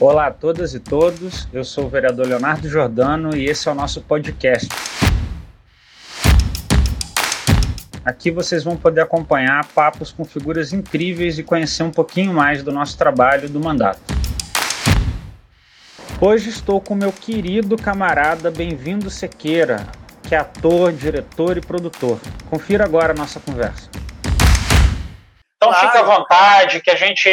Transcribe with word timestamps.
Olá 0.00 0.28
a 0.28 0.30
todas 0.30 0.72
e 0.72 0.80
todos, 0.80 1.46
eu 1.52 1.62
sou 1.62 1.84
o 1.84 1.88
vereador 1.90 2.26
Leonardo 2.26 2.66
Jordano 2.66 3.36
e 3.36 3.44
esse 3.44 3.68
é 3.68 3.70
o 3.70 3.74
nosso 3.74 4.00
podcast. 4.00 4.66
Aqui 8.02 8.30
vocês 8.30 8.64
vão 8.64 8.78
poder 8.78 9.02
acompanhar 9.02 9.62
papos 9.74 10.10
com 10.10 10.24
figuras 10.24 10.72
incríveis 10.72 11.38
e 11.38 11.42
conhecer 11.42 11.82
um 11.82 11.90
pouquinho 11.90 12.32
mais 12.32 12.62
do 12.62 12.72
nosso 12.72 12.96
trabalho 12.96 13.46
do 13.50 13.60
mandato. 13.60 14.00
Hoje 16.18 16.48
estou 16.48 16.80
com 16.80 16.94
meu 16.94 17.12
querido 17.12 17.76
camarada 17.76 18.50
Bem-vindo 18.50 19.10
Sequeira, 19.10 19.86
que 20.22 20.34
é 20.34 20.38
ator, 20.38 20.94
diretor 20.94 21.58
e 21.58 21.60
produtor. 21.60 22.18
Confira 22.48 22.86
agora 22.86 23.12
a 23.12 23.14
nossa 23.16 23.38
conversa. 23.38 23.99
Então 25.60 25.68
claro. 25.74 25.86
fica 25.86 26.00
à 26.00 26.02
vontade, 26.02 26.80
que 26.80 26.90
a 26.90 26.96
gente 26.96 27.28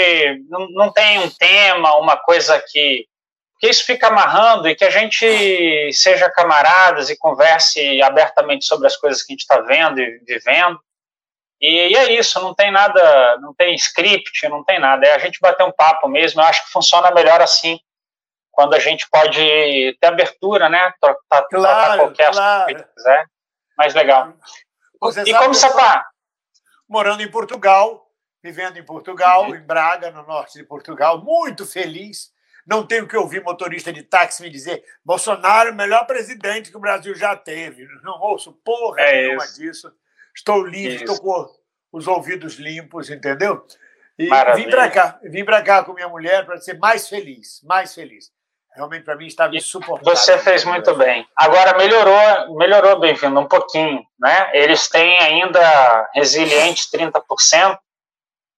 não, 0.50 0.68
não 0.72 0.92
tem 0.92 1.20
um 1.20 1.30
tema, 1.30 1.96
uma 1.96 2.18
coisa 2.18 2.62
que. 2.68 3.08
Que 3.60 3.70
isso 3.70 3.86
fica 3.86 4.06
amarrando 4.08 4.70
e 4.70 4.76
que 4.76 4.86
a 4.86 4.90
gente 4.92 5.92
seja 5.92 6.30
camaradas 6.30 7.10
e 7.10 7.18
converse 7.18 8.00
abertamente 8.04 8.66
sobre 8.66 8.86
as 8.86 8.96
coisas 8.96 9.24
que 9.24 9.32
a 9.32 9.34
gente 9.34 9.42
está 9.42 9.60
vendo 9.62 10.00
e 10.00 10.20
vivendo. 10.28 10.80
E, 11.60 11.88
e, 11.88 11.96
é 11.96 12.14
isso, 12.14 12.40
não 12.40 12.54
tem 12.54 12.70
nada, 12.70 13.38
não 13.42 13.56
tem 13.56 13.74
script, 13.74 14.48
não 14.48 14.64
tem 14.64 14.80
nada. 14.80 15.08
É 15.08 15.16
a 15.16 15.18
gente 15.18 15.40
bater 15.40 15.64
um 15.64 15.72
papo 15.72 16.08
mesmo. 16.08 16.40
Eu 16.40 16.46
acho 16.46 16.66
que 16.66 16.72
funciona 16.72 17.10
melhor 17.10 17.42
assim, 17.42 17.80
quando 18.52 18.76
a 18.76 18.80
gente 18.80 19.10
pode 19.10 19.98
ter 20.00 20.08
abertura, 20.08 20.70
né? 20.70 20.94
Tratar, 21.02 21.48
claro, 21.48 22.00
qualquer 22.02 22.32
claro. 22.32 22.64
assunto 22.64 22.84
que 22.84 22.94
quiser. 22.94 23.26
Mais 23.76 23.96
legal. 23.96 24.34
Você 25.02 25.24
e 25.24 25.34
como 25.34 25.56
você 25.56 25.66
está? 25.66 26.06
Morando 26.88 27.24
em 27.24 27.32
Portugal, 27.32 28.07
vivendo 28.48 28.78
em 28.78 28.84
Portugal, 28.84 29.44
uhum. 29.44 29.56
em 29.56 29.62
Braga, 29.62 30.10
no 30.10 30.24
norte 30.24 30.58
de 30.58 30.64
Portugal, 30.64 31.22
muito 31.22 31.66
feliz. 31.66 32.32
Não 32.66 32.86
tenho 32.86 33.08
que 33.08 33.18
ouvir 33.18 33.44
motorista 33.44 33.92
de 33.92 34.04
táxi 34.04 34.42
me 34.42 34.50
dizer 34.50 34.84
Bolsonaro, 35.04 35.72
o 35.72 35.76
melhor 35.76 36.06
presidente 36.06 36.72
que 36.72 36.78
o 36.78 36.82
Brasil 36.82 37.14
já 37.16 37.36
teve. 37.36 37.88
Não 38.04 38.20
ouço 38.22 38.54
porra 38.64 39.02
é 39.02 39.28
nenhuma 39.28 39.44
isso. 39.44 39.60
disso. 39.60 39.92
Estou 40.36 40.66
livre, 40.66 41.04
estou 41.04 41.20
com 41.20 41.50
os 41.92 42.08
ouvidos 42.08 42.56
limpos, 42.56 43.10
entendeu? 43.10 43.66
E 44.18 44.28
Maravilha. 44.28 44.66
vim 44.66 44.72
para 44.72 44.90
cá, 44.90 45.20
vim 45.24 45.46
para 45.46 45.62
cá 45.62 45.84
com 45.84 45.94
minha 45.94 46.10
mulher 46.10 46.46
para 46.46 46.58
ser 46.58 46.78
mais 46.78 47.08
feliz, 47.08 47.62
mais 47.64 47.94
feliz. 47.94 48.32
Realmente 48.74 49.04
para 49.04 49.16
mim 49.16 49.26
estava 49.26 49.56
insuportável. 49.56 50.16
Você 50.16 50.38
fez 50.38 50.64
muito 50.64 50.96
bem. 50.96 51.28
Agora 51.36 51.78
melhorou, 51.78 52.58
melhorou, 52.58 53.00
bem-vindo, 53.00 53.40
um 53.40 53.48
pouquinho, 53.48 54.06
né? 54.20 54.52
Eles 54.54 54.88
têm 54.88 55.18
ainda 55.20 56.10
resiliente 56.14 56.88
30%, 56.92 57.80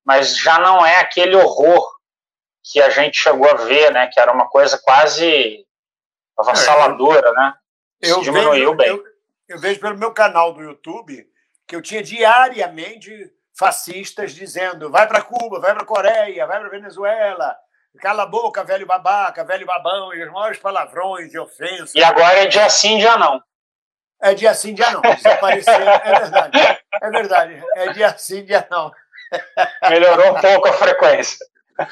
mas 0.10 0.36
já 0.36 0.58
não 0.58 0.84
é 0.84 0.96
aquele 0.96 1.36
horror 1.36 1.88
que 2.64 2.82
a 2.82 2.90
gente 2.90 3.16
chegou 3.16 3.48
a 3.48 3.54
ver, 3.54 3.94
né? 3.94 4.08
Que 4.08 4.20
era 4.20 4.32
uma 4.32 4.50
coisa 4.50 4.76
quase 4.84 5.64
avassaladora, 6.36 7.32
né? 7.32 7.54
Eu 8.02 8.20
diminuiu 8.20 8.72
vejo, 8.72 8.74
bem. 8.74 8.88
Eu, 8.88 9.04
eu 9.50 9.60
vejo 9.60 9.80
pelo 9.80 10.00
meu 10.00 10.12
canal 10.12 10.52
do 10.52 10.64
YouTube 10.64 11.28
que 11.68 11.76
eu 11.76 11.82
tinha 11.84 12.02
diariamente 12.02 13.32
fascistas 13.56 14.34
dizendo 14.34 14.90
vai 14.90 15.08
para 15.08 15.22
Cuba, 15.22 15.60
vai 15.60 15.76
para 15.76 15.86
Coreia, 15.86 16.48
vai 16.48 16.60
para 16.60 16.70
Venezuela, 16.70 17.56
cala 18.02 18.24
a 18.24 18.26
boca, 18.26 18.64
velho 18.64 18.88
babaca, 18.88 19.44
velho 19.44 19.68
babão, 19.68 20.12
e 20.12 20.24
os 20.24 20.32
maiores 20.32 20.58
palavrões 20.58 21.32
e 21.36 21.38
ofensas. 21.38 21.94
E 21.94 22.04
agora 22.04 22.40
é 22.40 22.48
dia 22.48 22.68
sim, 22.68 22.98
dia 22.98 23.16
não. 23.16 23.40
É 24.20 24.34
dia 24.34 24.56
sim, 24.56 24.74
dia 24.74 24.90
não. 24.90 25.04
Se 25.20 25.28
aparecer, 25.28 25.70
é 25.80 26.20
verdade. 26.20 26.58
É 27.00 27.10
verdade. 27.12 27.64
É 27.76 27.94
dia 27.94 28.18
sim, 28.18 28.44
dia 28.44 28.68
não. 28.72 28.92
Melhorou 29.90 30.38
um 30.38 30.42
pouco 30.42 30.68
a 30.68 30.74
frequência. 30.74 31.38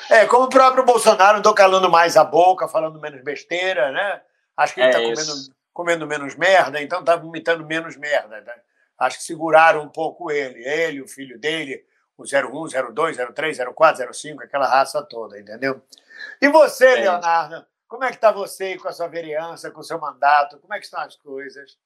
É, 0.10 0.26
como 0.26 0.46
o 0.46 0.50
próprio 0.50 0.84
Bolsonaro 0.84 1.38
andou 1.38 1.54
calando 1.54 1.90
mais 1.90 2.18
a 2.18 2.24
boca, 2.24 2.68
falando 2.68 3.00
menos 3.00 3.24
besteira, 3.24 3.92
né? 3.92 4.22
Acho 4.56 4.74
que 4.74 4.82
ele 4.82 4.90
está 4.90 5.02
é 5.02 5.04
comendo, 5.04 5.56
comendo 5.74 6.08
menos 6.08 6.36
merda, 6.36 6.82
então 6.82 7.00
está 7.00 7.16
vomitando 7.16 7.66
menos 7.66 7.96
merda. 7.96 8.42
Né? 8.42 8.54
Acho 9.00 9.18
que 9.18 9.24
seguraram 9.24 9.84
um 9.84 9.90
pouco 9.90 10.32
ele. 10.32 10.62
Ele, 10.68 11.02
o 11.02 11.08
filho 11.08 11.40
dele, 11.40 11.86
o 12.18 12.24
01, 12.24 12.92
02, 12.94 13.18
03, 13.34 13.58
04, 13.74 14.14
05, 14.14 14.44
aquela 14.44 14.68
raça 14.68 15.02
toda, 15.04 15.40
entendeu? 15.40 15.82
E 16.42 16.50
você, 16.50 16.88
é 16.88 16.96
Leonardo? 16.96 17.66
Como 17.88 18.04
é 18.04 18.10
que 18.10 18.16
está 18.16 18.32
você 18.32 18.78
com 18.78 18.90
a 18.90 18.92
sua 18.92 19.08
vereança, 19.08 19.72
com 19.72 19.80
o 19.80 19.84
seu 19.84 20.00
mandato? 20.00 20.60
Como 20.60 20.74
é 20.74 20.80
que 20.80 20.86
estão 20.86 21.00
as 21.00 21.16
coisas? 21.16 21.78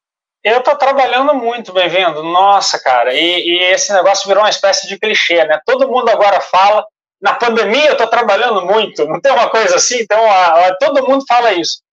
Eu 0.43 0.57
estou 0.57 0.75
trabalhando 0.75 1.35
muito, 1.35 1.71
bem-vindo. 1.71 2.23
Nossa, 2.23 2.79
cara, 2.79 3.13
e, 3.13 3.19
e, 3.19 3.63
esse 3.65 3.93
negócio 3.93 4.27
virou 4.27 4.41
uma 4.41 4.49
espécie 4.49 4.87
de 4.87 4.97
clichê, 4.97 5.45
né? 5.45 5.61
Todo 5.67 5.87
mundo 5.87 6.09
agora 6.09 6.41
fala, 6.41 6.83
na 7.21 7.35
pandemia 7.35 7.85
eu 7.85 7.91
estou 7.91 8.07
trabalhando 8.07 8.65
muito, 8.65 9.05
não 9.05 9.21
tem 9.21 9.31
uma 9.31 9.51
coisa 9.51 9.75
assim? 9.75 9.99
Então, 9.99 10.19
a, 10.19 10.67
a, 10.67 10.75
todo 10.77 11.07
mundo 11.07 11.23
fala 11.27 11.53
isso. 11.53 11.83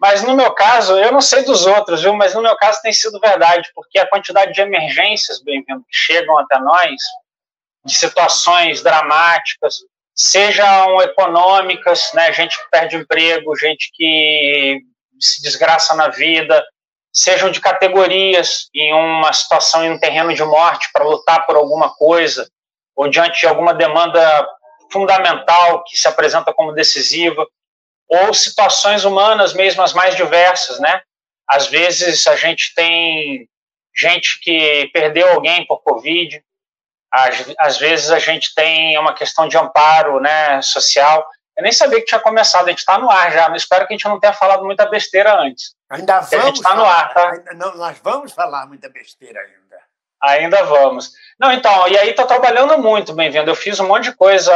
Mas 0.00 0.22
no 0.22 0.34
meu 0.34 0.50
caso, 0.52 0.96
eu 0.96 1.12
não 1.12 1.20
sei 1.20 1.42
dos 1.42 1.66
outros, 1.66 2.00
viu? 2.00 2.14
Mas 2.14 2.34
no 2.34 2.40
meu 2.40 2.56
caso 2.56 2.80
tem 2.80 2.94
sido 2.94 3.20
verdade, 3.20 3.70
porque 3.74 3.98
a 3.98 4.08
quantidade 4.08 4.54
de 4.54 4.60
emergências, 4.62 5.42
bem-vindo, 5.42 5.80
que 5.80 5.96
chegam 5.96 6.38
até 6.38 6.58
nós, 6.60 6.96
de 7.84 7.94
situações 7.94 8.82
dramáticas, 8.82 9.80
sejam 10.14 11.02
econômicas, 11.02 12.10
né? 12.14 12.32
Gente 12.32 12.56
que 12.56 12.70
perde 12.70 12.96
emprego, 12.96 13.54
gente 13.54 13.90
que 13.92 14.80
se 15.20 15.42
desgraça 15.42 15.94
na 15.94 16.08
vida, 16.08 16.64
sejam 17.18 17.50
de 17.50 17.60
categorias 17.60 18.68
em 18.72 18.94
uma 18.94 19.32
situação 19.32 19.84
em 19.84 19.90
um 19.90 19.98
terreno 19.98 20.32
de 20.32 20.44
morte 20.44 20.88
para 20.92 21.04
lutar 21.04 21.44
por 21.46 21.56
alguma 21.56 21.92
coisa, 21.92 22.48
ou 22.94 23.08
diante 23.08 23.40
de 23.40 23.46
alguma 23.48 23.74
demanda 23.74 24.48
fundamental 24.92 25.82
que 25.82 25.98
se 25.98 26.06
apresenta 26.06 26.52
como 26.52 26.72
decisiva, 26.72 27.44
ou 28.08 28.32
situações 28.32 29.04
humanas 29.04 29.52
mesmo 29.52 29.82
as 29.82 29.92
mais 29.92 30.14
diversas, 30.14 30.78
né? 30.78 31.02
Às 31.48 31.66
vezes 31.66 32.24
a 32.28 32.36
gente 32.36 32.72
tem 32.72 33.48
gente 33.96 34.38
que 34.40 34.88
perdeu 34.92 35.28
alguém 35.30 35.66
por 35.66 35.82
Covid, 35.82 36.40
às, 37.12 37.52
às 37.58 37.78
vezes 37.78 38.12
a 38.12 38.20
gente 38.20 38.54
tem 38.54 38.96
uma 38.96 39.12
questão 39.12 39.48
de 39.48 39.58
amparo 39.58 40.20
né, 40.20 40.62
social. 40.62 41.26
Eu 41.56 41.64
nem 41.64 41.72
sabia 41.72 41.98
que 41.98 42.06
tinha 42.06 42.20
começado, 42.20 42.66
a 42.66 42.70
gente 42.70 42.78
está 42.78 42.96
no 42.96 43.10
ar 43.10 43.32
já, 43.32 43.48
mas 43.48 43.62
espero 43.62 43.88
que 43.88 43.92
a 43.92 43.96
gente 43.96 44.06
não 44.06 44.20
tenha 44.20 44.32
falado 44.32 44.64
muita 44.64 44.86
besteira 44.86 45.36
antes. 45.40 45.76
Ainda 45.90 46.20
vamos. 46.20 46.58
Está 46.58 46.74
no 46.74 46.84
ar, 46.84 47.14
tá? 47.14 47.30
Ainda, 47.30 47.54
não, 47.54 47.76
nós 47.76 47.98
vamos 48.02 48.32
falar 48.32 48.66
muita 48.66 48.88
besteira 48.88 49.40
ainda. 49.40 49.78
Ainda 50.20 50.62
vamos. 50.64 51.12
Não, 51.38 51.52
então, 51.52 51.88
e 51.88 51.96
aí 51.96 52.10
estou 52.10 52.26
trabalhando 52.26 52.76
muito, 52.78 53.14
bem-vindo. 53.14 53.50
Eu 53.50 53.54
fiz 53.54 53.78
um 53.80 53.86
monte 53.86 54.04
de 54.04 54.16
coisa 54.16 54.52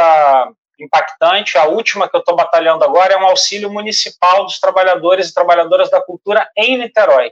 impactante. 0.79 1.57
A 1.57 1.65
última 1.65 2.09
que 2.09 2.15
eu 2.15 2.19
estou 2.19 2.35
batalhando 2.35 2.83
agora 2.83 3.13
é 3.13 3.17
um 3.17 3.25
auxílio 3.25 3.71
municipal 3.71 4.43
dos 4.43 4.59
trabalhadores 4.59 5.29
e 5.29 5.33
trabalhadoras 5.33 5.89
da 5.89 6.01
cultura 6.01 6.47
em 6.55 6.77
Niterói. 6.77 7.31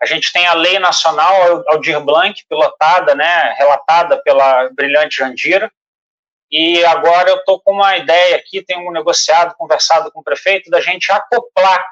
A 0.00 0.06
gente 0.06 0.32
tem 0.32 0.46
a 0.46 0.54
Lei 0.54 0.78
Nacional 0.78 1.64
Aldir 1.68 2.00
Blanc, 2.00 2.44
pilotada, 2.48 3.14
né, 3.14 3.54
relatada 3.58 4.16
pela 4.22 4.68
brilhante 4.70 5.18
Jandira, 5.18 5.72
e 6.50 6.84
agora 6.84 7.30
eu 7.30 7.36
estou 7.36 7.60
com 7.60 7.72
uma 7.72 7.96
ideia 7.96 8.36
aqui, 8.36 8.62
tenho 8.62 8.90
negociado, 8.90 9.54
conversado 9.56 10.10
com 10.12 10.20
o 10.20 10.24
prefeito, 10.24 10.70
da 10.70 10.80
gente 10.80 11.10
acoplar 11.10 11.84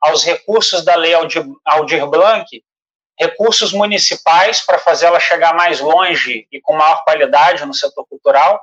aos 0.00 0.24
recursos 0.24 0.84
da 0.84 0.94
lei 0.94 1.14
Aldir, 1.14 2.06
Blanc 2.06 2.46
recursos 3.18 3.72
municipais 3.72 4.60
para 4.60 4.78
fazê-la 4.78 5.18
chegar 5.18 5.52
mais 5.52 5.80
longe 5.80 6.46
e 6.52 6.60
com 6.60 6.76
maior 6.76 7.02
qualidade 7.02 7.66
no 7.66 7.74
setor 7.74 8.06
cultural. 8.06 8.62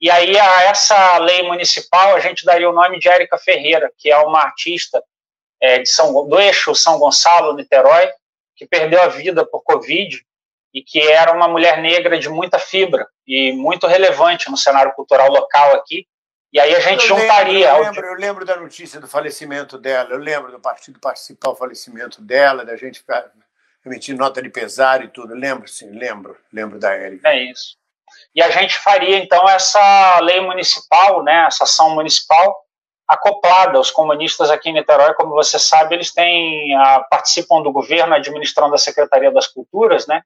E 0.00 0.10
aí, 0.10 0.38
a 0.38 0.62
essa 0.64 1.16
lei 1.18 1.42
municipal, 1.44 2.14
a 2.14 2.20
gente 2.20 2.44
daria 2.44 2.68
o 2.68 2.74
nome 2.74 2.98
de 2.98 3.08
Érica 3.08 3.38
Ferreira, 3.38 3.90
que 3.96 4.10
é 4.10 4.18
uma 4.18 4.40
artista 4.40 5.02
é, 5.60 5.78
de 5.78 5.88
São, 5.88 6.28
do 6.28 6.38
eixo 6.38 6.74
São 6.74 6.98
Gonçalo, 6.98 7.54
Niterói, 7.54 8.10
que 8.54 8.66
perdeu 8.66 9.00
a 9.00 9.08
vida 9.08 9.46
por 9.46 9.62
Covid 9.62 10.22
e 10.74 10.82
que 10.82 11.00
era 11.00 11.32
uma 11.32 11.48
mulher 11.48 11.80
negra 11.80 12.18
de 12.18 12.28
muita 12.28 12.58
fibra 12.58 13.06
e 13.26 13.52
muito 13.52 13.86
relevante 13.86 14.50
no 14.50 14.56
cenário 14.56 14.92
cultural 14.92 15.30
local 15.30 15.74
aqui. 15.76 16.06
E 16.54 16.60
aí 16.60 16.72
a 16.72 16.78
gente 16.78 17.10
eu 17.10 17.18
juntaria. 17.18 17.72
Lembro, 17.72 17.82
eu, 17.82 17.90
lembro, 17.90 18.06
eu 18.06 18.14
lembro 18.14 18.44
da 18.44 18.56
notícia 18.56 19.00
do 19.00 19.08
falecimento 19.08 19.76
dela, 19.76 20.10
eu 20.10 20.18
lembro 20.18 20.52
do 20.52 20.60
partido 20.60 21.00
participar 21.00 21.50
do 21.50 21.56
falecimento 21.56 22.22
dela, 22.22 22.64
da 22.64 22.76
gente 22.76 23.04
emitir 23.84 24.16
nota 24.16 24.40
de 24.40 24.48
pesar 24.48 25.04
e 25.04 25.08
tudo. 25.08 25.34
Lembro, 25.34 25.66
sim, 25.66 25.90
lembro, 25.90 26.38
lembro 26.52 26.78
da 26.78 26.94
Érica. 26.94 27.28
É 27.28 27.42
isso. 27.50 27.76
E 28.32 28.40
a 28.40 28.50
gente 28.50 28.78
faria 28.78 29.18
então 29.18 29.48
essa 29.48 30.20
lei 30.20 30.40
municipal, 30.42 31.24
né, 31.24 31.44
essa 31.48 31.64
ação 31.64 31.92
municipal 31.92 32.64
acoplada. 33.08 33.80
Os 33.80 33.90
comunistas 33.90 34.48
aqui 34.48 34.70
em 34.70 34.74
Niterói, 34.74 35.12
como 35.14 35.30
você 35.30 35.58
sabe, 35.58 35.96
eles 35.96 36.12
têm 36.12 36.72
a, 36.76 37.00
participam 37.00 37.62
do 37.62 37.72
governo 37.72 38.14
administrando 38.14 38.76
a 38.76 38.78
Secretaria 38.78 39.32
das 39.32 39.48
Culturas, 39.48 40.06
né? 40.06 40.22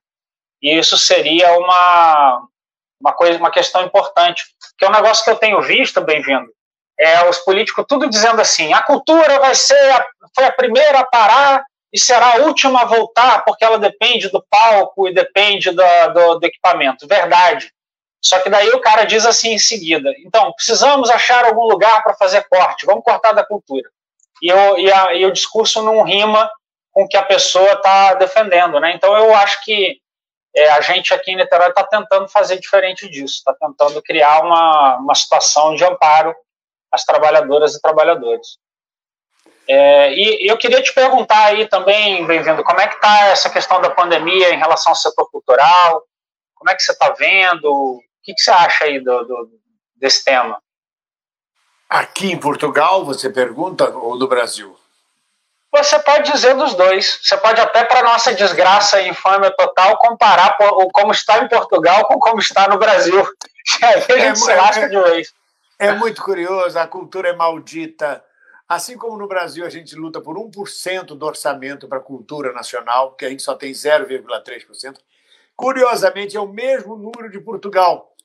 E 0.61 0.77
isso 0.77 0.95
seria 0.95 1.57
uma 1.57 2.47
uma 2.99 3.13
coisa, 3.13 3.39
uma 3.39 3.51
questão 3.51 3.83
importante, 3.83 4.43
que 4.77 4.85
é 4.85 4.89
um 4.89 4.93
negócio 4.93 5.23
que 5.23 5.29
eu 5.29 5.35
tenho 5.35 5.61
visto, 5.61 6.01
bem-vindo, 6.01 6.49
é 6.99 7.27
os 7.29 7.39
políticos 7.39 7.85
tudo 7.87 8.09
dizendo 8.09 8.41
assim: 8.41 8.73
a 8.73 8.83
cultura 8.83 9.39
vai 9.39 9.55
ser 9.55 9.91
a, 9.91 10.05
foi 10.35 10.45
a 10.45 10.51
primeira 10.51 10.99
a 10.99 11.05
parar 11.05 11.63
e 11.91 11.99
será 11.99 12.33
a 12.33 12.37
última 12.37 12.81
a 12.81 12.85
voltar, 12.85 13.43
porque 13.45 13.63
ela 13.63 13.79
depende 13.79 14.29
do 14.29 14.45
palco 14.49 15.07
e 15.07 15.13
depende 15.13 15.71
do, 15.71 15.83
do, 16.13 16.39
do 16.39 16.45
equipamento. 16.45 17.07
Verdade. 17.07 17.71
Só 18.21 18.39
que 18.39 18.49
daí 18.49 18.69
o 18.71 18.81
cara 18.81 19.05
diz 19.05 19.25
assim 19.25 19.53
em 19.53 19.59
seguida: 19.59 20.13
então, 20.25 20.51
precisamos 20.53 21.09
achar 21.09 21.45
algum 21.45 21.63
lugar 21.63 22.03
para 22.03 22.13
fazer 22.15 22.45
corte, 22.49 22.85
vamos 22.85 23.03
cortar 23.03 23.31
da 23.31 23.45
cultura. 23.45 23.89
E, 24.41 24.49
eu, 24.49 24.77
e, 24.77 24.91
a, 24.91 25.13
e 25.15 25.25
o 25.25 25.31
discurso 25.31 25.81
não 25.81 26.03
rima 26.03 26.49
com 26.91 27.03
o 27.03 27.07
que 27.07 27.17
a 27.17 27.23
pessoa 27.23 27.73
está 27.73 28.13
defendendo. 28.15 28.79
Né? 28.79 28.93
Então, 28.93 29.15
eu 29.15 29.33
acho 29.35 29.63
que 29.63 29.99
é, 30.55 30.69
a 30.71 30.81
gente 30.81 31.13
aqui 31.13 31.31
em 31.31 31.35
Niterói 31.35 31.69
está 31.69 31.83
tentando 31.83 32.27
fazer 32.27 32.59
diferente 32.59 33.07
disso, 33.09 33.35
está 33.35 33.53
tentando 33.53 34.01
criar 34.01 34.43
uma, 34.43 34.97
uma 34.97 35.15
situação 35.15 35.75
de 35.75 35.83
amparo 35.83 36.35
às 36.91 37.03
trabalhadoras 37.03 37.75
e 37.75 37.81
trabalhadores. 37.81 38.57
É, 39.67 40.11
e, 40.13 40.49
eu 40.49 40.57
queria 40.57 40.81
te 40.81 40.91
perguntar 40.91 41.45
aí 41.45 41.67
também, 41.67 42.25
bem-vindo, 42.25 42.63
como 42.63 42.81
é 42.81 42.87
que 42.87 42.95
está 42.95 43.27
essa 43.27 43.49
questão 43.49 43.79
da 43.79 43.91
pandemia 43.91 44.51
em 44.51 44.57
relação 44.57 44.91
ao 44.91 44.95
setor 44.95 45.29
cultural? 45.29 46.03
Como 46.55 46.71
é 46.71 46.75
que 46.75 46.81
você 46.81 46.91
está 46.91 47.11
vendo? 47.11 47.71
O 47.71 48.01
que, 48.23 48.33
que, 48.33 48.41
você 48.41 48.49
acha 48.49 48.85
aí 48.85 48.99
do, 48.99 49.23
do, 49.25 49.51
desse 49.95 50.25
tema? 50.25 50.59
Aqui 51.87 52.31
em 52.31 52.39
Portugal, 52.39 53.05
você 53.05 53.29
pergunta, 53.29 53.89
ou 53.89 54.17
no 54.17 54.27
Brasil? 54.27 54.75
Você 55.71 55.99
pode 55.99 56.31
dizer 56.31 56.55
dos 56.55 56.73
dois. 56.73 57.19
Você 57.21 57.37
pode 57.37 57.61
até, 57.61 57.83
para 57.83 58.01
nossa 58.03 58.33
desgraça 58.33 59.01
e 59.01 59.09
infâmia 59.09 59.51
total, 59.51 59.97
comparar 59.97 60.57
como 60.91 61.11
está 61.11 61.43
em 61.43 61.47
Portugal 61.47 62.05
com 62.05 62.19
como 62.19 62.39
está 62.39 62.67
no 62.67 62.77
Brasil. 62.77 63.21
Aí 63.81 63.93
a 64.09 64.19
gente 64.19 64.23
é, 64.23 64.35
se 64.35 64.55
lasca 64.55 64.85
é, 64.85 64.87
de 64.87 64.99
vez. 65.01 65.33
É 65.77 65.93
muito 65.93 66.23
curioso, 66.23 66.77
a 66.77 66.87
cultura 66.87 67.29
é 67.29 67.35
maldita. 67.35 68.23
Assim 68.67 68.97
como 68.97 69.17
no 69.17 69.27
Brasil 69.27 69.65
a 69.65 69.69
gente 69.69 69.95
luta 69.95 70.21
por 70.21 70.35
1% 70.35 71.05
do 71.17 71.25
orçamento 71.25 71.87
para 71.87 71.99
a 71.99 72.01
cultura 72.01 72.51
nacional, 72.51 73.13
que 73.13 73.25
a 73.25 73.29
gente 73.29 73.41
só 73.41 73.55
tem 73.55 73.71
0,3%, 73.71 74.97
curiosamente 75.55 76.35
é 76.35 76.39
o 76.39 76.47
mesmo 76.47 76.95
número 76.95 77.31
de 77.31 77.39
Portugal. 77.39 78.15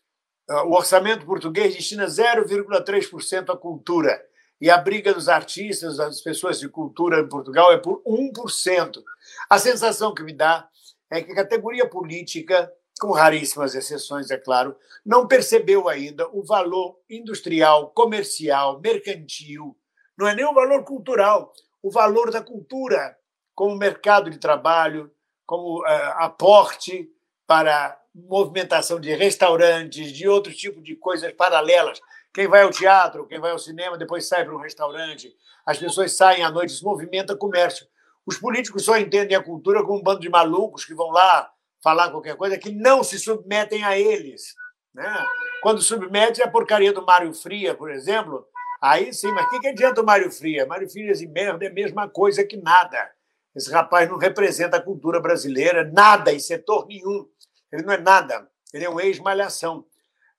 O 0.67 0.75
orçamento 0.77 1.25
português 1.25 1.75
destina 1.75 2.07
0,3% 2.07 3.51
à 3.51 3.57
cultura. 3.57 4.23
E 4.65 4.71
a 4.71 4.79
briga 4.79 5.13
dos 5.13 5.29
artistas, 5.29 5.99
das 5.99 6.23
pessoas 6.23 6.59
de 6.59 6.71
cultura 6.71 7.21
em 7.21 7.29
Portugal 7.29 7.71
é 7.71 7.77
por 7.77 8.03
1%. 8.03 9.05
A 9.51 9.59
sensação 9.59 10.15
que 10.15 10.23
me 10.23 10.33
dá 10.33 10.67
é 11.11 11.21
que 11.21 11.33
a 11.33 11.35
categoria 11.35 11.87
política, 11.87 12.73
com 12.99 13.13
raríssimas 13.13 13.75
exceções, 13.75 14.31
é 14.31 14.39
claro, 14.39 14.75
não 15.05 15.29
percebeu 15.29 15.87
ainda 15.87 16.27
o 16.31 16.43
valor 16.43 16.99
industrial, 17.11 17.91
comercial, 17.91 18.81
mercantil, 18.81 19.77
não 20.17 20.27
é 20.27 20.35
nem 20.35 20.47
o 20.47 20.55
valor 20.55 20.83
cultural, 20.83 21.53
o 21.83 21.91
valor 21.91 22.31
da 22.31 22.41
cultura 22.41 23.19
como 23.55 23.77
mercado 23.77 24.31
de 24.31 24.39
trabalho, 24.39 25.13
como 25.45 25.83
uh, 25.83 25.87
aporte 26.17 27.07
para 27.47 28.01
movimentação 28.15 28.99
de 28.99 29.15
restaurantes, 29.15 30.11
de 30.11 30.27
outro 30.27 30.55
tipo 30.55 30.81
de 30.81 30.97
coisas 30.97 31.31
paralelas 31.35 32.01
quem 32.35 32.49
vai 32.49 32.63
ao 32.63 32.71
teatro, 32.71 33.27
quem 33.27 33.39
vai 33.39 33.53
ao 33.53 33.59
cinema, 33.59 33.97
depois 33.97 34.27
sai 34.27 34.45
para 34.45 34.55
um 34.55 34.61
restaurante. 34.61 35.33
As 35.65 35.79
pessoas 35.79 36.17
saem 36.17 36.43
à 36.43 36.51
noite, 36.51 36.73
se 36.73 36.83
movimenta 36.83 37.37
comércio. 37.37 37.87
Os 38.27 38.37
políticos 38.37 38.85
só 38.85 38.99
entendem 38.99 39.37
a 39.37 39.43
cultura 39.43 39.85
como 39.85 40.01
um 40.01 40.03
bando 40.03 40.21
de 40.21 40.29
malucos 40.29 40.85
que 40.85 40.95
vão 40.95 41.11
lá 41.11 41.49
falar 41.81 42.11
qualquer 42.11 42.37
coisa, 42.37 42.59
que 42.59 42.73
não 42.73 43.05
se 43.05 43.21
submetem 43.21 43.85
a 43.85 43.97
eles. 43.97 44.55
Né? 44.93 45.27
Quando 45.63 45.81
submete 45.81 46.43
a 46.43 46.51
porcaria 46.51 46.93
do 46.93 47.05
Mário 47.05 47.33
Fria, 47.33 47.75
por 47.75 47.91
exemplo, 47.91 48.45
aí 48.83 49.13
sim, 49.13 49.31
mas 49.31 49.47
o 49.47 49.51
que, 49.51 49.61
que 49.61 49.69
adianta 49.69 50.01
o 50.01 50.05
Mário 50.05 50.31
Fria? 50.33 50.67
Mário 50.67 50.91
Fria 50.91 51.13
e 51.13 51.27
merda 51.29 51.65
é 51.65 51.69
a 51.69 51.73
mesma 51.73 52.09
coisa 52.09 52.45
que 52.45 52.57
nada. 52.57 53.13
Esse 53.55 53.71
rapaz 53.71 54.09
não 54.09 54.19
representa 54.19 54.79
a 54.79 54.83
cultura 54.83 55.21
brasileira, 55.21 55.85
nada, 55.85 56.33
em 56.33 56.41
setor 56.41 56.87
nenhum. 56.89 57.29
Ele 57.71 57.83
não 57.85 57.93
é 57.93 57.99
nada. 57.99 58.49
Ele 58.73 58.85
é 58.85 58.91
um 58.91 58.99
ex-malhação. 58.99 59.87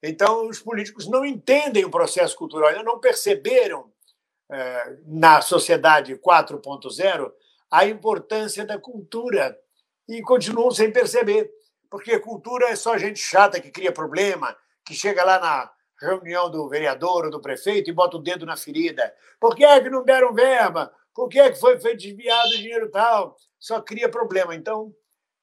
Então, 0.07 0.47
os 0.47 0.59
políticos 0.59 1.07
não 1.07 1.25
entendem 1.25 1.83
o 1.83 1.89
processo 1.89 2.35
cultural, 2.35 2.69
ainda 2.69 2.83
não 2.83 2.99
perceberam 2.99 3.91
é, 4.51 4.97
na 5.05 5.41
sociedade 5.41 6.15
4.0 6.15 7.31
a 7.71 7.85
importância 7.85 8.63
da 8.63 8.77
cultura 8.77 9.59
e 10.07 10.21
continuam 10.21 10.69
sem 10.69 10.91
perceber, 10.91 11.51
porque 11.89 12.19
cultura 12.19 12.69
é 12.69 12.75
só 12.75 12.97
gente 12.97 13.19
chata 13.19 13.59
que 13.59 13.71
cria 13.71 13.91
problema, 13.91 14.55
que 14.85 14.93
chega 14.93 15.23
lá 15.23 15.39
na 15.39 15.71
reunião 15.99 16.51
do 16.51 16.69
vereador 16.69 17.25
ou 17.25 17.31
do 17.31 17.41
prefeito 17.41 17.89
e 17.89 17.93
bota 17.93 18.17
o 18.17 18.21
dedo 18.21 18.45
na 18.45 18.55
ferida. 18.55 19.13
Por 19.39 19.55
que 19.55 19.65
é 19.65 19.81
que 19.81 19.89
não 19.89 20.03
deram 20.03 20.33
verba? 20.33 20.93
Por 21.15 21.27
que 21.29 21.39
é 21.39 21.49
que 21.49 21.59
foi 21.59 21.77
desviado 21.95 22.49
o 22.49 22.57
dinheiro 22.57 22.91
tal? 22.91 23.35
Só 23.57 23.81
cria 23.81 24.07
problema. 24.07 24.53
Então, 24.53 24.93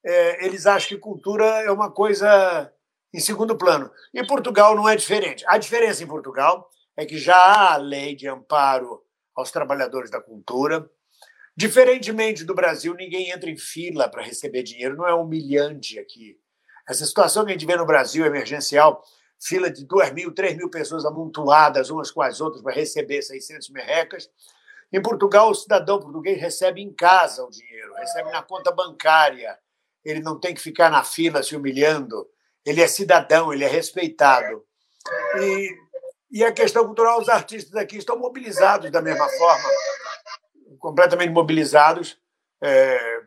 é, 0.05 0.44
eles 0.47 0.67
acham 0.67 0.91
que 0.91 0.99
cultura 0.99 1.44
é 1.62 1.70
uma 1.70 1.91
coisa 1.91 2.73
em 3.12 3.20
segundo 3.20 3.56
plano. 3.56 3.91
E 4.12 4.25
Portugal 4.26 4.75
não 4.75 4.88
é 4.88 4.97
diferente. 4.97 5.44
A 5.47 5.59
diferença 5.59 6.03
em 6.03 6.06
Portugal 6.06 6.69
é 6.97 7.05
que 7.05 7.19
já 7.19 7.37
há 7.37 7.75
a 7.75 7.76
lei 7.76 8.14
de 8.14 8.29
amparo 8.29 9.03
aos 9.35 9.50
trabalhadores 9.50 10.11
da 10.11 10.20
cultura. 10.20 10.88
Diferentemente 11.56 12.44
do 12.44 12.55
Brasil, 12.55 12.94
ninguém 12.94 13.31
entra 13.31 13.50
em 13.50 13.56
fila 13.56 14.09
para 14.09 14.23
receber 14.23 14.62
dinheiro, 14.62 14.97
não 14.97 15.06
é 15.06 15.14
humilhante 15.14 15.99
aqui. 15.99 16.38
Essa 16.88 17.05
situação 17.05 17.44
que 17.44 17.50
a 17.50 17.53
gente 17.53 17.67
vê 17.67 17.76
no 17.76 17.87
Brasil, 17.87 18.25
emergencial, 18.25 19.03
fila 19.38 19.70
de 19.70 19.85
2 19.85 20.12
mil, 20.12 20.32
3 20.32 20.56
mil 20.56 20.70
pessoas 20.70 21.05
amontoadas 21.05 21.91
umas 21.91 22.11
com 22.11 22.23
as 22.23 22.41
outras 22.41 22.62
para 22.62 22.73
receber 22.73 23.23
600 23.23 23.69
merrecas. 23.70 24.31
Em 24.93 25.00
Portugal, 25.00 25.50
o 25.50 25.55
cidadão 25.55 26.00
português 26.00 26.41
recebe 26.41 26.81
em 26.81 26.93
casa 26.93 27.44
o 27.44 27.50
dinheiro, 27.50 27.94
recebe 27.94 28.31
na 28.31 28.43
conta 28.43 28.70
bancária. 28.70 29.59
Ele 30.05 30.20
não 30.20 30.38
tem 30.38 30.55
que 30.55 30.61
ficar 30.61 30.91
na 30.91 31.05
fila 31.05 31.43
se 31.43 31.55
humilhando 31.56 32.26
ele 32.64 32.81
é 32.81 32.87
cidadão, 32.87 33.53
ele 33.53 33.64
é 33.64 33.69
respeitado. 33.69 34.64
E, 35.41 35.76
e 36.31 36.44
a 36.44 36.53
questão 36.53 36.85
cultural, 36.85 37.20
os 37.20 37.29
artistas 37.29 37.75
aqui 37.75 37.97
estão 37.97 38.19
mobilizados 38.19 38.91
da 38.91 39.03
mesma 39.03 39.29
forma, 39.29 39.69
completamente 40.79 41.31
mobilizados 41.31 42.19
é, 42.62 43.20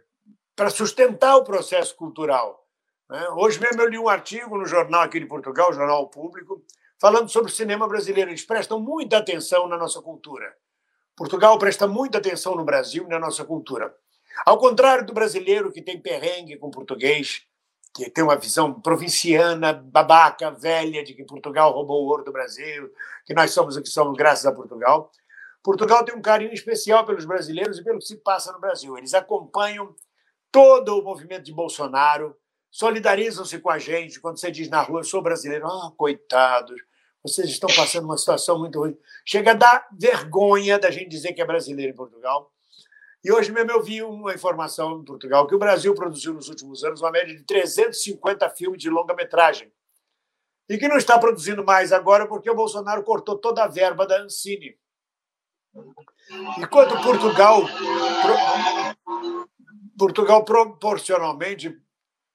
para 0.55 0.69
sustentar 0.69 1.35
o 1.35 1.43
processo 1.43 1.95
cultural. 1.95 2.65
Né? 3.09 3.27
Hoje 3.31 3.59
mesmo 3.59 3.81
eu 3.81 3.89
li 3.89 3.99
um 3.99 4.09
artigo 4.09 4.57
no 4.57 4.65
jornal 4.65 5.01
aqui 5.01 5.19
de 5.19 5.25
Portugal, 5.25 5.69
o 5.69 5.73
Jornal 5.73 6.09
Público, 6.09 6.63
falando 6.99 7.29
sobre 7.29 7.51
o 7.51 7.55
cinema 7.55 7.87
brasileiro. 7.87 8.31
Eles 8.31 8.45
prestam 8.45 8.79
muita 8.79 9.17
atenção 9.17 9.67
na 9.67 9.77
nossa 9.77 10.01
cultura. 10.01 10.55
Portugal 11.15 11.57
presta 11.57 11.87
muita 11.87 12.17
atenção 12.17 12.55
no 12.55 12.65
Brasil 12.65 13.05
e 13.05 13.09
na 13.09 13.19
nossa 13.19 13.45
cultura. 13.45 13.93
Ao 14.45 14.57
contrário 14.57 15.05
do 15.05 15.13
brasileiro 15.13 15.71
que 15.71 15.81
tem 15.81 16.01
perrengue 16.01 16.57
com 16.57 16.69
português, 16.69 17.43
que 17.95 18.09
tem 18.09 18.25
uma 18.25 18.35
visão 18.35 18.73
provinciana, 18.73 19.71
babaca, 19.71 20.51
velha, 20.51 21.01
de 21.01 21.13
que 21.13 21.23
Portugal 21.23 21.71
roubou 21.71 22.03
o 22.03 22.07
ouro 22.07 22.25
do 22.25 22.31
Brasil, 22.31 22.91
que 23.25 23.33
nós 23.33 23.51
somos 23.51 23.77
o 23.77 23.81
que 23.81 23.87
somos 23.87 24.17
graças 24.17 24.45
a 24.45 24.51
Portugal. 24.51 25.09
Portugal 25.63 26.03
tem 26.03 26.13
um 26.13 26.21
carinho 26.21 26.53
especial 26.53 27.05
pelos 27.05 27.23
brasileiros 27.23 27.79
e 27.79 27.83
pelo 27.83 27.99
que 27.99 28.05
se 28.05 28.17
passa 28.17 28.51
no 28.51 28.59
Brasil. 28.59 28.97
Eles 28.97 29.13
acompanham 29.13 29.95
todo 30.51 30.99
o 30.99 31.03
movimento 31.03 31.43
de 31.43 31.53
Bolsonaro, 31.53 32.35
solidarizam-se 32.69 33.59
com 33.59 33.69
a 33.69 33.79
gente. 33.79 34.19
Quando 34.19 34.41
você 34.41 34.51
diz 34.51 34.69
na 34.69 34.81
rua, 34.81 34.99
eu 34.99 35.05
sou 35.05 35.21
brasileiro, 35.21 35.65
ah, 35.65 35.91
coitados, 35.97 36.81
vocês 37.23 37.49
estão 37.49 37.69
passando 37.73 38.03
uma 38.03 38.17
situação 38.17 38.59
muito 38.59 38.77
ruim. 38.77 38.97
Chega 39.25 39.51
a 39.51 39.55
dar 39.55 39.87
vergonha 39.97 40.77
da 40.77 40.91
gente 40.91 41.07
dizer 41.07 41.31
que 41.31 41.41
é 41.41 41.45
brasileiro 41.45 41.93
em 41.93 41.95
Portugal. 41.95 42.51
E 43.25 43.31
hoje 43.31 43.51
mesmo 43.51 43.71
eu 43.71 43.81
vi 43.81 44.03
uma 44.03 44.35
informação 44.35 44.99
em 44.99 45.03
Portugal 45.03 45.47
que 45.47 45.55
o 45.55 45.57
Brasil 45.57 45.95
produziu 45.95 46.31
nos 46.31 46.47
últimos 46.47 46.83
anos 46.83 47.01
uma 47.01 47.09
média 47.09 47.35
de 47.35 47.41
350 47.41 48.47
filmes 48.51 48.79
de 48.79 48.87
longa-metragem. 48.87 49.73
E 50.69 50.77
que 50.77 50.87
não 50.87 50.95
está 50.95 51.17
produzindo 51.17 51.65
mais 51.65 51.91
agora 51.91 52.27
porque 52.27 52.47
o 52.51 52.55
Bolsonaro 52.55 53.03
cortou 53.03 53.35
toda 53.35 53.63
a 53.63 53.67
verba 53.67 54.05
da 54.05 54.21
Ancine. 54.21 54.77
Enquanto 56.59 57.01
Portugal, 57.01 57.63
Portugal 59.97 60.45
proporcionalmente 60.45 61.75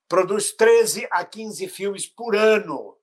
produz 0.09 0.51
13 0.51 1.07
a 1.13 1.25
15 1.25 1.69
filmes 1.69 2.09
por 2.09 2.35
ano. 2.35 2.99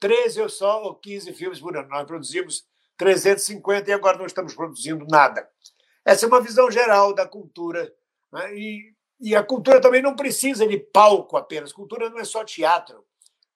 13 0.00 0.42
ou 0.42 0.48
só 0.48 0.82
ou 0.82 0.96
15 0.96 1.32
filmes 1.34 1.60
por 1.60 1.76
ano. 1.76 1.88
Nós 1.88 2.04
produzimos 2.04 2.66
350 2.96 3.88
e 3.88 3.92
agora 3.92 4.18
não 4.18 4.26
estamos 4.26 4.56
produzindo 4.56 5.06
nada. 5.08 5.48
Essa 6.08 6.24
é 6.24 6.26
uma 6.26 6.40
visão 6.40 6.70
geral 6.70 7.12
da 7.12 7.28
cultura. 7.28 7.94
Né? 8.32 8.54
E, 8.54 8.94
e 9.20 9.36
a 9.36 9.42
cultura 9.42 9.78
também 9.78 10.00
não 10.00 10.16
precisa 10.16 10.66
de 10.66 10.78
palco 10.78 11.36
apenas. 11.36 11.70
Cultura 11.70 12.08
não 12.08 12.18
é 12.18 12.24
só 12.24 12.42
teatro. 12.42 13.04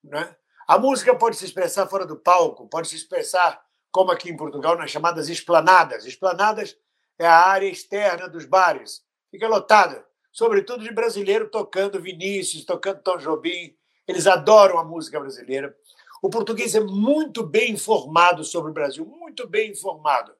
Né? 0.03 0.35
A 0.67 0.77
música 0.77 1.15
pode 1.15 1.35
se 1.35 1.45
expressar 1.45 1.87
fora 1.87 2.05
do 2.05 2.15
palco, 2.15 2.69
pode 2.69 2.89
se 2.89 2.95
expressar, 2.95 3.59
como 3.91 4.11
aqui 4.11 4.29
em 4.29 4.37
Portugal, 4.37 4.77
nas 4.77 4.91
chamadas 4.91 5.29
esplanadas. 5.29 6.05
Esplanadas 6.05 6.77
é 7.17 7.25
a 7.25 7.35
área 7.35 7.67
externa 7.67 8.29
dos 8.29 8.45
bares. 8.45 9.03
Fica 9.31 9.47
lotada, 9.47 10.05
sobretudo 10.31 10.83
de 10.83 10.93
brasileiro 10.93 11.49
tocando 11.49 11.99
Vinícius, 11.99 12.65
tocando 12.65 13.01
Tom 13.01 13.17
Jobim. 13.17 13.75
Eles 14.07 14.27
adoram 14.27 14.77
a 14.77 14.83
música 14.83 15.19
brasileira. 15.19 15.75
O 16.21 16.29
português 16.29 16.75
é 16.75 16.81
muito 16.81 17.41
bem 17.41 17.71
informado 17.71 18.43
sobre 18.43 18.69
o 18.69 18.73
Brasil, 18.75 19.07
muito 19.07 19.47
bem 19.47 19.71
informado. 19.71 20.35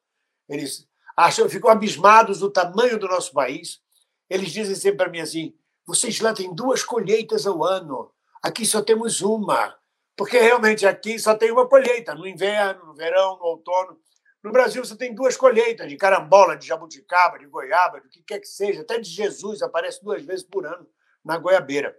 Eles 0.48 0.88
acham, 1.15 1.50
ficam 1.50 1.70
abismados 1.70 2.39
do 2.39 2.50
tamanho 2.50 3.00
do 3.00 3.08
nosso 3.08 3.34
país. 3.34 3.82
Eles 4.29 4.51
dizem 4.51 4.75
sempre 4.75 4.98
para 4.98 5.10
mim 5.10 5.20
assim: 5.20 5.55
vocês 5.86 6.20
lá 6.20 6.34
têm 6.34 6.53
duas 6.53 6.84
colheitas 6.84 7.46
ao 7.46 7.63
ano, 7.63 8.12
aqui 8.41 8.65
só 8.65 8.82
temos 8.82 9.22
uma. 9.22 9.75
Porque 10.15 10.38
realmente 10.38 10.86
aqui 10.86 11.17
só 11.17 11.36
tem 11.36 11.51
uma 11.51 11.67
colheita, 11.67 12.13
no 12.13 12.27
inverno, 12.27 12.86
no 12.86 12.93
verão, 12.93 13.38
no 13.38 13.46
outono. 13.46 14.00
No 14.43 14.51
Brasil 14.51 14.84
você 14.84 14.96
tem 14.96 15.15
duas 15.15 15.38
colheitas, 15.38 15.88
de 15.88 15.96
carambola, 15.96 16.58
de 16.58 16.67
jabuticaba, 16.67 17.39
de 17.39 17.48
goiaba, 17.48 18.01
do 18.01 18.10
que 18.10 18.22
quer 18.22 18.39
que 18.39 18.48
seja, 18.48 18.82
até 18.82 19.00
de 19.00 19.10
Jesus, 19.10 19.62
aparece 19.62 20.03
duas 20.03 20.24
vezes 20.24 20.43
por 20.43 20.65
ano 20.65 20.86
na 21.24 21.38
goiabeira. 21.38 21.98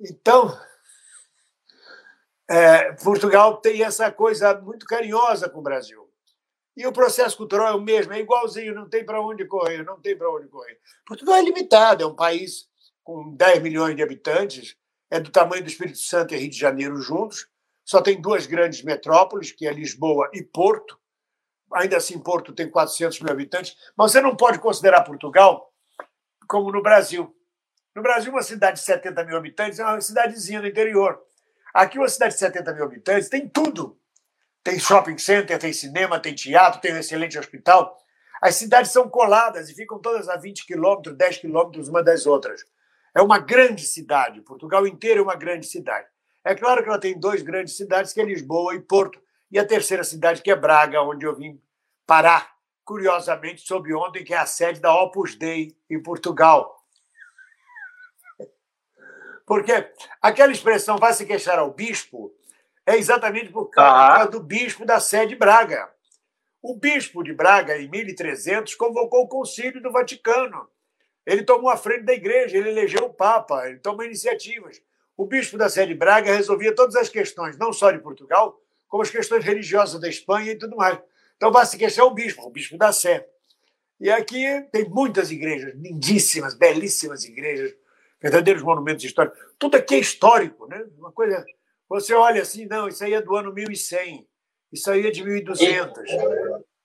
Então, 0.00 0.58
é, 2.50 2.92
Portugal 2.94 3.58
tem 3.58 3.82
essa 3.82 4.10
coisa 4.10 4.54
muito 4.60 4.84
carinhosa 4.84 5.48
com 5.48 5.60
o 5.60 5.62
Brasil. 5.62 6.01
E 6.76 6.86
o 6.86 6.92
processo 6.92 7.36
cultural 7.36 7.68
é 7.68 7.74
o 7.74 7.80
mesmo, 7.80 8.12
é 8.12 8.20
igualzinho, 8.20 8.74
não 8.74 8.88
tem 8.88 9.04
para 9.04 9.20
onde 9.20 9.44
correr, 9.44 9.82
não 9.84 10.00
tem 10.00 10.16
para 10.16 10.30
onde 10.30 10.48
correr. 10.48 10.78
Portugal 11.06 11.36
é 11.36 11.42
limitado, 11.42 12.02
é 12.02 12.06
um 12.06 12.14
país 12.14 12.68
com 13.04 13.34
10 13.34 13.62
milhões 13.62 13.94
de 13.94 14.02
habitantes, 14.02 14.76
é 15.10 15.20
do 15.20 15.30
tamanho 15.30 15.62
do 15.62 15.68
Espírito 15.68 15.98
Santo 15.98 16.34
e 16.34 16.38
Rio 16.38 16.50
de 16.50 16.58
Janeiro 16.58 16.96
juntos, 16.96 17.46
só 17.84 18.00
tem 18.00 18.20
duas 18.20 18.46
grandes 18.46 18.82
metrópoles, 18.82 19.52
que 19.52 19.66
é 19.66 19.72
Lisboa 19.72 20.30
e 20.32 20.42
Porto. 20.42 20.98
Ainda 21.74 21.96
assim, 21.96 22.18
Porto 22.18 22.52
tem 22.52 22.70
400 22.70 23.20
mil 23.20 23.32
habitantes, 23.32 23.76
mas 23.96 24.12
você 24.12 24.20
não 24.20 24.36
pode 24.36 24.58
considerar 24.58 25.02
Portugal 25.02 25.72
como 26.46 26.70
no 26.70 26.82
Brasil. 26.82 27.34
No 27.94 28.02
Brasil, 28.02 28.32
uma 28.32 28.42
cidade 28.42 28.78
de 28.78 28.84
70 28.84 29.24
mil 29.24 29.36
habitantes 29.36 29.78
é 29.78 29.84
uma 29.84 30.00
cidadezinha 30.00 30.60
do 30.60 30.66
interior. 30.66 31.20
Aqui, 31.74 31.98
uma 31.98 32.08
cidade 32.08 32.34
de 32.34 32.40
70 32.40 32.72
mil 32.74 32.84
habitantes 32.84 33.28
tem 33.28 33.48
tudo. 33.48 33.98
Tem 34.62 34.78
shopping 34.78 35.18
center, 35.18 35.58
tem 35.58 35.72
cinema, 35.72 36.20
tem 36.20 36.34
teatro, 36.34 36.80
tem 36.80 36.94
um 36.94 36.98
excelente 36.98 37.38
hospital. 37.38 37.98
As 38.40 38.54
cidades 38.54 38.92
são 38.92 39.08
coladas 39.08 39.68
e 39.68 39.74
ficam 39.74 39.98
todas 39.98 40.28
a 40.28 40.36
20 40.36 40.66
quilômetros, 40.66 41.16
10 41.16 41.38
quilômetros 41.38 41.88
uma 41.88 42.02
das 42.02 42.26
outras. 42.26 42.64
É 43.14 43.20
uma 43.20 43.38
grande 43.38 43.86
cidade. 43.86 44.40
Portugal 44.40 44.86
inteiro 44.86 45.20
é 45.20 45.22
uma 45.22 45.34
grande 45.34 45.66
cidade. 45.66 46.06
É 46.44 46.54
claro 46.54 46.82
que 46.82 46.88
ela 46.88 46.98
tem 46.98 47.18
duas 47.18 47.42
grandes 47.42 47.76
cidades, 47.76 48.12
que 48.12 48.20
é 48.20 48.24
Lisboa 48.24 48.74
e 48.74 48.80
Porto, 48.80 49.20
e 49.50 49.58
a 49.58 49.66
terceira 49.66 50.02
cidade, 50.02 50.42
que 50.42 50.50
é 50.50 50.56
Braga, 50.56 51.02
onde 51.02 51.26
eu 51.26 51.36
vim 51.36 51.60
parar, 52.06 52.52
curiosamente, 52.84 53.60
sob 53.60 53.92
ontem, 53.94 54.24
que 54.24 54.34
é 54.34 54.38
a 54.38 54.46
sede 54.46 54.80
da 54.80 54.94
Opus 54.94 55.36
Dei 55.36 55.76
em 55.88 56.02
Portugal. 56.02 56.82
Porque 59.46 59.92
aquela 60.20 60.52
expressão 60.52 60.96
vai 60.96 61.12
se 61.12 61.26
queixar 61.26 61.58
ao 61.58 61.72
bispo 61.72 62.34
é 62.86 62.96
exatamente 62.96 63.50
por 63.50 63.66
causa 63.70 64.30
do 64.30 64.40
bispo 64.40 64.84
da 64.84 64.98
sede 65.00 65.36
Braga. 65.36 65.90
O 66.60 66.76
bispo 66.76 67.22
de 67.22 67.32
Braga, 67.32 67.78
em 67.78 67.88
1300, 67.88 68.74
convocou 68.74 69.22
o 69.22 69.28
concílio 69.28 69.82
do 69.82 69.90
Vaticano. 69.90 70.68
Ele 71.24 71.42
tomou 71.42 71.70
a 71.70 71.76
frente 71.76 72.04
da 72.04 72.12
igreja, 72.12 72.56
ele 72.56 72.70
elegeu 72.70 73.04
o 73.04 73.14
Papa, 73.14 73.68
ele 73.68 73.78
tomou 73.78 74.04
iniciativas. 74.04 74.80
O 75.16 75.26
bispo 75.26 75.56
da 75.56 75.68
sede 75.68 75.94
Braga 75.94 76.34
resolvia 76.34 76.74
todas 76.74 76.96
as 76.96 77.08
questões, 77.08 77.56
não 77.56 77.72
só 77.72 77.90
de 77.90 77.98
Portugal, 77.98 78.60
como 78.88 79.02
as 79.02 79.10
questões 79.10 79.44
religiosas 79.44 80.00
da 80.00 80.08
Espanha 80.08 80.52
e 80.52 80.58
tudo 80.58 80.76
mais. 80.76 80.98
Então 81.36 81.52
vai 81.52 81.64
se 81.66 81.76
queixar 81.76 82.04
o 82.04 82.14
bispo, 82.14 82.46
o 82.46 82.50
bispo 82.50 82.76
da 82.76 82.92
Sé. 82.92 83.26
E 84.00 84.10
aqui 84.10 84.44
tem 84.72 84.88
muitas 84.88 85.30
igrejas, 85.30 85.74
lindíssimas, 85.74 86.54
belíssimas 86.54 87.24
igrejas, 87.24 87.72
verdadeiros 88.20 88.62
monumentos 88.62 89.04
históricos. 89.04 89.38
Tudo 89.58 89.76
aqui 89.76 89.94
é 89.94 89.98
histórico, 89.98 90.66
né? 90.66 90.84
Uma 90.98 91.12
coisa 91.12 91.44
você 91.92 92.14
olha 92.14 92.40
assim, 92.40 92.64
não, 92.64 92.88
isso 92.88 93.04
aí 93.04 93.12
é 93.12 93.20
do 93.20 93.36
ano 93.36 93.52
1100, 93.52 94.26
isso 94.72 94.90
aí 94.90 95.06
é 95.06 95.10
de 95.10 95.22
1200. 95.22 96.02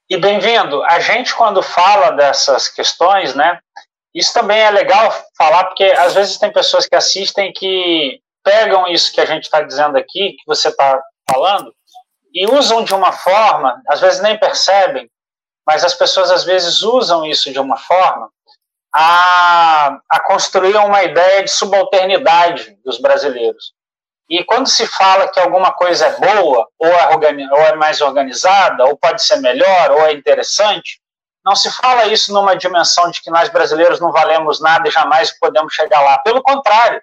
E, 0.10 0.16
e 0.16 0.18
bem-vindo, 0.18 0.84
a 0.84 1.00
gente 1.00 1.34
quando 1.34 1.64
fala 1.64 2.12
dessas 2.12 2.68
questões, 2.68 3.34
né, 3.34 3.58
isso 4.14 4.34
também 4.34 4.60
é 4.60 4.70
legal 4.70 5.10
falar, 5.38 5.64
porque 5.64 5.86
às 5.86 6.14
vezes 6.14 6.38
tem 6.38 6.52
pessoas 6.52 6.86
que 6.86 6.96
assistem 6.96 7.54
que 7.54 8.20
pegam 8.44 8.86
isso 8.86 9.14
que 9.14 9.22
a 9.22 9.26
gente 9.26 9.44
está 9.44 9.62
dizendo 9.62 9.98
aqui, 9.98 10.34
que 10.34 10.44
você 10.46 10.68
está 10.68 11.02
falando, 11.32 11.74
e 12.34 12.46
usam 12.46 12.84
de 12.84 12.94
uma 12.94 13.14
forma, 13.14 13.82
às 13.88 14.02
vezes 14.02 14.22
nem 14.22 14.38
percebem, 14.38 15.10
mas 15.66 15.86
as 15.86 15.94
pessoas 15.94 16.30
às 16.30 16.44
vezes 16.44 16.82
usam 16.82 17.26
isso 17.26 17.50
de 17.50 17.60
uma 17.60 17.78
forma 17.78 18.30
a, 18.94 20.00
a 20.10 20.20
construir 20.26 20.76
uma 20.76 21.02
ideia 21.02 21.46
de 21.46 21.50
subalternidade 21.50 22.78
dos 22.84 23.00
brasileiros. 23.00 23.77
E 24.30 24.44
quando 24.44 24.68
se 24.68 24.86
fala 24.86 25.28
que 25.30 25.40
alguma 25.40 25.72
coisa 25.72 26.08
é 26.08 26.20
boa, 26.20 26.68
ou 26.78 26.88
é, 26.88 27.16
ou 27.16 27.62
é 27.62 27.76
mais 27.76 28.02
organizada, 28.02 28.86
ou 28.86 28.98
pode 28.98 29.24
ser 29.24 29.38
melhor, 29.38 29.92
ou 29.92 30.06
é 30.06 30.14
interessante, 30.14 31.00
não 31.46 31.56
se 31.56 31.72
fala 31.72 32.08
isso 32.08 32.34
numa 32.34 32.56
dimensão 32.56 33.10
de 33.10 33.22
que 33.22 33.32
nós 33.32 33.48
brasileiros 33.48 34.02
não 34.02 34.12
valemos 34.12 34.60
nada 34.60 34.88
e 34.88 34.92
jamais 34.92 35.32
podemos 35.40 35.74
chegar 35.74 36.02
lá. 36.02 36.20
Pelo 36.20 36.42
contrário, 36.42 37.02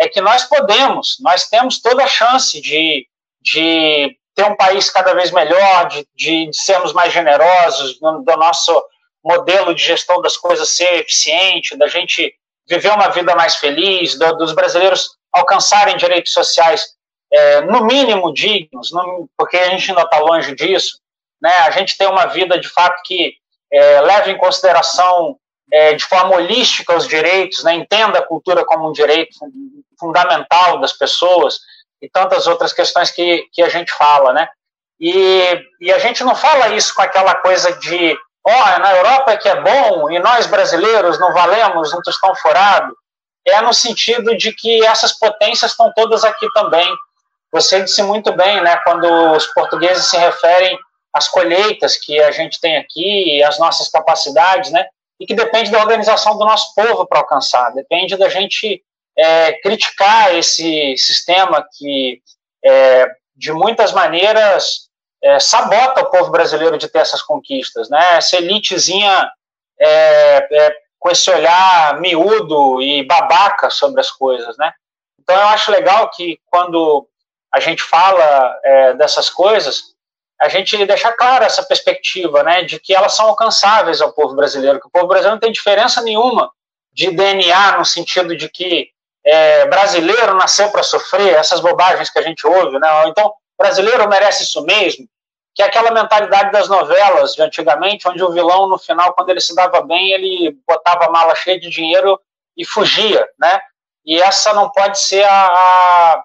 é 0.00 0.08
que 0.08 0.22
nós 0.22 0.44
podemos, 0.44 1.18
nós 1.20 1.48
temos 1.48 1.82
toda 1.82 2.02
a 2.02 2.08
chance 2.08 2.60
de, 2.62 3.06
de 3.42 4.16
ter 4.34 4.44
um 4.44 4.56
país 4.56 4.88
cada 4.88 5.12
vez 5.12 5.30
melhor, 5.30 5.88
de, 5.88 6.06
de, 6.14 6.46
de 6.50 6.56
sermos 6.56 6.94
mais 6.94 7.12
generosos, 7.12 7.98
do, 8.00 8.22
do 8.22 8.36
nosso 8.38 8.82
modelo 9.22 9.74
de 9.74 9.82
gestão 9.82 10.20
das 10.22 10.36
coisas 10.38 10.68
ser 10.70 11.00
eficiente, 11.00 11.76
da 11.76 11.86
gente 11.86 12.34
viver 12.66 12.90
uma 12.90 13.08
vida 13.08 13.34
mais 13.36 13.56
feliz, 13.56 14.18
do, 14.18 14.32
dos 14.38 14.52
brasileiros 14.52 15.10
alcançarem 15.34 15.96
direitos 15.96 16.32
sociais 16.32 16.94
é, 17.32 17.60
no 17.62 17.84
mínimo 17.84 18.32
dignos, 18.32 18.92
no, 18.92 19.28
porque 19.36 19.56
a 19.56 19.70
gente 19.70 19.90
ainda 19.90 20.02
está 20.02 20.18
longe 20.20 20.54
disso, 20.54 20.98
né? 21.42 21.50
A 21.66 21.70
gente 21.72 21.98
tem 21.98 22.06
uma 22.06 22.26
vida 22.26 22.58
de 22.58 22.68
fato 22.68 23.02
que 23.04 23.34
é, 23.72 24.00
leva 24.00 24.30
em 24.30 24.38
consideração 24.38 25.36
é, 25.72 25.94
de 25.94 26.04
forma 26.04 26.36
holística 26.36 26.96
os 26.96 27.08
direitos, 27.08 27.64
né? 27.64 27.74
Entenda 27.74 28.20
a 28.20 28.26
cultura 28.26 28.64
como 28.64 28.88
um 28.88 28.92
direito 28.92 29.36
fundamental 29.98 30.78
das 30.78 30.92
pessoas 30.92 31.58
e 32.00 32.08
tantas 32.08 32.46
outras 32.46 32.72
questões 32.72 33.10
que, 33.10 33.48
que 33.52 33.62
a 33.62 33.68
gente 33.68 33.92
fala, 33.92 34.32
né? 34.32 34.48
E, 35.00 35.60
e 35.80 35.92
a 35.92 35.98
gente 35.98 36.22
não 36.22 36.36
fala 36.36 36.68
isso 36.68 36.94
com 36.94 37.02
aquela 37.02 37.34
coisa 37.34 37.72
de, 37.78 38.16
ó, 38.46 38.52
oh, 38.52 38.78
na 38.78 38.94
Europa 38.94 39.32
é 39.32 39.36
que 39.36 39.48
é 39.48 39.60
bom 39.60 40.10
e 40.10 40.20
nós 40.20 40.46
brasileiros 40.46 41.18
não 41.18 41.32
valemos 41.32 41.92
um 41.92 42.00
tostão 42.00 42.32
furado 42.36 42.94
é 43.46 43.60
no 43.60 43.72
sentido 43.72 44.36
de 44.36 44.52
que 44.52 44.84
essas 44.84 45.12
potências 45.12 45.72
estão 45.72 45.92
todas 45.94 46.24
aqui 46.24 46.46
também. 46.52 46.86
Você 47.52 47.82
disse 47.82 48.02
muito 48.02 48.32
bem, 48.32 48.62
né, 48.62 48.76
quando 48.78 49.06
os 49.32 49.46
portugueses 49.48 50.06
se 50.06 50.16
referem 50.16 50.78
às 51.12 51.28
colheitas 51.28 51.96
que 51.96 52.20
a 52.20 52.30
gente 52.30 52.60
tem 52.60 52.76
aqui, 52.76 53.42
às 53.42 53.58
nossas 53.58 53.88
capacidades, 53.88 54.72
né, 54.72 54.86
e 55.20 55.26
que 55.26 55.34
depende 55.34 55.70
da 55.70 55.78
organização 55.78 56.36
do 56.36 56.44
nosso 56.44 56.74
povo 56.74 57.06
para 57.06 57.20
alcançar, 57.20 57.72
depende 57.72 58.16
da 58.16 58.28
gente 58.28 58.82
é, 59.16 59.52
criticar 59.60 60.34
esse 60.34 60.96
sistema 60.96 61.64
que, 61.78 62.20
é, 62.64 63.06
de 63.36 63.52
muitas 63.52 63.92
maneiras, 63.92 64.88
é, 65.22 65.38
sabota 65.38 66.00
o 66.00 66.10
povo 66.10 66.30
brasileiro 66.30 66.76
de 66.76 66.88
ter 66.88 66.98
essas 66.98 67.22
conquistas, 67.22 67.88
né, 67.88 68.16
essa 68.16 68.36
elitezinha 68.36 69.30
é, 69.78 70.48
é, 70.50 70.76
com 71.04 71.10
esse 71.10 71.30
olhar 71.30 72.00
miúdo 72.00 72.80
e 72.80 73.04
babaca 73.04 73.68
sobre 73.68 74.00
as 74.00 74.10
coisas, 74.10 74.56
né? 74.56 74.72
Então 75.20 75.36
eu 75.36 75.48
acho 75.48 75.70
legal 75.70 76.08
que 76.08 76.40
quando 76.46 77.06
a 77.52 77.60
gente 77.60 77.82
fala 77.82 78.58
é, 78.64 78.94
dessas 78.94 79.28
coisas, 79.28 79.92
a 80.40 80.48
gente 80.48 80.82
deixa 80.86 81.12
clara 81.12 81.44
essa 81.44 81.62
perspectiva, 81.62 82.42
né, 82.42 82.62
de 82.62 82.80
que 82.80 82.94
elas 82.94 83.14
são 83.14 83.26
alcançáveis 83.26 84.00
ao 84.00 84.14
povo 84.14 84.34
brasileiro, 84.34 84.80
que 84.80 84.86
o 84.86 84.90
povo 84.90 85.06
brasileiro 85.06 85.34
não 85.34 85.40
tem 85.40 85.52
diferença 85.52 86.00
nenhuma 86.00 86.50
de 86.90 87.10
DNA 87.10 87.76
no 87.76 87.84
sentido 87.84 88.34
de 88.34 88.48
que 88.48 88.88
é, 89.26 89.66
brasileiro 89.66 90.34
nasceu 90.34 90.70
para 90.70 90.82
sofrer, 90.82 91.34
essas 91.34 91.60
bobagens 91.60 92.08
que 92.08 92.18
a 92.18 92.22
gente 92.22 92.46
ouve, 92.46 92.78
né? 92.78 92.88
Então, 93.08 93.30
brasileiro 93.58 94.08
merece 94.08 94.44
isso 94.44 94.64
mesmo 94.64 95.06
que 95.54 95.62
é 95.62 95.66
aquela 95.66 95.92
mentalidade 95.92 96.50
das 96.50 96.68
novelas 96.68 97.34
de 97.34 97.42
antigamente, 97.42 98.08
onde 98.08 98.22
o 98.22 98.32
vilão, 98.32 98.68
no 98.68 98.76
final, 98.76 99.14
quando 99.14 99.30
ele 99.30 99.40
se 99.40 99.54
dava 99.54 99.80
bem, 99.82 100.10
ele 100.10 100.58
botava 100.66 101.04
a 101.04 101.10
mala 101.10 101.34
cheia 101.36 101.60
de 101.60 101.70
dinheiro 101.70 102.20
e 102.56 102.64
fugia, 102.64 103.26
né? 103.38 103.60
E 104.04 104.20
essa 104.20 104.52
não 104.52 104.68
pode 104.68 104.98
ser 104.98 105.24
a, 105.24 106.24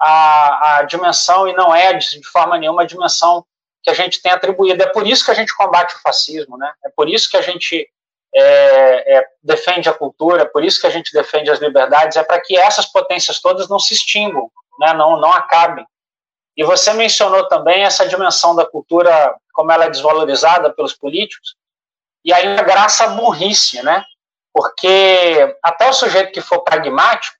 a, 0.00 0.78
a 0.78 0.82
dimensão, 0.84 1.46
e 1.46 1.52
não 1.52 1.74
é, 1.74 1.92
de, 1.92 2.24
forma 2.26 2.58
nenhuma, 2.58 2.82
a 2.82 2.86
dimensão 2.86 3.44
que 3.82 3.90
a 3.90 3.94
gente 3.94 4.20
tem 4.22 4.32
atribuído. 4.32 4.82
É 4.82 4.86
por 4.86 5.06
isso 5.06 5.24
que 5.24 5.30
a 5.30 5.34
gente 5.34 5.54
combate 5.54 5.94
o 5.94 6.00
fascismo, 6.00 6.56
né? 6.56 6.72
É 6.84 6.88
por 6.88 7.08
isso 7.08 7.30
que 7.30 7.36
a 7.36 7.42
gente 7.42 7.86
é, 8.34 9.18
é, 9.18 9.26
defende 9.42 9.90
a 9.90 9.94
cultura, 9.94 10.42
é 10.42 10.46
por 10.46 10.64
isso 10.64 10.80
que 10.80 10.86
a 10.86 10.90
gente 10.90 11.12
defende 11.12 11.50
as 11.50 11.58
liberdades, 11.58 12.16
é 12.16 12.22
para 12.22 12.40
que 12.40 12.56
essas 12.56 12.86
potências 12.86 13.40
todas 13.40 13.68
não 13.68 13.78
se 13.78 13.92
extinguam, 13.92 14.50
né? 14.78 14.94
não, 14.94 15.20
não 15.20 15.32
acabem. 15.32 15.84
E 16.56 16.64
você 16.64 16.92
mencionou 16.92 17.48
também 17.48 17.84
essa 17.84 18.06
dimensão 18.06 18.54
da 18.54 18.66
cultura, 18.66 19.34
como 19.52 19.72
ela 19.72 19.84
é 19.86 19.90
desvalorizada 19.90 20.72
pelos 20.72 20.92
políticos, 20.92 21.54
e 22.24 22.32
ainda 22.32 22.62
graça 22.62 23.04
à 23.04 23.08
burrice, 23.08 23.82
né? 23.82 24.04
Porque 24.52 25.56
até 25.62 25.88
o 25.88 25.92
sujeito 25.92 26.32
que 26.32 26.40
for 26.40 26.60
pragmático 26.60 27.36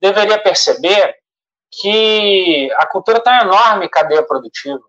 deveria 0.00 0.38
perceber 0.38 1.16
que 1.70 2.70
a 2.76 2.86
cultura 2.86 3.20
tem 3.20 3.32
uma 3.32 3.42
enorme 3.42 3.88
cadeia 3.88 4.22
produtiva. 4.22 4.80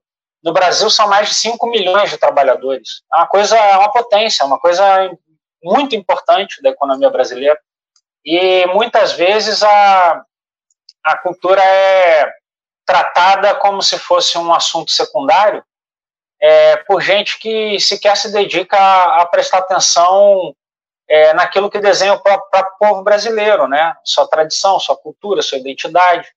No 0.44 0.52
Brasil 0.52 0.90
são 0.90 1.08
mais 1.08 1.30
de 1.30 1.36
5 1.36 1.66
milhões 1.68 2.10
de 2.10 2.18
trabalhadores. 2.18 3.02
É 3.12 3.18
uma 3.18 3.28
coisa, 3.28 3.58
é 3.58 3.78
uma 3.78 3.92
potência, 3.92 4.44
é 4.44 4.46
uma 4.46 4.60
coisa 4.60 4.84
muito 5.64 5.96
importante 5.96 6.62
da 6.62 6.70
economia 6.70 7.10
brasileira. 7.10 7.58
E 8.26 8.66
muitas 8.68 9.14
vezes 9.14 9.64
a, 9.64 10.26
a 11.04 11.18
cultura 11.20 11.64
é 11.64 12.34
tratada 12.86 13.56
como 13.56 13.82
se 13.82 13.98
fosse 13.98 14.38
um 14.38 14.54
assunto 14.54 14.92
secundário 14.92 15.64
é, 16.42 16.76
por 16.78 17.02
gente 17.02 17.40
que 17.40 17.80
sequer 17.80 18.18
se 18.18 18.32
dedica 18.32 18.78
a, 18.78 19.22
a 19.22 19.26
prestar 19.26 19.60
atenção 19.60 20.54
é, 21.08 21.34
naquilo 21.34 21.70
que 21.70 21.80
desenha 21.80 22.14
o 22.14 22.20
próprio, 22.20 22.50
próprio, 22.50 22.78
povo 22.78 23.04
brasileiro, 23.04 23.68
né? 23.68 23.96
Sua 24.04 24.28
tradição, 24.28 24.80
sua 24.80 24.98
cultura, 24.98 25.42
sua 25.42 25.58
identidade 25.58 26.28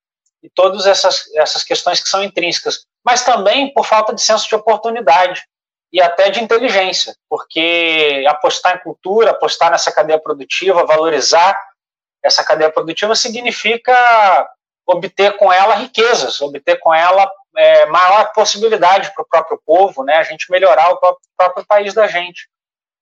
e 0.43 0.49
todas 0.49 0.87
essas, 0.87 1.25
essas 1.35 1.65
questões 1.65 2.01
que 2.01 2.09
são 2.09 2.23
intrínsecas, 2.23 2.87
mas 3.05 3.25
também 3.25 3.73
por 3.73 3.85
falta 3.85 4.15
de 4.15 4.23
senso 4.23 4.49
de 4.49 4.55
oportunidade 4.55 5.45
e 5.93 6.01
até 6.01 6.31
de 6.31 6.43
inteligência, 6.43 7.17
porque 7.29 8.25
apostar 8.29 8.77
em 8.77 8.83
cultura, 8.83 9.31
apostar 9.33 9.71
nessa 9.71 9.91
cadeia 9.91 10.21
produtiva, 10.21 10.85
valorizar 10.85 11.59
essa 12.23 12.45
cadeia 12.45 12.71
produtiva 12.71 13.15
significa 13.15 14.49
obter 14.87 15.37
com 15.37 15.53
ela 15.53 15.75
riquezas, 15.75 16.41
obter 16.41 16.79
com 16.79 16.95
ela 16.95 17.29
é, 17.57 17.87
maior 17.87 18.33
possibilidade 18.33 19.13
para 19.13 19.23
o 19.23 19.29
próprio 19.29 19.61
povo, 19.67 20.05
né? 20.05 20.17
A 20.17 20.23
gente 20.23 20.51
melhorar 20.51 20.91
o 20.91 20.99
próprio, 20.99 21.29
próprio 21.37 21.67
país 21.67 21.93
da 21.93 22.07
gente. 22.07 22.49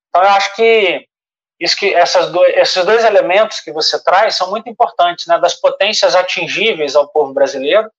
Então, 0.08 0.22
eu 0.22 0.30
acho 0.30 0.54
que 0.54 1.06
isso 1.60 1.76
que 1.76 1.94
essas 1.94 2.30
do, 2.30 2.44
esses 2.46 2.84
dois 2.84 3.04
elementos 3.04 3.60
que 3.60 3.72
você 3.72 4.02
traz 4.02 4.36
são 4.36 4.50
muito 4.50 4.68
importantes, 4.68 5.26
né? 5.26 5.38
Das 5.38 5.54
potências 5.54 6.14
atingíveis 6.14 6.96
ao 6.96 7.08
povo 7.08 7.32
brasileiro 7.34 7.90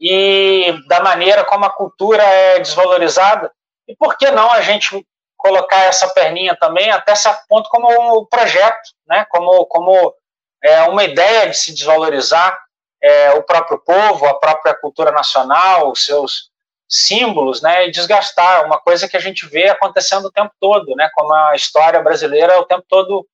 e 0.00 0.74
da 0.88 1.00
maneira 1.00 1.44
como 1.44 1.64
a 1.64 1.70
cultura 1.70 2.22
é 2.22 2.58
desvalorizada. 2.58 3.52
E 3.86 3.94
por 3.94 4.16
que 4.16 4.30
não 4.30 4.50
a 4.50 4.60
gente 4.60 5.06
colocar 5.36 5.80
essa 5.80 6.08
perninha 6.08 6.56
também 6.56 6.90
até 6.90 7.14
certo 7.14 7.44
ponto 7.46 7.68
como 7.68 8.18
um 8.18 8.24
projeto, 8.24 8.90
né? 9.06 9.26
Como 9.30 9.66
como 9.66 10.14
é, 10.62 10.82
uma 10.84 11.04
ideia 11.04 11.48
de 11.50 11.56
se 11.56 11.74
desvalorizar 11.74 12.58
é, 13.04 13.32
o 13.32 13.42
próprio 13.42 13.78
povo, 13.78 14.24
a 14.24 14.34
própria 14.40 14.74
cultura 14.74 15.12
nacional, 15.12 15.92
os 15.92 16.06
seus 16.06 16.50
símbolos, 16.88 17.60
né, 17.60 17.86
e 17.86 17.90
desgastar 17.90 18.64
uma 18.64 18.78
coisa 18.78 19.06
que 19.06 19.16
a 19.16 19.20
gente 19.20 19.46
vê 19.46 19.68
acontecendo 19.68 20.24
o 20.24 20.32
tempo 20.32 20.52
todo, 20.58 20.94
né, 20.96 21.10
como 21.14 21.32
a 21.34 21.54
história 21.54 22.00
brasileira 22.00 22.54
é 22.54 22.58
o 22.58 22.64
tempo 22.64 22.84
todo 22.88 23.26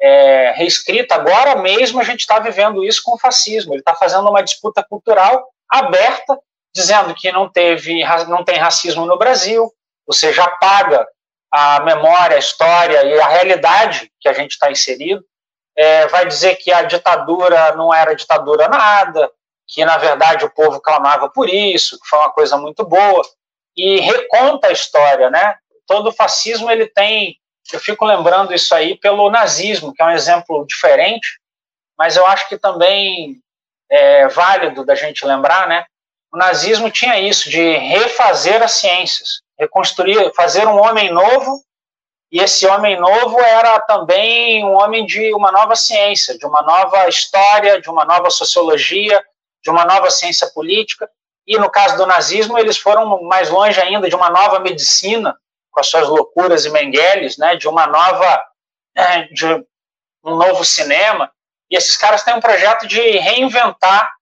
é, 0.00 0.52
reescrita. 0.52 1.16
Agora 1.16 1.56
mesmo 1.56 2.00
a 2.00 2.04
gente 2.04 2.20
está 2.20 2.38
vivendo 2.38 2.84
isso 2.84 3.02
com 3.04 3.14
o 3.14 3.18
fascismo. 3.18 3.74
Ele 3.74 3.80
está 3.80 3.94
fazendo 3.94 4.28
uma 4.28 4.42
disputa 4.42 4.84
cultural 4.88 5.48
aberta, 5.68 6.38
dizendo 6.72 7.12
que 7.12 7.32
não 7.32 7.50
teve, 7.50 8.04
não 8.28 8.44
tem 8.44 8.56
racismo 8.56 9.04
no 9.04 9.18
Brasil, 9.18 9.68
ou 10.06 10.14
seja, 10.14 10.44
apaga 10.44 11.04
a 11.52 11.80
memória, 11.80 12.36
a 12.36 12.40
história 12.40 13.04
e 13.04 13.20
a 13.20 13.26
realidade 13.26 14.12
que 14.20 14.28
a 14.28 14.32
gente 14.32 14.52
está 14.52 14.70
inserido 14.70 15.24
é, 15.78 16.08
vai 16.08 16.26
dizer 16.26 16.56
que 16.56 16.72
a 16.72 16.82
ditadura 16.82 17.72
não 17.76 17.94
era 17.94 18.16
ditadura 18.16 18.66
nada, 18.66 19.30
que 19.64 19.84
na 19.84 19.96
verdade 19.96 20.44
o 20.44 20.50
povo 20.50 20.80
clamava 20.80 21.30
por 21.30 21.48
isso, 21.48 22.00
que 22.00 22.08
foi 22.08 22.18
uma 22.18 22.32
coisa 22.32 22.56
muito 22.56 22.84
boa, 22.84 23.22
e 23.76 24.00
reconta 24.00 24.66
a 24.66 24.72
história, 24.72 25.30
né? 25.30 25.54
Todo 25.86 26.10
fascismo 26.10 26.68
ele 26.68 26.88
tem, 26.88 27.36
eu 27.72 27.78
fico 27.78 28.04
lembrando 28.04 28.52
isso 28.52 28.74
aí 28.74 28.98
pelo 28.98 29.30
nazismo, 29.30 29.94
que 29.94 30.02
é 30.02 30.06
um 30.06 30.10
exemplo 30.10 30.66
diferente, 30.66 31.38
mas 31.96 32.16
eu 32.16 32.26
acho 32.26 32.48
que 32.48 32.58
também 32.58 33.36
é 33.88 34.26
válido 34.26 34.84
da 34.84 34.96
gente 34.96 35.24
lembrar, 35.24 35.68
né? 35.68 35.84
O 36.34 36.36
nazismo 36.36 36.90
tinha 36.90 37.20
isso 37.20 37.48
de 37.48 37.76
refazer 37.76 38.60
as 38.64 38.72
ciências, 38.72 39.42
reconstruir, 39.56 40.34
fazer 40.34 40.66
um 40.66 40.76
homem 40.76 41.12
novo 41.12 41.62
e 42.30 42.40
esse 42.40 42.66
homem 42.66 42.98
novo 43.00 43.40
era 43.40 43.80
também 43.80 44.62
um 44.64 44.74
homem 44.74 45.06
de 45.06 45.32
uma 45.34 45.50
nova 45.50 45.74
ciência, 45.74 46.36
de 46.36 46.44
uma 46.44 46.62
nova 46.62 47.08
história, 47.08 47.80
de 47.80 47.88
uma 47.88 48.04
nova 48.04 48.28
sociologia, 48.28 49.24
de 49.62 49.70
uma 49.70 49.86
nova 49.86 50.10
ciência 50.10 50.46
política. 50.48 51.08
E 51.46 51.58
no 51.58 51.70
caso 51.70 51.96
do 51.96 52.04
nazismo, 52.04 52.58
eles 52.58 52.76
foram 52.76 53.22
mais 53.22 53.48
longe 53.48 53.80
ainda 53.80 54.08
de 54.08 54.14
uma 54.14 54.28
nova 54.28 54.60
medicina, 54.60 55.34
com 55.70 55.80
as 55.80 55.88
suas 55.88 56.06
loucuras 56.06 56.66
e 56.66 56.70
mengueles, 56.70 57.38
né, 57.38 57.56
de 57.56 57.66
uma 57.66 57.86
nova, 57.86 58.42
é, 58.94 59.22
de 59.32 59.46
um 60.22 60.36
novo 60.36 60.64
cinema. 60.66 61.32
E 61.70 61.76
esses 61.76 61.96
caras 61.96 62.22
têm 62.22 62.34
um 62.34 62.40
projeto 62.40 62.86
de 62.86 63.00
reinventar, 63.00 64.12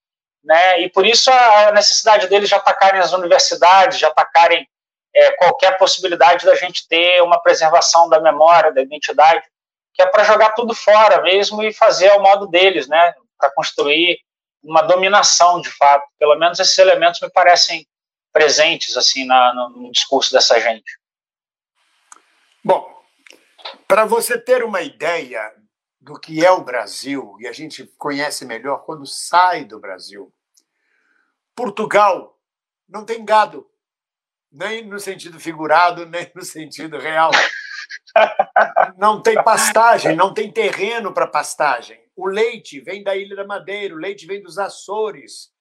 né, 0.45 0.83
e 0.83 0.89
por 0.91 1.05
isso 1.05 1.29
a 1.29 1.73
necessidade 1.73 2.29
deles 2.29 2.49
de 2.49 2.55
atacarem 2.55 3.01
as 3.01 3.13
universidades, 3.13 3.99
de 3.99 4.05
atacarem 4.05 4.69
é, 5.17 5.33
qualquer 5.33 5.79
possibilidade 5.79 6.45
da 6.45 6.55
gente 6.55 6.87
ter 6.87 7.23
uma 7.23 7.41
preservação 7.41 8.07
da 8.09 8.21
memória, 8.21 8.71
da 8.71 8.83
identidade, 8.83 9.43
que 9.95 10.03
é 10.03 10.07
para 10.07 10.25
jogar 10.25 10.51
tudo 10.51 10.75
fora 10.75 11.23
mesmo 11.23 11.63
e 11.63 11.73
fazer 11.73 12.11
ao 12.11 12.21
modo 12.21 12.47
deles, 12.47 12.87
né? 12.87 13.15
Para 13.39 13.51
construir 13.51 14.21
uma 14.63 14.83
dominação 14.83 15.59
de 15.61 15.71
fato. 15.71 16.07
Pelo 16.19 16.37
menos 16.37 16.61
esses 16.61 16.77
elementos 16.77 17.19
me 17.21 17.31
parecem 17.31 17.89
presentes 18.31 18.95
assim 18.95 19.25
na, 19.25 19.55
no, 19.55 19.91
discurso 19.91 20.31
dessa 20.33 20.61
gente. 20.61 20.99
Bom, 22.63 23.03
para 23.89 24.05
você 24.05 24.39
ter 24.39 24.63
uma 24.63 24.83
ideia 24.83 25.51
do 25.99 26.21
que 26.21 26.45
é 26.45 26.51
o 26.51 26.61
Brasil, 26.61 27.37
e 27.41 27.49
a 27.49 27.53
gente 27.53 27.87
conhece 27.97 28.45
melhor 28.45 28.85
quando 28.85 29.07
sai 29.07 29.65
do 29.65 29.81
Brasil, 29.81 30.31
Portugal 31.55 32.39
não 32.87 33.05
tem 33.05 33.25
gado 33.25 33.67
nem 34.57 34.87
no 34.87 34.99
sentido 34.99 35.39
figurado, 35.39 36.07
nem 36.07 36.31
no 36.35 36.43
sentido 36.43 36.99
real. 36.99 37.31
Não 38.97 39.23
tem 39.23 39.35
pastagem, 39.45 40.17
não 40.17 40.33
tem 40.33 40.51
terreno 40.51 41.13
para 41.13 41.27
pastagem. 41.27 42.03
O 42.17 42.27
leite 42.27 42.81
vem 42.81 43.03
da 43.03 43.15
Ilha 43.15 43.37
da 43.37 43.47
Madeira, 43.47 43.95
o 43.95 43.99
leite 43.99 44.27
vem 44.27 44.43
dos 44.43 44.59
Açores, 44.59 45.53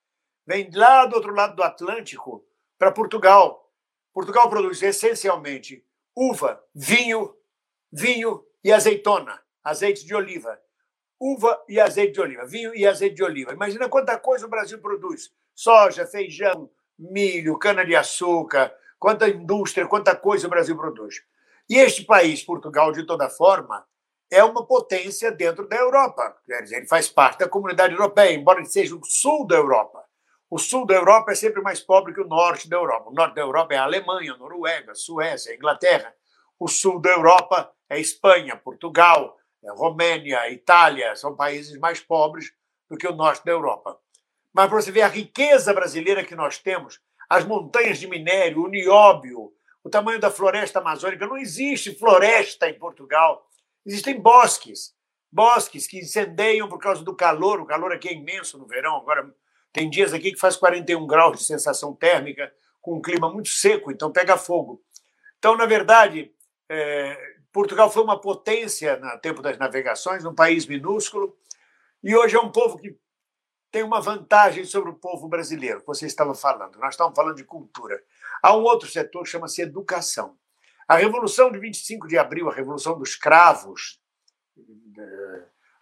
vem 0.47 0.69
lá 0.73 1.05
do 1.05 1.15
outro 1.17 1.33
lado 1.33 1.55
do 1.55 1.63
Atlântico 1.63 2.47
para 2.79 2.91
Portugal. 2.91 3.69
Portugal 4.13 4.49
produz 4.49 4.81
essencialmente 4.81 5.85
uva, 6.15 6.63
vinho, 6.73 7.35
vinho 7.91 8.45
e 8.63 8.71
azeitona, 8.71 9.41
azeite 9.61 10.05
de 10.05 10.15
oliva. 10.15 10.57
Uva 11.19 11.61
e 11.67 11.79
azeite 11.79 12.13
de 12.13 12.21
oliva, 12.21 12.45
vinho 12.45 12.73
e 12.73 12.87
azeite 12.87 13.15
de 13.15 13.23
oliva. 13.23 13.53
Imagina 13.53 13.89
quanta 13.89 14.17
coisa 14.17 14.45
o 14.45 14.49
Brasil 14.49 14.79
produz: 14.79 15.33
soja, 15.53 16.05
feijão, 16.05 16.69
milho, 16.97 17.57
cana-de-açúcar, 17.57 18.73
quanta 19.05 19.29
indústria, 19.29 19.85
quanta 19.85 20.15
coisa 20.15 20.47
o 20.47 20.49
Brasil 20.49 20.75
produz. 20.75 21.21
E 21.69 21.77
este 21.77 22.03
país, 22.03 22.41
Portugal, 22.41 22.91
de 22.91 23.05
toda 23.05 23.29
forma, 23.29 23.85
é 24.31 24.43
uma 24.43 24.65
potência 24.65 25.31
dentro 25.31 25.67
da 25.67 25.75
Europa. 25.75 26.35
Quer 26.43 26.63
dizer, 26.63 26.77
ele 26.77 26.87
faz 26.87 27.07
parte 27.07 27.37
da 27.37 27.47
comunidade 27.47 27.93
europeia, 27.93 28.33
embora 28.33 28.57
ele 28.57 28.67
seja 28.67 28.95
o 28.95 29.01
sul 29.03 29.45
da 29.45 29.57
Europa. 29.57 30.03
O 30.49 30.57
sul 30.57 30.87
da 30.87 30.95
Europa 30.95 31.31
é 31.31 31.35
sempre 31.35 31.61
mais 31.61 31.81
pobre 31.81 32.15
que 32.15 32.21
o 32.21 32.27
norte 32.27 32.67
da 32.67 32.77
Europa. 32.77 33.11
O 33.11 33.13
norte 33.13 33.35
da 33.35 33.41
Europa 33.41 33.75
é 33.75 33.77
a 33.77 33.83
Alemanha, 33.83 34.33
a 34.33 34.37
Noruega, 34.37 34.93
a 34.93 34.95
Suécia, 34.95 35.51
a 35.51 35.55
Inglaterra. 35.55 36.11
O 36.59 36.67
sul 36.67 36.99
da 36.99 37.11
Europa 37.11 37.71
é 37.87 37.99
Espanha, 37.99 38.57
Portugal, 38.57 39.37
a 39.67 39.73
Romênia, 39.73 40.49
Itália. 40.49 41.15
São 41.15 41.35
países 41.35 41.77
mais 41.77 41.99
pobres 41.99 42.51
do 42.89 42.97
que 42.97 43.07
o 43.07 43.15
norte 43.15 43.45
da 43.45 43.51
Europa. 43.51 43.99
Mas 44.51 44.67
para 44.67 44.81
você 44.81 44.91
ver 44.91 45.03
a 45.03 45.07
riqueza 45.07 45.71
brasileira 45.75 46.25
que 46.25 46.33
nós 46.33 46.57
temos, 46.57 46.99
as 47.29 47.45
montanhas 47.45 47.99
de 47.99 48.07
minério, 48.07 48.63
o 48.63 48.67
nióbio, 48.67 49.53
o 49.83 49.89
tamanho 49.89 50.19
da 50.19 50.31
floresta 50.31 50.79
amazônica. 50.79 51.27
Não 51.27 51.37
existe 51.37 51.95
floresta 51.95 52.69
em 52.69 52.77
Portugal. 52.77 53.47
Existem 53.85 54.19
bosques. 54.19 54.95
Bosques 55.31 55.87
que 55.87 55.99
incendeiam 55.99 56.67
por 56.67 56.79
causa 56.79 57.03
do 57.03 57.15
calor. 57.15 57.59
O 57.59 57.65
calor 57.65 57.91
aqui 57.91 58.09
é 58.09 58.13
imenso 58.13 58.57
no 58.57 58.65
verão. 58.65 58.97
Agora, 58.97 59.33
tem 59.71 59.89
dias 59.89 60.13
aqui 60.13 60.31
que 60.31 60.39
faz 60.39 60.55
41 60.55 61.05
graus 61.05 61.39
de 61.39 61.43
sensação 61.43 61.93
térmica, 61.93 62.51
com 62.81 62.95
um 62.95 63.01
clima 63.01 63.29
muito 63.29 63.49
seco, 63.49 63.91
então 63.91 64.11
pega 64.11 64.37
fogo. 64.37 64.81
Então, 65.37 65.57
na 65.57 65.65
verdade, 65.65 66.31
é, 66.69 67.17
Portugal 67.51 67.91
foi 67.91 68.03
uma 68.03 68.19
potência 68.19 68.97
no 68.97 69.19
tempo 69.19 69.41
das 69.41 69.57
navegações, 69.57 70.23
um 70.23 70.33
país 70.33 70.65
minúsculo, 70.65 71.37
e 72.03 72.15
hoje 72.15 72.35
é 72.35 72.39
um 72.39 72.51
povo 72.51 72.77
que 72.77 72.97
tem 73.75 73.83
uma 73.83 73.99
vantagem 73.99 74.63
sobre 74.63 74.89
o 74.89 74.93
povo 74.93 75.27
brasileiro, 75.27 75.81
que 75.81 75.85
você 75.85 76.05
estava 76.05 76.33
falando. 76.33 76.79
Nós 76.79 76.93
estamos 76.93 77.13
falando 77.13 77.35
de 77.35 77.43
cultura. 77.43 78.01
Há 78.41 78.55
um 78.55 78.61
outro 78.61 78.87
setor 78.87 79.23
que 79.23 79.29
chama-se 79.29 79.61
educação. 79.61 80.37
A 80.87 80.95
Revolução 80.95 81.51
de 81.51 81.59
25 81.59 82.07
de 82.07 82.17
abril, 82.17 82.49
a 82.49 82.53
Revolução 82.53 82.97
dos 82.97 83.17
Cravos, 83.17 83.99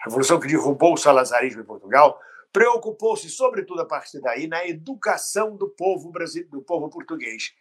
a 0.02 0.06
Revolução 0.06 0.40
que 0.40 0.48
derrubou 0.48 0.96
o 0.96 0.98
salazarismo 0.98 1.62
em 1.62 1.66
Portugal, 1.66 2.20
preocupou-se, 2.52 3.30
sobretudo 3.30 3.82
a 3.82 3.86
partir 3.86 4.20
daí, 4.22 4.48
na 4.48 4.68
educação 4.68 5.56
do 5.56 5.70
povo 5.70 6.12
do 6.50 6.64
povo 6.64 6.90
português. 6.90 7.54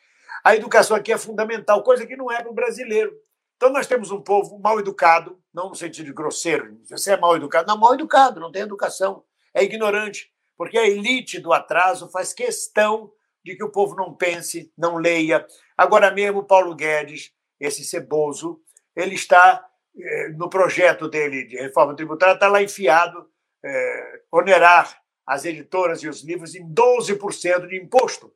A 0.42 0.56
educação 0.56 0.96
aqui 0.96 1.12
é 1.12 1.18
fundamental, 1.18 1.82
coisa 1.82 2.06
que 2.06 2.16
não 2.16 2.32
é 2.32 2.40
para 2.40 2.50
o 2.50 2.54
brasileiro. 2.54 3.14
Então, 3.56 3.70
nós 3.70 3.86
temos 3.86 4.10
um 4.10 4.22
povo 4.22 4.58
mal 4.58 4.80
educado, 4.80 5.38
não 5.52 5.68
no 5.68 5.74
sentido 5.74 6.14
grosseiro, 6.14 6.80
você 6.88 7.12
é 7.12 7.16
mal 7.18 7.36
educado, 7.36 7.68
não, 7.68 7.76
mal 7.76 7.92
educado, 7.92 8.40
não 8.40 8.50
tem 8.50 8.62
educação 8.62 9.22
é 9.54 9.62
ignorante, 9.62 10.32
porque 10.56 10.78
a 10.78 10.86
elite 10.86 11.38
do 11.40 11.52
atraso 11.52 12.10
faz 12.10 12.32
questão 12.32 13.12
de 13.44 13.56
que 13.56 13.64
o 13.64 13.70
povo 13.70 13.96
não 13.96 14.14
pense, 14.14 14.72
não 14.76 14.96
leia. 14.96 15.46
Agora 15.76 16.10
mesmo, 16.10 16.44
Paulo 16.44 16.74
Guedes, 16.74 17.32
esse 17.58 17.84
ceboso, 17.84 18.60
ele 18.94 19.14
está 19.14 19.64
eh, 19.96 20.28
no 20.30 20.48
projeto 20.48 21.08
dele 21.08 21.44
de 21.44 21.56
reforma 21.56 21.94
tributária, 21.94 22.34
está 22.34 22.48
lá 22.48 22.62
enfiado, 22.62 23.28
eh, 23.64 24.20
onerar 24.30 25.00
as 25.26 25.44
editoras 25.44 26.02
e 26.02 26.08
os 26.08 26.22
livros 26.22 26.54
em 26.54 26.66
12% 26.72 27.68
de 27.68 27.76
imposto. 27.76 28.32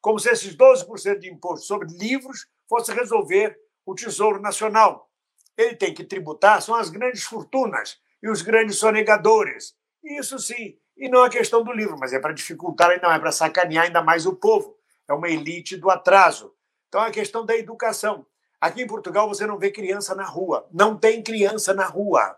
Como 0.00 0.18
se 0.18 0.30
esses 0.30 0.56
12% 0.56 1.18
de 1.18 1.30
imposto 1.30 1.66
sobre 1.66 1.88
livros 1.88 2.46
fosse 2.68 2.92
resolver 2.92 3.56
o 3.84 3.94
Tesouro 3.94 4.40
Nacional. 4.40 5.10
Ele 5.56 5.74
tem 5.74 5.94
que 5.94 6.04
tributar, 6.04 6.60
são 6.60 6.74
as 6.74 6.90
grandes 6.90 7.22
fortunas 7.22 7.98
e 8.22 8.28
os 8.28 8.42
grandes 8.42 8.76
sonegadores. 8.76 9.74
Isso 10.06 10.38
sim, 10.38 10.78
e 10.96 11.08
não 11.08 11.24
é 11.24 11.28
questão 11.28 11.64
do 11.64 11.72
livro, 11.72 11.96
mas 11.98 12.12
é 12.12 12.20
para 12.20 12.32
dificultar, 12.32 12.92
e 12.92 13.00
não 13.02 13.10
é 13.10 13.18
para 13.18 13.32
sacanear 13.32 13.86
ainda 13.86 14.00
mais 14.00 14.24
o 14.24 14.36
povo. 14.36 14.78
É 15.08 15.12
uma 15.12 15.28
elite 15.28 15.76
do 15.76 15.90
atraso. 15.90 16.54
Então 16.88 17.02
é 17.04 17.08
a 17.08 17.12
questão 17.12 17.44
da 17.44 17.56
educação. 17.56 18.24
Aqui 18.60 18.82
em 18.82 18.86
Portugal 18.86 19.28
você 19.28 19.46
não 19.46 19.58
vê 19.58 19.70
criança 19.70 20.14
na 20.14 20.24
rua. 20.24 20.68
Não 20.72 20.96
tem 20.96 21.22
criança 21.22 21.74
na 21.74 21.86
rua. 21.86 22.36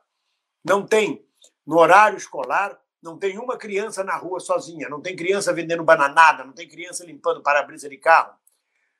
Não 0.65 0.85
tem. 0.85 1.25
No 1.67 1.79
horário 1.79 2.17
escolar, 2.17 2.79
não 3.03 3.19
tem 3.19 3.39
uma 3.39 3.57
criança 3.57 4.03
na 4.03 4.17
rua 4.17 4.41
sozinha. 4.41 4.89
Não 4.89 5.01
tem 5.01 5.15
criança 5.15 5.53
vendendo 5.53 5.85
bananada. 5.85 6.45
Não 6.45 6.53
tem 6.53 6.67
criança 6.67 7.05
limpando 7.05 7.43
para-brisa 7.43 7.89
de 7.89 7.99
carro. 7.99 8.35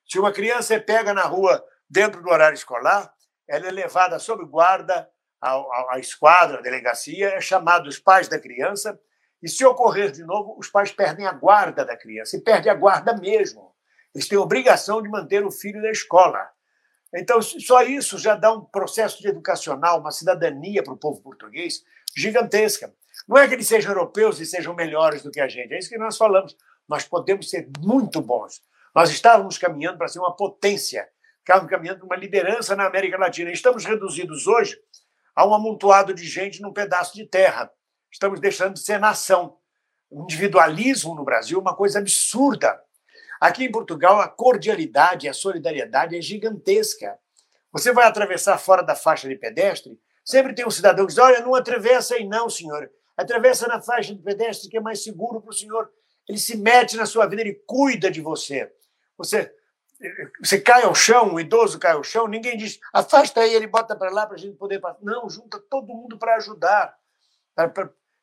Se 0.07 0.19
uma 0.19 0.31
criança 0.31 0.75
é 0.75 0.79
pega 0.79 1.13
na 1.13 1.23
rua 1.23 1.63
dentro 1.89 2.21
do 2.21 2.29
horário 2.29 2.55
escolar, 2.55 3.13
ela 3.47 3.67
é 3.67 3.71
levada 3.71 4.17
sob 4.19 4.45
guarda 4.45 5.09
à, 5.41 5.95
à 5.95 5.99
esquadra, 5.99 6.59
à 6.59 6.61
delegacia, 6.61 7.29
é 7.29 7.41
chamado 7.41 7.87
os 7.87 7.99
pais 7.99 8.27
da 8.27 8.39
criança, 8.39 8.99
e 9.41 9.47
se 9.47 9.65
ocorrer 9.65 10.11
de 10.11 10.23
novo, 10.23 10.55
os 10.57 10.67
pais 10.67 10.91
perdem 10.91 11.25
a 11.25 11.31
guarda 11.31 11.85
da 11.85 11.95
criança, 11.95 12.35
e 12.35 12.41
perde 12.41 12.69
a 12.69 12.73
guarda 12.73 13.15
mesmo. 13.15 13.73
Eles 14.13 14.27
têm 14.27 14.37
obrigação 14.37 15.01
de 15.01 15.09
manter 15.09 15.45
o 15.45 15.51
filho 15.51 15.81
na 15.81 15.91
escola. 15.91 16.49
Então, 17.13 17.41
só 17.41 17.81
isso 17.83 18.17
já 18.17 18.35
dá 18.35 18.53
um 18.53 18.63
processo 18.63 19.25
educacional, 19.27 19.99
uma 19.99 20.11
cidadania 20.11 20.83
para 20.83 20.93
o 20.93 20.97
povo 20.97 21.21
português 21.21 21.83
gigantesca. 22.15 22.93
Não 23.27 23.37
é 23.37 23.47
que 23.47 23.53
eles 23.53 23.67
sejam 23.67 23.91
europeus 23.91 24.39
e 24.39 24.45
sejam 24.45 24.75
melhores 24.75 25.23
do 25.23 25.31
que 25.31 25.39
a 25.39 25.47
gente, 25.47 25.73
é 25.73 25.79
isso 25.79 25.89
que 25.89 25.97
nós 25.97 26.17
falamos. 26.17 26.55
Nós 26.87 27.05
podemos 27.05 27.49
ser 27.49 27.69
muito 27.79 28.21
bons. 28.21 28.61
Nós 28.95 29.09
estávamos 29.11 29.57
caminhando 29.57 29.97
para 29.97 30.07
ser 30.07 30.19
uma 30.19 30.35
potência, 30.35 31.07
estávamos 31.39 31.69
caminhando 31.69 31.99
para 31.99 32.07
uma 32.07 32.15
liderança 32.15 32.75
na 32.75 32.87
América 32.87 33.17
Latina. 33.17 33.51
Estamos 33.51 33.85
reduzidos 33.85 34.47
hoje 34.47 34.79
a 35.39 35.47
um 35.47 35.53
amontoado 35.53 36.13
de 36.13 36.25
gente 36.25 36.61
num 36.61 36.73
pedaço 36.73 37.15
de 37.15 37.25
terra. 37.25 37.71
Estamos 38.11 38.41
deixando 38.41 38.73
de 38.73 38.81
ser 38.81 38.99
nação. 38.99 39.55
O 40.09 40.23
individualismo 40.23 41.15
no 41.15 41.23
Brasil 41.23 41.57
é 41.57 41.61
uma 41.61 41.73
coisa 41.73 41.99
absurda. 41.99 42.77
Aqui 43.39 43.63
em 43.63 43.71
Portugal, 43.71 44.19
a 44.19 44.27
cordialidade 44.27 45.25
e 45.25 45.29
a 45.29 45.33
solidariedade 45.33 46.17
é 46.17 46.21
gigantesca. 46.21 47.17
Você 47.71 47.93
vai 47.93 48.05
atravessar 48.05 48.57
fora 48.57 48.81
da 48.81 48.95
faixa 48.97 49.29
de 49.29 49.35
pedestre, 49.37 49.97
sempre 50.25 50.53
tem 50.53 50.67
um 50.67 50.71
cidadão 50.71 51.05
que 51.05 51.13
diz: 51.13 51.23
Olha, 51.23 51.39
não 51.39 51.55
atravessa 51.55 52.15
aí, 52.15 52.25
não, 52.27 52.49
senhor. 52.49 52.91
Atravessa 53.15 53.65
na 53.65 53.81
faixa 53.81 54.13
de 54.13 54.21
pedestre, 54.21 54.69
que 54.69 54.75
é 54.75 54.81
mais 54.81 55.01
seguro 55.01 55.39
para 55.39 55.51
o 55.51 55.55
senhor. 55.55 55.89
Ele 56.27 56.37
se 56.37 56.57
mete 56.57 56.97
na 56.97 57.05
sua 57.05 57.25
vida, 57.27 57.41
ele 57.41 57.63
cuida 57.65 58.11
de 58.11 58.19
você. 58.19 58.69
Você, 59.17 59.55
você 60.41 60.59
cai 60.59 60.83
ao 60.83 60.95
chão, 60.95 61.33
um 61.33 61.39
idoso 61.39 61.77
cai 61.77 61.91
ao 61.91 62.03
chão, 62.03 62.27
ninguém 62.27 62.57
diz: 62.57 62.79
afasta 62.93 63.45
ele 63.45 63.67
bota 63.67 63.95
para 63.95 64.09
lá 64.09 64.25
para 64.25 64.35
a 64.35 64.39
gente 64.39 64.55
poder 64.55 64.79
passar. 64.79 64.99
Não, 65.01 65.29
junta 65.29 65.59
todo 65.69 65.87
mundo 65.87 66.17
para 66.17 66.35
ajudar. 66.35 66.97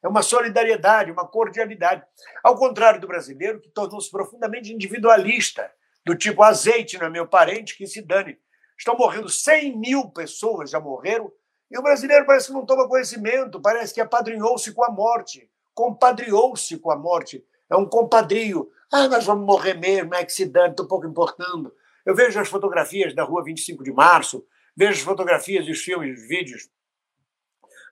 É 0.02 0.08
uma 0.08 0.22
solidariedade, 0.22 1.10
uma 1.10 1.26
cordialidade. 1.26 2.02
Ao 2.42 2.56
contrário 2.56 3.00
do 3.00 3.06
brasileiro, 3.06 3.60
que 3.60 3.68
tornou-se 3.68 4.10
profundamente 4.10 4.72
individualista, 4.72 5.70
do 6.04 6.14
tipo 6.14 6.42
azeite 6.42 6.98
não 6.98 7.06
é 7.06 7.10
meu 7.10 7.26
parente, 7.26 7.76
que 7.76 7.86
se 7.86 8.00
dane. 8.00 8.38
Estão 8.78 8.96
morrendo 8.96 9.28
100 9.28 9.76
mil 9.78 10.10
pessoas, 10.10 10.70
já 10.70 10.78
morreram, 10.78 11.32
e 11.70 11.78
o 11.78 11.82
brasileiro 11.82 12.24
parece 12.24 12.46
que 12.46 12.52
não 12.52 12.64
toma 12.64 12.88
conhecimento, 12.88 13.60
parece 13.60 13.92
que 13.92 14.00
apadrinhou-se 14.00 14.72
com 14.72 14.84
a 14.84 14.90
morte, 14.90 15.50
compadriou-se 15.74 16.78
com 16.78 16.90
a 16.90 16.96
morte. 16.96 17.44
É 17.70 17.76
um 17.76 17.86
compadrio. 17.86 18.70
Ah, 18.92 19.08
nós 19.08 19.24
vamos 19.24 19.44
morrer 19.44 19.74
mesmo, 19.74 20.14
é 20.14 20.24
que 20.24 20.32
se 20.32 20.46
dane, 20.46 20.70
estou 20.70 20.86
pouco 20.86 21.06
importando. 21.06 21.72
Eu 22.04 22.14
vejo 22.14 22.38
as 22.38 22.48
fotografias 22.48 23.14
da 23.14 23.24
rua 23.24 23.42
25 23.42 23.82
de 23.82 23.92
março, 23.92 24.46
vejo 24.76 24.92
as 24.92 25.00
fotografias, 25.00 25.66
os 25.66 25.80
filmes, 25.80 26.20
os 26.20 26.28
vídeos 26.28 26.68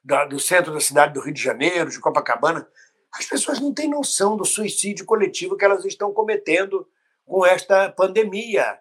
da, 0.04 0.24
do 0.24 0.38
centro 0.38 0.72
da 0.72 0.80
cidade 0.80 1.14
do 1.14 1.20
Rio 1.20 1.34
de 1.34 1.42
Janeiro, 1.42 1.90
de 1.90 1.98
Copacabana, 1.98 2.68
as 3.12 3.26
pessoas 3.26 3.60
não 3.60 3.72
têm 3.72 3.88
noção 3.88 4.36
do 4.36 4.44
suicídio 4.44 5.06
coletivo 5.06 5.56
que 5.56 5.64
elas 5.64 5.84
estão 5.84 6.12
cometendo 6.12 6.88
com 7.24 7.46
esta 7.46 7.90
pandemia. 7.90 8.78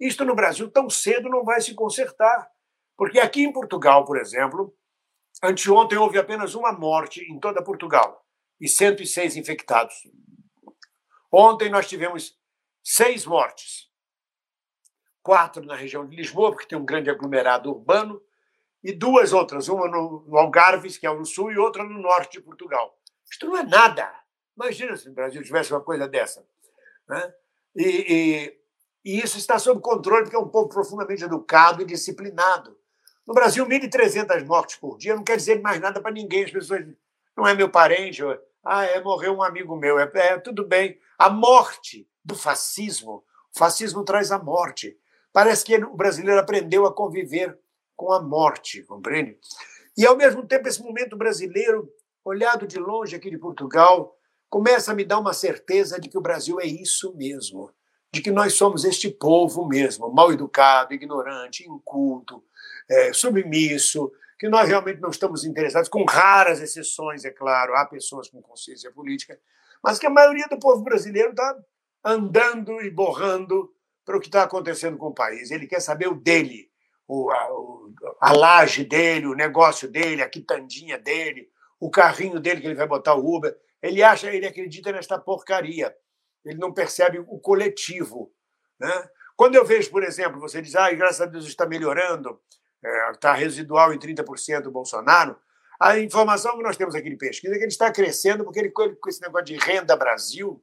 Isto 0.00 0.24
no 0.24 0.34
Brasil 0.34 0.70
tão 0.70 0.88
cedo 0.88 1.28
não 1.28 1.44
vai 1.44 1.60
se 1.60 1.74
consertar. 1.74 2.50
Porque 2.96 3.20
aqui 3.20 3.42
em 3.42 3.52
Portugal, 3.52 4.04
por 4.04 4.16
exemplo, 4.16 4.74
anteontem 5.42 5.98
houve 5.98 6.18
apenas 6.18 6.54
uma 6.54 6.72
morte 6.72 7.20
em 7.30 7.38
toda 7.38 7.62
Portugal 7.62 8.24
e 8.60 8.68
106 8.68 9.36
infectados. 9.36 9.94
Ontem 11.36 11.68
nós 11.68 11.88
tivemos 11.88 12.38
seis 12.80 13.26
mortes. 13.26 13.90
Quatro 15.20 15.64
na 15.64 15.74
região 15.74 16.06
de 16.06 16.14
Lisboa, 16.14 16.52
porque 16.52 16.66
tem 16.68 16.78
um 16.78 16.84
grande 16.84 17.10
aglomerado 17.10 17.70
urbano, 17.70 18.22
e 18.84 18.92
duas 18.92 19.32
outras, 19.32 19.68
uma 19.68 19.88
no, 19.88 20.24
Algarve, 20.36 20.96
que 20.96 21.06
é 21.06 21.12
no 21.12 21.24
sul, 21.24 21.50
e 21.50 21.58
outra 21.58 21.82
no 21.82 21.98
norte 21.98 22.38
de 22.38 22.40
Portugal. 22.40 22.96
Isto 23.28 23.46
não 23.46 23.56
é 23.56 23.64
nada. 23.64 24.14
Imagina 24.56 24.96
se 24.96 25.08
o 25.08 25.12
Brasil 25.12 25.42
tivesse 25.42 25.72
uma 25.72 25.80
coisa 25.80 26.06
dessa. 26.06 26.46
Né? 27.08 27.34
E, 27.74 27.82
e, 27.84 28.60
e, 29.04 29.18
isso 29.18 29.36
está 29.36 29.58
sob 29.58 29.80
controle, 29.80 30.22
porque 30.22 30.36
é 30.36 30.38
um 30.38 30.48
povo 30.48 30.68
profundamente 30.68 31.24
educado 31.24 31.82
e 31.82 31.86
disciplinado. 31.86 32.78
No 33.26 33.34
Brasil, 33.34 33.66
1.300 33.66 34.46
mortes 34.46 34.76
por 34.76 34.98
dia 34.98 35.16
não 35.16 35.24
quer 35.24 35.36
dizer 35.36 35.60
mais 35.60 35.80
nada 35.80 36.00
para 36.00 36.12
ninguém. 36.12 36.44
As 36.44 36.52
pessoas 36.52 36.86
não 37.36 37.44
é 37.44 37.54
meu 37.54 37.70
parente, 37.70 38.22
ah, 38.64 38.84
é, 38.84 39.00
morreu 39.00 39.34
um 39.34 39.42
amigo 39.42 39.76
meu. 39.76 39.98
É, 39.98 40.10
é 40.14 40.38
tudo 40.38 40.66
bem. 40.66 40.98
A 41.18 41.28
morte 41.28 42.08
do 42.24 42.34
fascismo, 42.34 43.24
o 43.54 43.58
fascismo 43.58 44.04
traz 44.04 44.32
a 44.32 44.38
morte. 44.38 44.96
Parece 45.32 45.64
que 45.64 45.76
o 45.76 45.94
brasileiro 45.94 46.40
aprendeu 46.40 46.86
a 46.86 46.94
conviver 46.94 47.58
com 47.94 48.12
a 48.12 48.22
morte, 48.22 48.82
compreende? 48.84 49.38
E, 49.96 50.06
ao 50.06 50.16
mesmo 50.16 50.46
tempo, 50.46 50.66
esse 50.66 50.82
momento 50.82 51.16
brasileiro, 51.16 51.88
olhado 52.24 52.66
de 52.66 52.78
longe 52.78 53.14
aqui 53.14 53.30
de 53.30 53.38
Portugal, 53.38 54.16
começa 54.48 54.92
a 54.92 54.94
me 54.94 55.04
dar 55.04 55.18
uma 55.18 55.32
certeza 55.32 56.00
de 56.00 56.08
que 56.08 56.18
o 56.18 56.22
Brasil 56.22 56.60
é 56.60 56.66
isso 56.66 57.14
mesmo, 57.16 57.70
de 58.12 58.22
que 58.22 58.30
nós 58.30 58.54
somos 58.54 58.84
este 58.84 59.10
povo 59.10 59.66
mesmo, 59.66 60.10
mal 60.12 60.32
educado, 60.32 60.94
ignorante, 60.94 61.68
inculto, 61.68 62.42
é, 62.88 63.12
submisso, 63.12 64.10
que 64.38 64.48
nós 64.48 64.68
realmente 64.68 65.00
não 65.00 65.10
estamos 65.10 65.44
interessados, 65.44 65.88
com 65.88 66.04
raras 66.04 66.60
exceções, 66.60 67.24
é 67.24 67.30
claro, 67.30 67.74
há 67.76 67.86
pessoas 67.86 68.28
com 68.28 68.42
consciência 68.42 68.90
política, 68.90 69.38
mas 69.82 69.98
que 69.98 70.06
a 70.06 70.10
maioria 70.10 70.46
do 70.48 70.58
povo 70.58 70.82
brasileiro 70.82 71.30
está 71.30 71.56
andando 72.04 72.80
e 72.82 72.90
borrando 72.90 73.72
para 74.04 74.16
o 74.16 74.20
que 74.20 74.26
está 74.26 74.42
acontecendo 74.42 74.96
com 74.96 75.08
o 75.08 75.14
país. 75.14 75.50
Ele 75.50 75.66
quer 75.66 75.80
saber 75.80 76.08
o 76.08 76.14
dele, 76.14 76.70
o, 77.08 77.30
a, 77.30 77.48
a 78.20 78.32
laje 78.32 78.84
dele, 78.84 79.26
o 79.26 79.34
negócio 79.34 79.88
dele, 79.88 80.22
a 80.22 80.28
quitandinha 80.28 80.98
dele, 80.98 81.48
o 81.80 81.90
carrinho 81.90 82.40
dele 82.40 82.60
que 82.60 82.66
ele 82.66 82.74
vai 82.74 82.86
botar 82.86 83.14
o 83.14 83.34
Uber. 83.34 83.56
Ele 83.82 84.02
acha, 84.02 84.32
ele 84.32 84.46
acredita 84.46 84.92
nesta 84.92 85.18
porcaria. 85.18 85.94
Ele 86.44 86.58
não 86.58 86.72
percebe 86.72 87.18
o 87.18 87.38
coletivo. 87.38 88.32
Né? 88.78 89.08
Quando 89.36 89.54
eu 89.54 89.64
vejo, 89.64 89.90
por 89.90 90.02
exemplo, 90.02 90.40
você 90.40 90.60
diz, 90.60 90.74
ah, 90.76 90.90
graças 90.92 91.20
a 91.20 91.26
Deus 91.26 91.46
está 91.46 91.66
melhorando, 91.66 92.40
está 93.12 93.36
é, 93.36 93.40
residual 93.40 93.92
em 93.92 93.98
30% 93.98 94.66
o 94.66 94.70
Bolsonaro, 94.70 95.36
a 95.80 95.98
informação 95.98 96.56
que 96.56 96.62
nós 96.62 96.76
temos 96.76 96.94
aqui 96.94 97.10
de 97.10 97.16
pesquisa 97.16 97.54
é 97.54 97.58
que 97.58 97.64
ele 97.64 97.72
está 97.72 97.90
crescendo 97.90 98.44
porque 98.44 98.58
ele, 98.60 98.70
com 98.70 99.08
esse 99.08 99.20
negócio 99.20 99.46
de 99.46 99.56
renda 99.56 99.96
Brasil, 99.96 100.62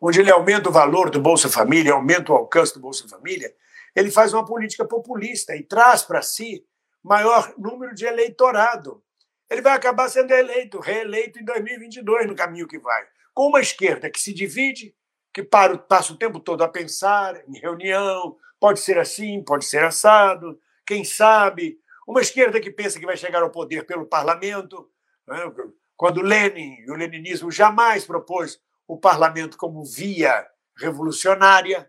onde 0.00 0.20
ele 0.20 0.30
aumenta 0.30 0.68
o 0.68 0.72
valor 0.72 1.10
do 1.10 1.20
Bolsa 1.20 1.48
Família, 1.48 1.92
aumenta 1.92 2.32
o 2.32 2.36
alcance 2.36 2.74
do 2.74 2.80
Bolsa 2.80 3.08
Família, 3.08 3.54
ele 3.94 4.10
faz 4.10 4.32
uma 4.32 4.44
política 4.44 4.84
populista 4.84 5.54
e 5.54 5.62
traz 5.62 6.02
para 6.02 6.22
si 6.22 6.66
maior 7.02 7.54
número 7.56 7.94
de 7.94 8.04
eleitorado. 8.04 9.02
Ele 9.48 9.60
vai 9.60 9.74
acabar 9.74 10.08
sendo 10.08 10.32
eleito, 10.32 10.80
reeleito 10.80 11.38
em 11.38 11.44
2022 11.44 12.26
no 12.26 12.34
caminho 12.34 12.66
que 12.66 12.78
vai. 12.78 13.04
Com 13.34 13.48
uma 13.48 13.60
esquerda 13.60 14.10
que 14.10 14.20
se 14.20 14.32
divide, 14.32 14.94
que 15.32 15.42
para, 15.42 15.76
passa 15.76 16.12
o 16.12 16.16
tempo 16.16 16.40
todo 16.40 16.62
a 16.62 16.68
pensar 16.68 17.42
em 17.48 17.58
reunião, 17.58 18.36
pode 18.58 18.80
ser 18.80 18.98
assim, 18.98 19.42
pode 19.42 19.64
ser 19.64 19.84
assado, 19.84 20.58
quem 20.86 21.04
sabe. 21.04 21.78
Uma 22.06 22.20
esquerda 22.20 22.60
que 22.60 22.70
pensa 22.70 22.98
que 22.98 23.06
vai 23.06 23.16
chegar 23.16 23.42
ao 23.42 23.50
poder 23.50 23.86
pelo 23.86 24.06
parlamento, 24.06 24.90
né? 25.26 25.36
quando 25.96 26.20
Lenin 26.20 26.76
e 26.86 26.90
o 26.90 26.94
leninismo 26.94 27.50
jamais 27.50 28.04
propôs 28.04 28.60
o 28.86 28.98
parlamento 28.98 29.56
como 29.56 29.84
via 29.84 30.46
revolucionária, 30.76 31.88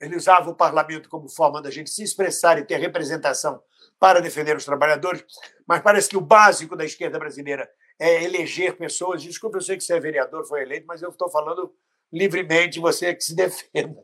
ele 0.00 0.16
usava 0.16 0.50
o 0.50 0.54
parlamento 0.54 1.08
como 1.08 1.28
forma 1.28 1.60
da 1.60 1.70
gente 1.70 1.90
se 1.90 2.02
expressar 2.02 2.58
e 2.58 2.64
ter 2.64 2.78
representação 2.78 3.62
para 3.98 4.20
defender 4.20 4.56
os 4.56 4.64
trabalhadores, 4.64 5.24
mas 5.66 5.82
parece 5.82 6.08
que 6.08 6.16
o 6.16 6.22
básico 6.22 6.74
da 6.74 6.84
esquerda 6.84 7.18
brasileira 7.18 7.70
é 7.98 8.24
eleger 8.24 8.76
pessoas. 8.76 9.22
Desculpe, 9.22 9.58
eu 9.58 9.60
sei 9.60 9.76
que 9.76 9.84
você 9.84 9.94
é 9.94 10.00
vereador, 10.00 10.46
foi 10.46 10.62
eleito, 10.62 10.86
mas 10.86 11.02
eu 11.02 11.10
estou 11.10 11.30
falando 11.30 11.74
livremente, 12.10 12.80
você 12.80 13.06
é 13.06 13.14
que 13.14 13.22
se 13.22 13.36
defenda. 13.36 14.02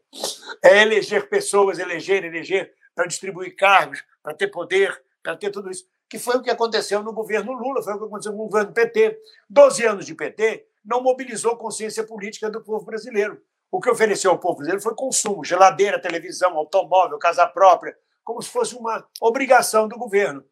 É 0.62 0.83
eleger 0.83 1.29
pessoas, 1.29 1.79
eleger, 1.79 2.25
eleger, 2.25 2.73
para 2.96 3.06
distribuir 3.06 3.54
cargos, 3.54 4.02
para 4.22 4.35
ter 4.35 4.48
poder, 4.48 5.00
para 5.22 5.37
ter 5.37 5.50
tudo 5.50 5.70
isso. 5.70 5.85
que 6.09 6.18
foi 6.18 6.37
o 6.37 6.42
que 6.42 6.50
aconteceu 6.50 7.02
no 7.02 7.12
governo 7.12 7.52
Lula, 7.52 7.82
foi 7.82 7.92
o 7.94 7.98
que 7.98 8.04
aconteceu 8.04 8.32
no 8.32 8.38
governo 8.38 8.72
PT. 8.72 9.18
Doze 9.50 9.85
anos 9.85 10.06
de 10.06 10.14
PT 10.14 10.66
não 10.85 11.02
mobilizou 11.02 11.56
consciência 11.56 12.04
política 12.04 12.48
do 12.48 12.62
povo 12.62 12.87
brasileiro. 12.87 13.42
O 13.70 13.80
que 13.80 13.90
ofereceu 13.90 14.30
ao 14.30 14.38
povo 14.38 14.59
brasileiro 14.59 14.82
foi 14.82 14.94
consumo, 14.94 15.44
geladeira, 15.44 16.00
televisão, 16.00 16.56
automóvel, 16.56 17.18
casa 17.18 17.46
própria, 17.46 17.96
como 18.24 18.40
se 18.40 18.48
fosse 18.48 18.76
uma 18.76 19.06
obrigação 19.20 19.88
do 19.88 19.98
governo. 19.98 20.44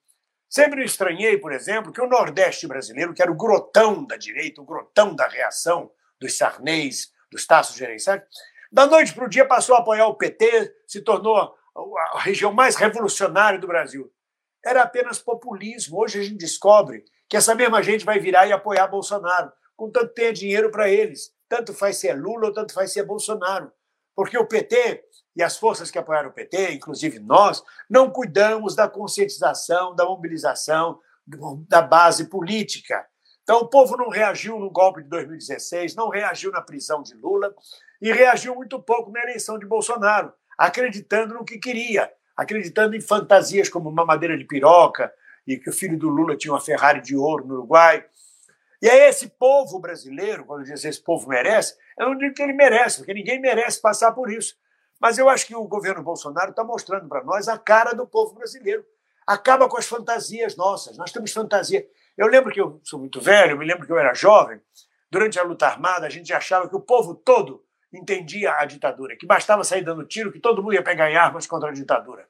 Sempre 0.50 0.84
estranhei, 0.84 1.38
por 1.38 1.52
exemplo, 1.52 1.92
que 1.92 2.00
o 2.00 2.08
Nordeste 2.08 2.66
brasileiro, 2.66 3.14
que 3.14 3.22
era 3.22 3.30
o 3.30 3.36
grotão 3.36 4.04
da 4.04 4.16
direita, 4.16 4.60
o 4.60 4.64
grotão 4.64 5.14
da 5.14 5.26
reação 5.26 5.90
dos 6.20 6.36
Sarneys, 6.36 7.12
dos 7.30 7.46
Taços 7.46 7.76
Gerenciais, 7.76 8.22
da 8.70 8.86
noite 8.86 9.14
para 9.14 9.24
o 9.24 9.28
dia 9.28 9.46
passou 9.46 9.76
a 9.76 9.78
apoiar 9.78 10.08
o 10.08 10.16
PT, 10.16 10.74
se 10.86 11.00
tornou 11.00 11.54
a 11.76 12.20
região 12.20 12.52
mais 12.52 12.76
revolucionária 12.76 13.58
do 13.58 13.66
Brasil. 13.66 14.12
Era 14.64 14.82
apenas 14.82 15.18
populismo. 15.18 16.00
Hoje 16.00 16.20
a 16.20 16.22
gente 16.22 16.36
descobre 16.36 17.04
que 17.28 17.36
essa 17.36 17.54
mesma 17.54 17.82
gente 17.82 18.04
vai 18.04 18.18
virar 18.18 18.46
e 18.46 18.52
apoiar 18.52 18.86
Bolsonaro, 18.86 19.52
contanto 19.76 20.14
tenha 20.14 20.32
dinheiro 20.32 20.70
para 20.70 20.88
eles. 20.88 21.32
Tanto 21.48 21.74
faz 21.74 21.98
ser 21.98 22.14
Lula 22.14 22.46
ou 22.46 22.52
tanto 22.52 22.72
faz 22.72 22.92
ser 22.92 23.04
Bolsonaro. 23.04 23.72
Porque 24.14 24.38
o 24.38 24.46
PT 24.46 25.04
e 25.36 25.42
as 25.42 25.56
forças 25.56 25.90
que 25.90 25.98
apoiaram 25.98 26.30
o 26.30 26.32
PT, 26.32 26.72
inclusive 26.72 27.18
nós, 27.18 27.62
não 27.90 28.10
cuidamos 28.10 28.76
da 28.76 28.88
conscientização, 28.88 29.94
da 29.94 30.04
mobilização, 30.04 31.00
da 31.68 31.82
base 31.82 32.28
política. 32.28 33.04
Então, 33.42 33.58
o 33.58 33.68
povo 33.68 33.96
não 33.96 34.08
reagiu 34.08 34.58
no 34.58 34.70
golpe 34.70 35.02
de 35.02 35.08
2016, 35.08 35.94
não 35.94 36.08
reagiu 36.08 36.50
na 36.50 36.62
prisão 36.62 37.02
de 37.02 37.14
Lula 37.14 37.54
e 38.00 38.12
reagiu 38.12 38.54
muito 38.54 38.80
pouco 38.80 39.10
na 39.10 39.22
eleição 39.22 39.58
de 39.58 39.66
Bolsonaro, 39.66 40.32
acreditando 40.58 41.34
no 41.34 41.44
que 41.44 41.58
queria, 41.58 42.10
acreditando 42.36 42.96
em 42.96 43.00
fantasias 43.00 43.68
como 43.68 43.88
uma 43.88 44.04
madeira 44.04 44.36
de 44.36 44.44
piroca 44.44 45.12
e 45.46 45.56
que 45.56 45.70
o 45.70 45.72
filho 45.72 45.98
do 45.98 46.08
Lula 46.08 46.36
tinha 46.36 46.52
uma 46.52 46.60
Ferrari 46.60 47.00
de 47.00 47.16
ouro 47.16 47.46
no 47.46 47.54
Uruguai. 47.54 48.04
E 48.80 48.88
é 48.88 49.08
esse 49.08 49.28
povo 49.28 49.78
brasileiro, 49.78 50.44
quando 50.44 50.64
diz 50.64 50.84
esse 50.84 51.02
povo 51.02 51.28
merece, 51.28 51.76
eu 51.98 52.06
não 52.06 52.18
digo 52.18 52.34
que 52.34 52.42
ele 52.42 52.52
merece, 52.52 52.98
porque 52.98 53.14
ninguém 53.14 53.40
merece 53.40 53.80
passar 53.80 54.12
por 54.12 54.30
isso. 54.30 54.56
Mas 55.00 55.18
eu 55.18 55.28
acho 55.28 55.46
que 55.46 55.54
o 55.54 55.64
governo 55.64 56.02
Bolsonaro 56.02 56.50
está 56.50 56.64
mostrando 56.64 57.08
para 57.08 57.22
nós 57.24 57.48
a 57.48 57.58
cara 57.58 57.92
do 57.92 58.06
povo 58.06 58.34
brasileiro. 58.34 58.84
Acaba 59.26 59.68
com 59.68 59.76
as 59.76 59.86
fantasias 59.86 60.56
nossas. 60.56 60.96
Nós 60.96 61.12
temos 61.12 61.32
fantasia. 61.32 61.86
Eu 62.16 62.26
lembro 62.26 62.52
que 62.52 62.60
eu 62.60 62.80
sou 62.84 62.98
muito 62.98 63.20
velho, 63.20 63.58
me 63.58 63.64
lembro 63.64 63.86
que 63.86 63.92
eu 63.92 63.98
era 63.98 64.14
jovem. 64.14 64.60
Durante 65.10 65.38
a 65.38 65.42
luta 65.42 65.66
armada, 65.66 66.06
a 66.06 66.10
gente 66.10 66.32
achava 66.32 66.68
que 66.68 66.76
o 66.76 66.80
povo 66.80 67.14
todo 67.14 67.63
entendia 67.98 68.54
a 68.54 68.64
ditadura, 68.64 69.16
que 69.16 69.26
bastava 69.26 69.64
sair 69.64 69.82
dando 69.82 70.04
tiro, 70.04 70.32
que 70.32 70.40
todo 70.40 70.62
mundo 70.62 70.74
ia 70.74 70.82
pegar 70.82 71.10
em 71.10 71.16
armas 71.16 71.46
contra 71.46 71.70
a 71.70 71.72
ditadura. 71.72 72.28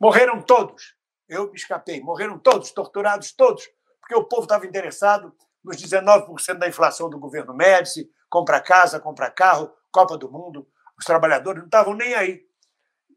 Morreram 0.00 0.40
todos. 0.42 0.94
Eu 1.28 1.48
me 1.48 1.56
escapei. 1.56 2.00
Morreram 2.00 2.38
todos, 2.38 2.70
torturados 2.70 3.32
todos, 3.32 3.68
porque 4.00 4.14
o 4.14 4.24
povo 4.24 4.42
estava 4.42 4.66
interessado 4.66 5.34
nos 5.64 5.76
19% 5.76 6.58
da 6.58 6.68
inflação 6.68 7.08
do 7.08 7.18
governo 7.18 7.54
Médici, 7.54 8.10
compra 8.28 8.60
casa, 8.60 8.98
compra 8.98 9.30
carro, 9.30 9.72
Copa 9.90 10.16
do 10.16 10.30
Mundo. 10.30 10.66
Os 10.98 11.04
trabalhadores 11.04 11.60
não 11.60 11.66
estavam 11.66 11.94
nem 11.94 12.14
aí. 12.14 12.44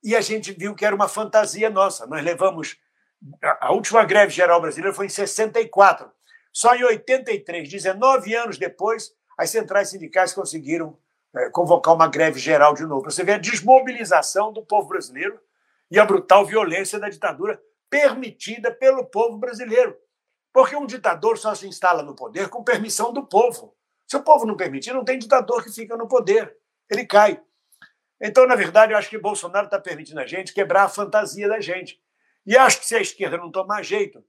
E 0.03 0.15
a 0.15 0.21
gente 0.21 0.51
viu 0.51 0.75
que 0.75 0.85
era 0.85 0.95
uma 0.95 1.07
fantasia 1.07 1.69
nossa. 1.69 2.05
Nós 2.05 2.23
levamos. 2.23 2.77
A 3.59 3.71
última 3.71 4.03
greve 4.03 4.31
geral 4.31 4.61
brasileira 4.61 4.93
foi 4.93 5.07
em 5.07 5.09
64. 5.09 6.11
Só 6.53 6.75
em 6.75 6.83
83, 6.83 7.67
19 7.67 8.35
anos 8.35 8.57
depois, 8.57 9.11
as 9.37 9.49
centrais 9.49 9.89
sindicais 9.89 10.33
conseguiram 10.33 10.97
convocar 11.51 11.93
uma 11.93 12.07
greve 12.07 12.39
geral 12.39 12.73
de 12.73 12.85
novo. 12.85 13.03
Você 13.03 13.23
vê 13.23 13.33
a 13.33 13.37
desmobilização 13.37 14.53
do 14.53 14.65
povo 14.65 14.87
brasileiro 14.87 15.39
e 15.91 15.99
a 15.99 16.05
brutal 16.05 16.45
violência 16.45 16.99
da 16.99 17.09
ditadura 17.09 17.61
permitida 17.89 18.71
pelo 18.71 19.05
povo 19.05 19.37
brasileiro. 19.37 19.97
Porque 20.53 20.75
um 20.75 20.85
ditador 20.85 21.37
só 21.37 21.53
se 21.53 21.67
instala 21.67 22.01
no 22.01 22.15
poder 22.15 22.49
com 22.49 22.63
permissão 22.63 23.11
do 23.11 23.25
povo. 23.25 23.75
Se 24.07 24.15
o 24.15 24.23
povo 24.23 24.45
não 24.45 24.55
permitir, 24.55 24.93
não 24.93 25.03
tem 25.03 25.19
ditador 25.19 25.63
que 25.63 25.71
fica 25.71 25.97
no 25.97 26.07
poder. 26.07 26.55
Ele 26.89 27.05
cai. 27.05 27.41
Então, 28.21 28.47
na 28.47 28.55
verdade, 28.55 28.93
eu 28.93 28.97
acho 28.97 29.09
que 29.09 29.17
Bolsonaro 29.17 29.65
está 29.65 29.79
permitindo 29.79 30.19
a 30.19 30.25
gente 30.25 30.53
quebrar 30.53 30.83
a 30.83 30.89
fantasia 30.89 31.49
da 31.49 31.59
gente. 31.59 31.99
E 32.45 32.55
acho 32.55 32.79
que 32.79 32.85
se 32.85 32.95
a 32.95 33.01
esquerda 33.01 33.37
não 33.37 33.51
tomar 33.51 33.83
jeito, 33.83 34.23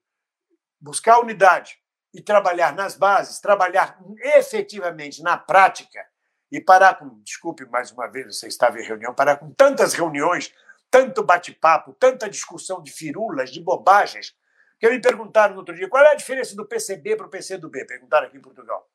buscar 0.81 1.21
unidade 1.21 1.79
e 2.13 2.21
trabalhar 2.21 2.75
nas 2.75 2.97
bases, 2.97 3.41
trabalhar 3.41 3.99
efetivamente 4.37 5.23
na 5.23 5.37
prática, 5.37 6.05
e 6.51 6.61
parar 6.61 6.99
com, 6.99 7.21
desculpe 7.23 7.65
mais 7.67 7.91
uma 7.91 8.07
vez, 8.07 8.27
você 8.27 8.47
estava 8.47 8.81
em 8.81 8.85
reunião, 8.85 9.15
parar 9.15 9.37
com 9.37 9.51
tantas 9.53 9.95
reuniões, 9.95 10.53
tanto 10.91 11.23
bate-papo, 11.23 11.93
tanta 11.95 12.29
discussão 12.29 12.83
de 12.83 12.93
firulas, 12.93 13.51
de 13.51 13.61
bobagens, 13.61 14.35
que 14.79 14.89
me 14.89 15.01
perguntaram 15.01 15.55
no 15.55 15.61
outro 15.61 15.75
dia 15.75 15.89
qual 15.89 16.05
é 16.05 16.13
a 16.13 16.15
diferença 16.15 16.55
do 16.55 16.67
PCB 16.67 17.17
para 17.17 17.27
o 17.27 17.31
PCdoB, 17.31 17.87
perguntaram 17.87 18.27
aqui 18.27 18.37
em 18.37 18.43
Portugal. 18.43 18.89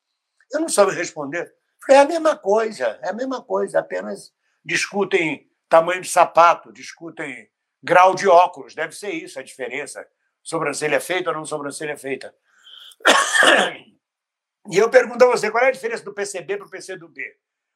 Eu 0.52 0.60
não 0.60 0.70
soube 0.70 0.94
responder. 0.94 1.54
Falei, 1.86 2.02
é 2.02 2.04
a 2.04 2.08
mesma 2.08 2.38
coisa, 2.38 3.00
é 3.02 3.10
a 3.10 3.14
mesma 3.14 3.42
coisa, 3.42 3.80
apenas 3.80 4.32
discutem 4.64 5.50
tamanho 5.68 6.02
de 6.02 6.10
sapato, 6.10 6.72
discutem 6.72 7.50
grau 7.82 8.14
de 8.14 8.28
óculos, 8.28 8.76
deve 8.76 8.94
ser 8.96 9.12
isso 9.12 9.40
a 9.40 9.44
diferença. 9.44 10.06
Sobrancelha 10.44 11.00
feita 11.00 11.30
ou 11.30 11.36
não 11.36 11.46
sobrancelha 11.46 11.98
feita. 11.98 12.36
E 14.69 14.78
eu 14.78 14.89
pergunto 14.89 15.24
a 15.24 15.28
você, 15.28 15.50
qual 15.50 15.63
é 15.63 15.69
a 15.69 15.71
diferença 15.71 16.04
do 16.04 16.13
PCB 16.13 16.58
para 16.58 16.67
o 16.67 16.69
PCdoB? 16.69 17.21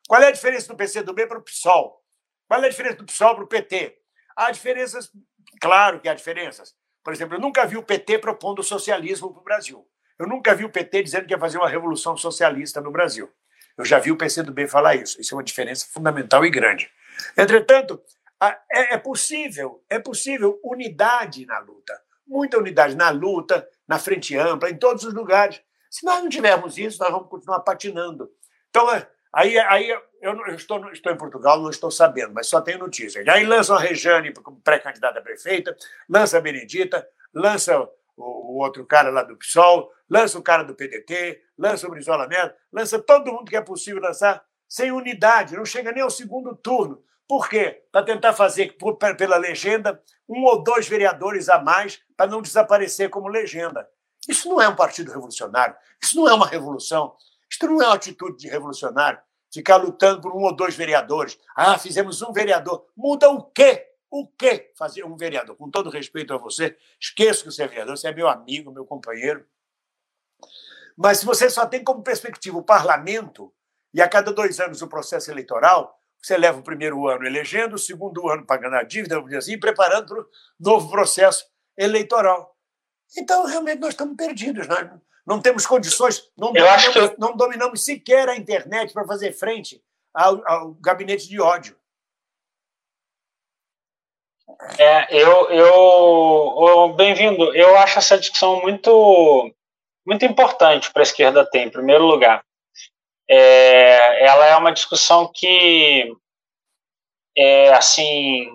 Qual 0.07 0.21
é 0.21 0.27
a 0.27 0.31
diferença 0.31 0.67
do 0.67 0.75
PCdoB 0.75 1.27
para 1.27 1.39
o 1.39 1.41
PSOL? 1.41 2.03
Qual 2.47 2.63
é 2.63 2.65
a 2.67 2.69
diferença 2.69 2.97
do 2.97 3.05
PSOL 3.05 3.35
para 3.35 3.43
o 3.43 3.47
PT? 3.47 3.97
Há 4.35 4.51
diferenças, 4.51 5.11
claro 5.59 5.99
que 5.99 6.07
há 6.07 6.13
diferenças. 6.13 6.75
Por 7.03 7.13
exemplo, 7.13 7.35
eu 7.35 7.41
nunca 7.41 7.65
vi 7.65 7.77
o 7.77 7.83
PT 7.83 8.19
propondo 8.19 8.61
socialismo 8.61 9.31
para 9.31 9.41
o 9.41 9.43
Brasil. 9.43 9.87
Eu 10.17 10.27
nunca 10.27 10.53
vi 10.53 10.63
o 10.63 10.69
PT 10.69 11.03
dizendo 11.03 11.25
que 11.25 11.33
ia 11.33 11.39
fazer 11.39 11.57
uma 11.57 11.69
revolução 11.69 12.15
socialista 12.15 12.79
no 12.81 12.91
Brasil. 12.91 13.31
Eu 13.77 13.83
já 13.83 13.99
vi 13.99 14.11
o 14.11 14.17
PCdoB 14.17 14.67
falar 14.67 14.95
isso. 14.95 15.19
Isso 15.19 15.33
é 15.33 15.37
uma 15.37 15.43
diferença 15.43 15.85
fundamental 15.91 16.45
e 16.45 16.49
grande. 16.49 16.89
Entretanto, 17.37 18.01
é, 18.71 18.93
é 18.93 18.97
possível, 18.97 19.83
é 19.89 19.99
possível 19.99 20.59
unidade 20.63 21.45
na 21.45 21.59
luta. 21.59 21.99
Muita 22.27 22.57
unidade 22.57 22.95
na 22.95 23.09
luta, 23.09 23.67
na 23.87 23.99
frente 23.99 24.35
ampla, 24.37 24.69
em 24.69 24.77
todos 24.77 25.03
os 25.03 25.13
lugares. 25.13 25.61
Se 25.95 26.05
nós 26.05 26.21
não 26.21 26.27
tivermos 26.27 26.77
isso, 26.77 27.01
nós 27.01 27.09
vamos 27.09 27.29
continuar 27.29 27.61
patinando. 27.61 28.29
Então, 28.69 28.93
é, 28.93 29.07
aí, 29.31 29.57
aí 29.57 29.89
eu, 30.21 30.35
não, 30.35 30.45
eu 30.45 30.55
estou, 30.55 30.91
estou 30.91 31.09
em 31.09 31.17
Portugal, 31.17 31.61
não 31.61 31.69
estou 31.69 31.89
sabendo, 31.89 32.33
mas 32.33 32.47
só 32.47 32.59
tenho 32.59 32.79
notícia. 32.79 33.23
E 33.25 33.29
aí 33.29 33.45
lançam 33.45 33.77
a 33.77 33.79
Rejane 33.79 34.33
como 34.33 34.59
pré-candidata 34.59 35.19
a 35.19 35.21
prefeita, 35.21 35.73
lança 36.09 36.37
a 36.37 36.41
Benedita, 36.41 37.07
lança 37.33 37.79
o, 37.79 37.87
o, 38.17 38.61
outro 38.61 38.85
cara 38.85 39.09
lá 39.09 39.23
do 39.23 39.37
PSOL, 39.37 39.89
lança 40.09 40.37
o 40.37 40.41
cara 40.41 40.65
do 40.65 40.75
PDT, 40.75 41.41
lança 41.57 41.87
o 41.87 41.91
Brizola 41.91 42.27
lança 42.73 42.99
todo 42.99 43.31
mundo 43.31 43.49
que 43.49 43.55
é 43.55 43.61
possível 43.61 44.01
lançar 44.01 44.43
sem 44.67 44.91
unidade, 44.91 45.55
não 45.55 45.63
chega 45.63 45.93
nem 45.93 46.03
ao 46.03 46.09
segundo 46.09 46.57
turno. 46.57 47.01
Por 47.25 47.47
quê? 47.47 47.83
Para 47.89 48.03
tentar 48.03 48.33
fazer, 48.33 48.75
por, 48.77 48.97
pela 48.97 49.37
legenda, 49.37 50.03
um 50.27 50.43
ou 50.43 50.61
dois 50.61 50.89
vereadores 50.89 51.47
a 51.47 51.57
mais 51.57 52.01
para 52.17 52.29
não 52.29 52.41
desaparecer 52.41 53.09
como 53.09 53.29
legenda. 53.29 53.89
Isso 54.27 54.49
não 54.49 54.61
é 54.61 54.67
um 54.67 54.75
partido 54.75 55.11
revolucionário, 55.11 55.75
isso 56.01 56.15
não 56.15 56.27
é 56.27 56.33
uma 56.33 56.47
revolução, 56.47 57.15
isso 57.49 57.65
não 57.65 57.81
é 57.81 57.87
uma 57.87 57.95
atitude 57.95 58.37
de 58.37 58.47
revolucionário. 58.47 59.19
Ficar 59.53 59.77
lutando 59.77 60.21
por 60.21 60.35
um 60.35 60.41
ou 60.43 60.55
dois 60.55 60.75
vereadores. 60.75 61.37
Ah, 61.55 61.77
fizemos 61.77 62.21
um 62.21 62.33
vereador. 62.33 62.85
Muda 62.95 63.29
o 63.29 63.43
quê? 63.43 63.87
O 64.09 64.27
que 64.27 64.71
fazer 64.77 65.03
um 65.05 65.15
vereador? 65.15 65.55
Com 65.55 65.69
todo 65.69 65.89
respeito 65.89 66.33
a 66.33 66.37
você, 66.37 66.77
esqueço 66.99 67.43
que 67.43 67.51
você 67.51 67.63
é 67.63 67.67
vereador, 67.67 67.97
você 67.97 68.07
é 68.09 68.13
meu 68.13 68.27
amigo, 68.27 68.71
meu 68.71 68.85
companheiro. 68.85 69.45
Mas 70.97 71.19
se 71.19 71.25
você 71.25 71.49
só 71.49 71.65
tem 71.65 71.83
como 71.83 72.01
perspectiva 72.01 72.57
o 72.57 72.63
parlamento, 72.63 73.53
e 73.93 74.01
a 74.01 74.09
cada 74.09 74.31
dois 74.33 74.59
anos 74.59 74.81
o 74.81 74.87
processo 74.87 75.31
eleitoral, 75.31 75.97
você 76.21 76.37
leva 76.37 76.59
o 76.59 76.63
primeiro 76.63 77.07
ano 77.07 77.25
elegendo, 77.25 77.75
o 77.75 77.79
segundo 77.79 78.27
ano 78.29 78.45
pagando 78.45 78.75
a 78.75 78.83
dívida, 78.83 79.23
assim, 79.37 79.59
preparando 79.59 80.07
para 80.07 80.21
o 80.21 80.27
novo 80.59 80.89
processo 80.89 81.45
eleitoral. 81.77 82.54
Então, 83.17 83.45
realmente, 83.45 83.79
nós 83.79 83.91
estamos 83.91 84.15
perdidos. 84.15 84.67
Nós 84.67 84.89
não 85.25 85.41
temos 85.41 85.65
condições, 85.65 86.29
não 86.37 86.53
dominamos, 86.53 86.87
que... 86.87 87.19
não 87.19 87.35
dominamos 87.35 87.83
sequer 87.83 88.29
a 88.29 88.35
internet 88.35 88.93
para 88.93 89.07
fazer 89.07 89.33
frente 89.33 89.81
ao, 90.13 90.47
ao 90.47 90.73
gabinete 90.75 91.27
de 91.27 91.41
ódio. 91.41 91.75
É, 94.77 95.07
eu, 95.15 95.49
eu, 95.49 96.93
bem-vindo. 96.95 97.55
Eu 97.55 97.77
acho 97.77 97.97
essa 97.97 98.17
discussão 98.17 98.61
muito, 98.61 99.51
muito 100.05 100.23
importante 100.25 100.91
para 100.91 101.01
a 101.01 101.03
esquerda 101.03 101.49
ter, 101.49 101.59
em 101.59 101.69
primeiro 101.69 102.05
lugar. 102.05 102.43
É, 103.27 104.25
ela 104.25 104.45
é 104.45 104.55
uma 104.55 104.71
discussão 104.71 105.31
que 105.33 106.15
é 107.35 107.73
assim 107.73 108.47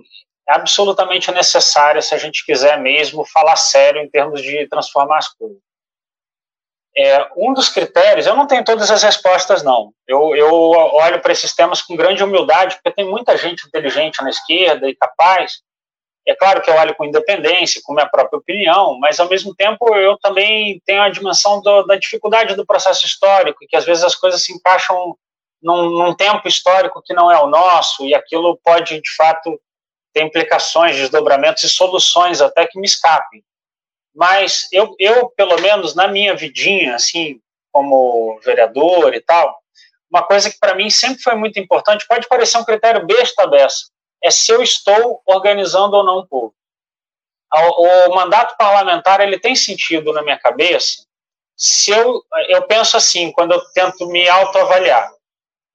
absolutamente 0.51 1.31
necessária 1.31 2.03
se 2.03 2.15
a 2.15 2.19
gente 2.19 2.45
quiser 2.45 2.79
mesmo 2.79 3.25
falar 3.25 3.57
sério 3.57 4.01
em 4.01 4.09
termos 4.09 4.43
de 4.43 4.67
transformar 4.69 5.19
as 5.19 5.29
coisas. 5.29 5.59
É, 6.97 7.29
um 7.37 7.55
dos 7.55 7.69
critérios, 7.69 8.27
eu 8.27 8.35
não 8.35 8.47
tenho 8.47 8.65
todas 8.65 8.91
as 8.91 9.03
respostas, 9.03 9.63
não. 9.63 9.93
Eu, 10.07 10.35
eu 10.35 10.53
olho 10.53 11.21
para 11.21 11.33
esses 11.33 11.55
temas 11.55 11.81
com 11.81 11.97
grande 11.97 12.23
humildade, 12.23 12.75
porque 12.77 12.91
tem 12.91 13.09
muita 13.09 13.37
gente 13.37 13.67
inteligente 13.67 14.23
na 14.23 14.31
esquerda 14.31 14.89
e 14.89 14.97
capaz, 14.97 15.63
É 16.27 16.35
claro 16.35 16.61
que 16.61 16.69
eu 16.69 16.75
olho 16.75 16.95
com 16.95 17.05
independência, 17.05 17.81
com 17.85 17.95
minha 17.95 18.09
própria 18.09 18.39
opinião, 18.39 18.99
mas 18.99 19.19
ao 19.21 19.29
mesmo 19.29 19.55
tempo 19.55 19.95
eu 19.97 20.19
também 20.19 20.83
tenho 20.85 21.03
a 21.03 21.09
dimensão 21.09 21.63
do, 21.63 21.85
da 21.85 21.97
dificuldade 21.97 22.55
do 22.57 22.67
processo 22.67 23.07
histórico, 23.07 23.65
que 23.69 23.77
às 23.77 23.85
vezes 23.85 24.05
as 24.05 24.15
coisas 24.15 24.45
se 24.45 24.53
encaixam 24.53 25.17
num, 25.63 25.91
num, 25.91 26.15
tempo 26.15 26.47
histórico 26.49 27.03
que 27.03 27.15
não 27.15 27.31
é 27.31 27.41
o 27.41 27.47
nosso, 27.47 28.05
e 28.05 28.15
aquilo 28.15 28.59
pode, 28.65 29.01
de 29.01 29.15
fato, 29.15 29.61
ter 30.13 30.23
implicações, 30.23 30.97
desdobramentos 30.97 31.63
e 31.63 31.69
soluções 31.69 32.41
até 32.41 32.67
que 32.67 32.79
me 32.79 32.87
escapem. 32.87 33.45
Mas 34.15 34.67
eu, 34.73 34.95
eu 34.99 35.31
pelo 35.31 35.61
menos 35.61 35.95
na 35.95 36.09
minha 36.09 36.35
vidinha, 36.35 36.97
assim, 36.97 37.41
como 37.73 38.41
vereador 38.45 39.15
e 39.15 39.21
tal, 39.21 39.59
uma 40.11 40.23
coisa 40.23 40.51
que 40.51 40.59
para 40.59 40.75
mim 40.75 40.91
sempre 40.91 41.23
foi 41.23 41.35
muito 41.37 41.59
importante, 41.61 42.07
pode 42.07 42.27
parecer 42.27 42.59
um 42.59 42.65
critério 42.65 43.07
besta 43.07 43.47
dessa, 43.47 43.87
é 44.23 44.31
se 44.31 44.51
eu 44.51 44.63
estou 44.63 45.23
organizando 45.25 45.97
ou 45.97 46.05
não 46.05 46.19
o 46.19 46.27
povo. 46.27 46.55
O, 47.53 48.15
mandato 48.15 48.57
parlamentar 48.57 49.21
ele 49.21 49.39
tem 49.39 49.57
sentido 49.57 50.13
na 50.13 50.23
minha 50.23 50.39
cabeça 50.39 51.05
se 51.61 51.91
eu, 51.91 52.25
eu 52.49 52.63
penso 52.63 52.97
assim, 52.97 53.31
quando 53.33 53.53
eu 53.53 53.61
tento 53.75 54.07
me 54.07 54.27
autoavaliar, 54.27 55.13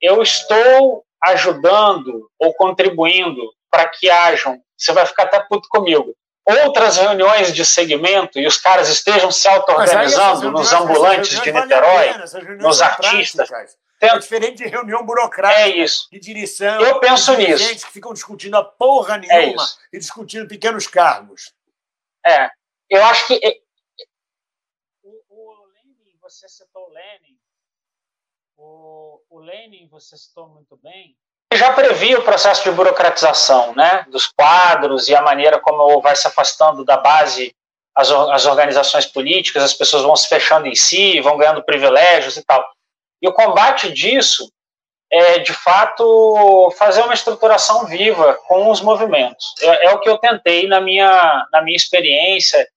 eu 0.01 0.19
estou 0.23 1.05
ajudando 1.23 2.27
ou 2.39 2.55
contribuindo 2.55 3.53
para 3.69 3.87
que 3.89 4.09
hajam, 4.09 4.61
você 4.77 4.91
vai 4.93 5.05
ficar 5.05 5.23
até 5.23 5.39
puto 5.39 5.67
comigo, 5.69 6.15
outras 6.45 6.97
reuniões 6.97 7.53
de 7.53 7.65
segmento 7.65 8.39
e 8.39 8.45
os 8.45 8.57
caras 8.57 8.87
estejam 8.87 9.31
se 9.31 9.47
auto-organizando 9.47 10.51
nos 10.51 10.71
ambulantes 10.71 11.41
de 11.41 11.51
Niterói, 11.51 12.13
nos 12.59 12.81
artistas. 12.81 13.49
É 13.99 14.17
diferente 14.19 14.57
de 14.57 14.67
reunião 14.67 15.05
burocrática 15.05 15.61
é 15.61 15.77
isso. 15.77 16.07
de 16.11 16.19
direção. 16.19 16.81
Eu 16.81 16.99
penso 16.99 17.35
nisso. 17.37 17.63
Gente 17.63 17.85
que 17.85 17.93
ficam 17.93 18.13
discutindo 18.13 18.55
a 18.55 18.63
porra 18.63 19.15
é 19.15 19.19
nenhuma 19.19 19.63
é 19.63 19.95
e 19.95 19.99
discutindo 19.99 20.47
pequenos 20.47 20.85
cargos. 20.85 21.53
É. 22.25 22.49
Eu 22.89 23.03
acho 23.05 23.25
que. 23.27 23.63
O, 25.01 25.23
o 25.29 25.65
Lenin, 25.67 26.17
você 26.21 26.47
citou 26.49 26.87
o 26.87 26.89
Lenin. 26.89 27.39
O, 28.57 29.21
o 29.29 29.39
Lenin, 29.39 29.87
você 29.87 30.17
citou 30.17 30.49
muito 30.49 30.77
bem. 30.77 31.17
Já 31.55 31.73
previa 31.73 32.19
o 32.19 32.23
processo 32.23 32.63
de 32.63 32.71
burocratização 32.71 33.73
né, 33.75 34.05
dos 34.09 34.27
quadros 34.27 35.07
e 35.07 35.15
a 35.15 35.21
maneira 35.21 35.59
como 35.59 36.01
vai 36.01 36.15
se 36.15 36.27
afastando 36.27 36.83
da 36.83 36.97
base 36.97 37.55
as, 37.95 38.11
as 38.11 38.45
organizações 38.45 39.05
políticas, 39.05 39.63
as 39.63 39.73
pessoas 39.73 40.03
vão 40.03 40.15
se 40.15 40.27
fechando 40.27 40.67
em 40.67 40.75
si, 40.75 41.21
vão 41.21 41.37
ganhando 41.37 41.63
privilégios 41.63 42.35
e 42.35 42.43
tal. 42.43 42.65
E 43.21 43.27
o 43.27 43.33
combate 43.33 43.91
disso 43.91 44.49
é, 45.11 45.39
de 45.39 45.53
fato, 45.53 46.73
fazer 46.77 47.01
uma 47.01 47.13
estruturação 47.13 47.85
viva 47.85 48.37
com 48.47 48.69
os 48.69 48.81
movimentos. 48.81 49.53
É, 49.61 49.87
é, 49.87 49.91
o 49.91 49.99
que 49.99 50.09
eu 50.09 50.17
tentei 50.17 50.67
na 50.67 50.81
minha, 50.81 51.47
na 51.51 51.61
minha 51.61 51.77
experiência 51.77 52.67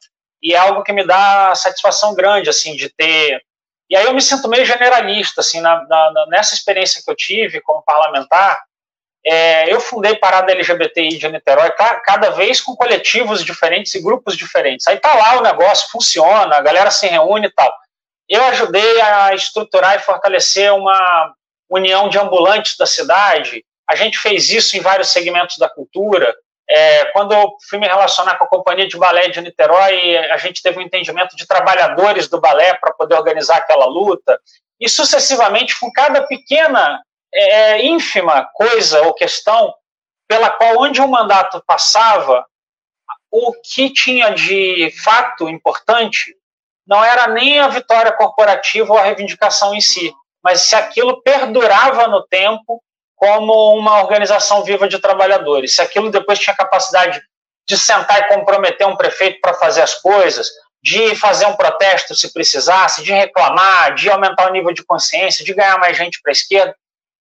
e 0.40 0.54
é 0.54 0.56
algo 0.56 0.84
que 0.84 0.92
me 0.92 1.04
dá 1.04 1.52
satisfação 1.54 2.14
grande, 2.14 2.48
assim, 2.48 2.76
de 2.76 2.88
ter... 2.90 3.42
E 3.90 3.96
aí 3.96 4.04
eu 4.04 4.14
me 4.14 4.20
sinto 4.20 4.48
meio 4.48 4.64
generalista, 4.64 5.40
assim, 5.40 5.60
na, 5.60 5.84
na 5.88 6.26
nessa 6.28 6.54
experiência 6.54 7.02
que 7.02 7.10
eu 7.10 7.16
tive 7.16 7.60
como 7.62 7.82
parlamentar, 7.82 8.60
é, 9.30 9.72
eu 9.72 9.80
fundei 9.80 10.16
Parada 10.16 10.52
LGBTI 10.52 11.18
de 11.18 11.28
Niterói, 11.28 11.70
cada 12.04 12.30
vez 12.30 12.60
com 12.60 12.74
coletivos 12.74 13.44
diferentes 13.44 13.94
e 13.94 14.02
grupos 14.02 14.36
diferentes. 14.36 14.86
Aí 14.86 14.98
tá 14.98 15.14
lá 15.14 15.38
o 15.38 15.42
negócio, 15.42 15.90
funciona, 15.90 16.56
a 16.56 16.60
galera 16.60 16.90
se 16.90 17.06
reúne 17.06 17.46
e 17.46 17.52
tal 17.52 17.72
eu 18.28 18.44
ajudei 18.44 19.00
a 19.00 19.34
estruturar 19.34 19.96
e 19.96 20.00
fortalecer 20.00 20.72
uma 20.72 21.32
união 21.68 22.08
de 22.08 22.18
ambulantes 22.18 22.76
da 22.76 22.84
cidade. 22.84 23.64
A 23.88 23.96
gente 23.96 24.18
fez 24.18 24.50
isso 24.50 24.76
em 24.76 24.80
vários 24.80 25.08
segmentos 25.08 25.56
da 25.56 25.68
cultura. 25.68 26.34
É, 26.68 27.06
quando 27.06 27.32
eu 27.32 27.50
fui 27.70 27.78
me 27.78 27.86
relacionar 27.86 28.36
com 28.36 28.44
a 28.44 28.48
Companhia 28.48 28.86
de 28.86 28.98
Balé 28.98 29.28
de 29.28 29.40
Niterói, 29.40 30.18
a 30.30 30.36
gente 30.36 30.62
teve 30.62 30.78
um 30.78 30.82
entendimento 30.82 31.34
de 31.34 31.46
trabalhadores 31.46 32.28
do 32.28 32.38
balé 32.38 32.74
para 32.74 32.92
poder 32.92 33.14
organizar 33.14 33.56
aquela 33.56 33.86
luta. 33.86 34.38
E 34.78 34.88
sucessivamente, 34.88 35.80
com 35.80 35.90
cada 35.90 36.22
pequena, 36.26 37.00
é, 37.32 37.72
é 37.72 37.86
ínfima 37.86 38.48
coisa 38.54 39.02
ou 39.02 39.14
questão 39.14 39.74
pela 40.28 40.50
qual, 40.50 40.82
onde 40.82 41.00
o 41.00 41.08
mandato 41.08 41.62
passava, 41.66 42.44
o 43.30 43.52
que 43.52 43.90
tinha 43.90 44.30
de 44.30 44.90
fato 45.02 45.48
importante 45.48 46.34
não 46.86 47.04
era 47.04 47.28
nem 47.28 47.60
a 47.60 47.68
vitória 47.68 48.12
corporativa 48.12 48.92
ou 48.92 48.98
a 48.98 49.02
reivindicação 49.02 49.74
em 49.74 49.80
si, 49.80 50.12
mas 50.42 50.62
se 50.62 50.74
aquilo 50.74 51.22
perdurava 51.22 52.08
no 52.08 52.22
tempo 52.26 52.82
como 53.16 53.76
uma 53.76 54.00
organização 54.00 54.62
viva 54.62 54.88
de 54.88 54.98
trabalhadores, 54.98 55.74
se 55.74 55.82
aquilo 55.82 56.10
depois 56.10 56.38
tinha 56.38 56.56
capacidade 56.56 57.20
de 57.68 57.76
sentar 57.76 58.20
e 58.20 58.28
comprometer 58.28 58.86
um 58.86 58.96
prefeito 58.96 59.40
para 59.40 59.52
fazer 59.54 59.82
as 59.82 59.94
coisas, 59.94 60.48
de 60.82 61.14
fazer 61.16 61.44
um 61.46 61.56
protesto 61.56 62.14
se 62.14 62.32
precisasse, 62.32 63.02
de 63.02 63.12
reclamar, 63.12 63.94
de 63.94 64.08
aumentar 64.08 64.48
o 64.48 64.52
nível 64.52 64.72
de 64.72 64.84
consciência, 64.84 65.44
de 65.44 65.52
ganhar 65.52 65.78
mais 65.78 65.96
gente 65.96 66.20
para 66.22 66.30
a 66.30 66.32
esquerda, 66.32 66.74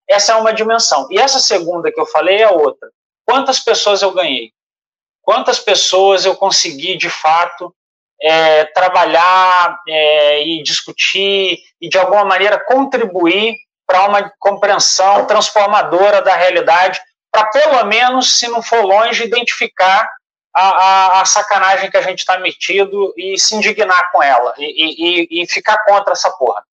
essa 0.09 0.33
é 0.33 0.37
uma 0.37 0.53
dimensão. 0.53 1.07
E 1.11 1.19
essa 1.19 1.39
segunda 1.39 1.91
que 1.91 2.01
eu 2.01 2.07
falei 2.07 2.43
é 2.43 2.49
outra. 2.49 2.89
Quantas 3.25 3.61
pessoas 3.61 4.03
eu 4.03 4.13
ganhei? 4.13 4.53
Quantas 5.23 5.59
pessoas 5.59 6.25
eu 6.25 6.37
consegui, 6.37 6.97
de 6.97 7.11
fato, 7.11 7.75
é, 8.23 8.65
trabalhar 8.67 9.81
é, 9.89 10.47
e 10.47 10.63
discutir 10.63 11.59
e, 11.81 11.89
de 11.89 11.99
alguma 11.99 12.25
maneira, 12.25 12.65
contribuir 12.65 13.57
para 13.87 14.07
uma 14.07 14.33
compreensão 14.39 15.27
transformadora 15.27 16.23
da 16.23 16.35
realidade, 16.35 17.01
para 17.31 17.47
pelo 17.47 17.85
menos, 17.85 18.39
se 18.39 18.49
não 18.49 18.63
for 18.63 18.83
longe, 18.83 19.25
identificar 19.25 20.09
a, 20.55 20.69
a, 20.69 21.21
a 21.21 21.25
sacanagem 21.25 21.91
que 21.91 21.97
a 21.97 22.03
gente 22.03 22.21
está 22.21 22.39
metido 22.39 23.13
e 23.17 23.39
se 23.39 23.55
indignar 23.55 24.11
com 24.11 24.23
ela 24.23 24.55
e, 24.59 24.65
e, 24.65 25.43
e, 25.43 25.47
ficar 25.47 25.85
contra 25.85 26.15
essa 26.15 26.31
porra. 26.31 26.65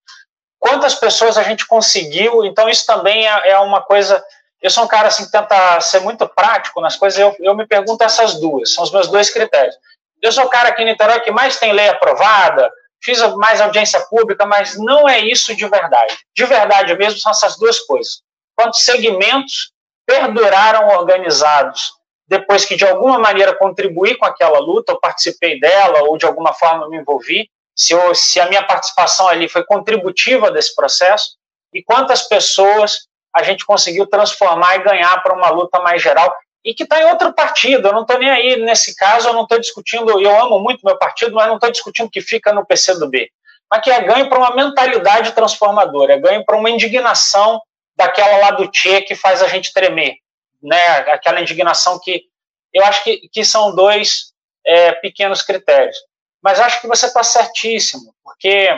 Quantas 0.63 0.95
pessoas 0.95 1.37
a 1.37 1.43
gente 1.43 1.67
conseguiu? 1.67 2.45
Então, 2.45 2.69
isso 2.69 2.85
também 2.85 3.27
é, 3.27 3.49
é 3.49 3.59
uma 3.59 3.81
coisa. 3.81 4.23
Eu 4.61 4.69
sou 4.69 4.85
um 4.85 4.87
cara 4.87 5.09
assim, 5.09 5.25
que 5.25 5.31
tenta 5.31 5.81
ser 5.81 5.99
muito 5.99 6.27
prático 6.29 6.79
nas 6.79 6.95
coisas, 6.95 7.19
eu, 7.19 7.35
eu 7.39 7.55
me 7.55 7.67
pergunto 7.67 8.03
essas 8.03 8.39
duas, 8.39 8.73
são 8.73 8.83
os 8.83 8.91
meus 8.91 9.09
dois 9.09 9.29
critérios 9.29 9.75
eu 10.23 10.31
sou 10.31 10.45
o 10.45 10.49
cara 10.49 10.69
aqui 10.69 10.81
em 10.81 10.85
Niterói 10.85 11.19
que 11.19 11.31
mais 11.31 11.59
tem 11.59 11.73
lei 11.73 11.89
aprovada, 11.89 12.71
fiz 13.03 13.19
mais 13.35 13.59
audiência 13.59 13.99
pública, 14.09 14.45
mas 14.45 14.77
não 14.77 15.07
é 15.07 15.19
isso 15.19 15.53
de 15.53 15.67
verdade. 15.67 16.17
De 16.33 16.45
verdade 16.45 16.95
mesmo 16.97 17.19
são 17.19 17.31
essas 17.31 17.57
duas 17.57 17.79
coisas. 17.81 18.21
Quantos 18.55 18.85
segmentos 18.85 19.73
perduraram 20.07 20.87
organizados 20.97 21.93
depois 22.25 22.63
que 22.63 22.77
de 22.77 22.85
alguma 22.85 23.19
maneira 23.19 23.53
contribuí 23.53 24.15
com 24.15 24.25
aquela 24.25 24.59
luta, 24.59 24.93
ou 24.93 24.99
participei 24.99 25.59
dela, 25.59 26.03
ou 26.03 26.17
de 26.17 26.25
alguma 26.25 26.53
forma 26.53 26.87
me 26.87 26.97
envolvi, 26.97 27.49
se, 27.75 27.93
eu, 27.93 28.13
se 28.13 28.39
a 28.39 28.47
minha 28.47 28.63
participação 28.63 29.27
ali 29.27 29.49
foi 29.49 29.63
contributiva 29.63 30.51
desse 30.51 30.75
processo, 30.75 31.35
e 31.73 31.83
quantas 31.83 32.27
pessoas 32.27 33.07
a 33.35 33.41
gente 33.41 33.65
conseguiu 33.65 34.05
transformar 34.05 34.75
e 34.75 34.83
ganhar 34.83 35.21
para 35.23 35.33
uma 35.33 35.49
luta 35.49 35.79
mais 35.79 36.01
geral 36.01 36.33
e 36.63 36.73
que 36.73 36.83
está 36.83 37.01
em 37.01 37.05
outro 37.05 37.33
partido. 37.33 37.87
Eu 37.87 37.93
não 37.93 38.01
estou 38.03 38.17
nem 38.17 38.29
aí 38.29 38.55
nesse 38.57 38.95
caso, 38.95 39.27
eu 39.27 39.33
não 39.33 39.43
estou 39.43 39.59
discutindo, 39.59 40.21
eu 40.21 40.39
amo 40.39 40.59
muito 40.59 40.85
meu 40.85 40.97
partido, 40.97 41.33
mas 41.35 41.47
não 41.47 41.55
estou 41.55 41.71
discutindo 41.71 42.09
que 42.09 42.21
fica 42.21 42.53
no 42.53 42.65
PCdoB. 42.65 43.29
Mas 43.69 43.81
que 43.81 43.91
é 43.91 44.01
ganho 44.01 44.29
para 44.29 44.37
uma 44.37 44.55
mentalidade 44.55 45.31
transformadora, 45.31 46.13
é 46.13 46.19
ganho 46.19 46.45
para 46.45 46.57
uma 46.57 46.69
indignação 46.69 47.59
daquela 47.95 48.37
lá 48.37 48.51
do 48.51 48.69
Tchê 48.69 49.01
que 49.01 49.15
faz 49.15 49.41
a 49.41 49.47
gente 49.47 49.73
tremer. 49.73 50.15
Né? 50.61 50.97
Aquela 51.11 51.41
indignação 51.41 51.99
que 51.99 52.23
eu 52.71 52.83
acho 52.85 53.03
que, 53.03 53.27
que 53.31 53.43
são 53.43 53.75
dois 53.75 54.31
é, 54.65 54.93
pequenos 54.93 55.41
critérios. 55.41 55.97
Mas 56.43 56.59
acho 56.59 56.81
que 56.81 56.87
você 56.87 57.05
está 57.05 57.23
certíssimo, 57.23 58.13
porque 58.23 58.69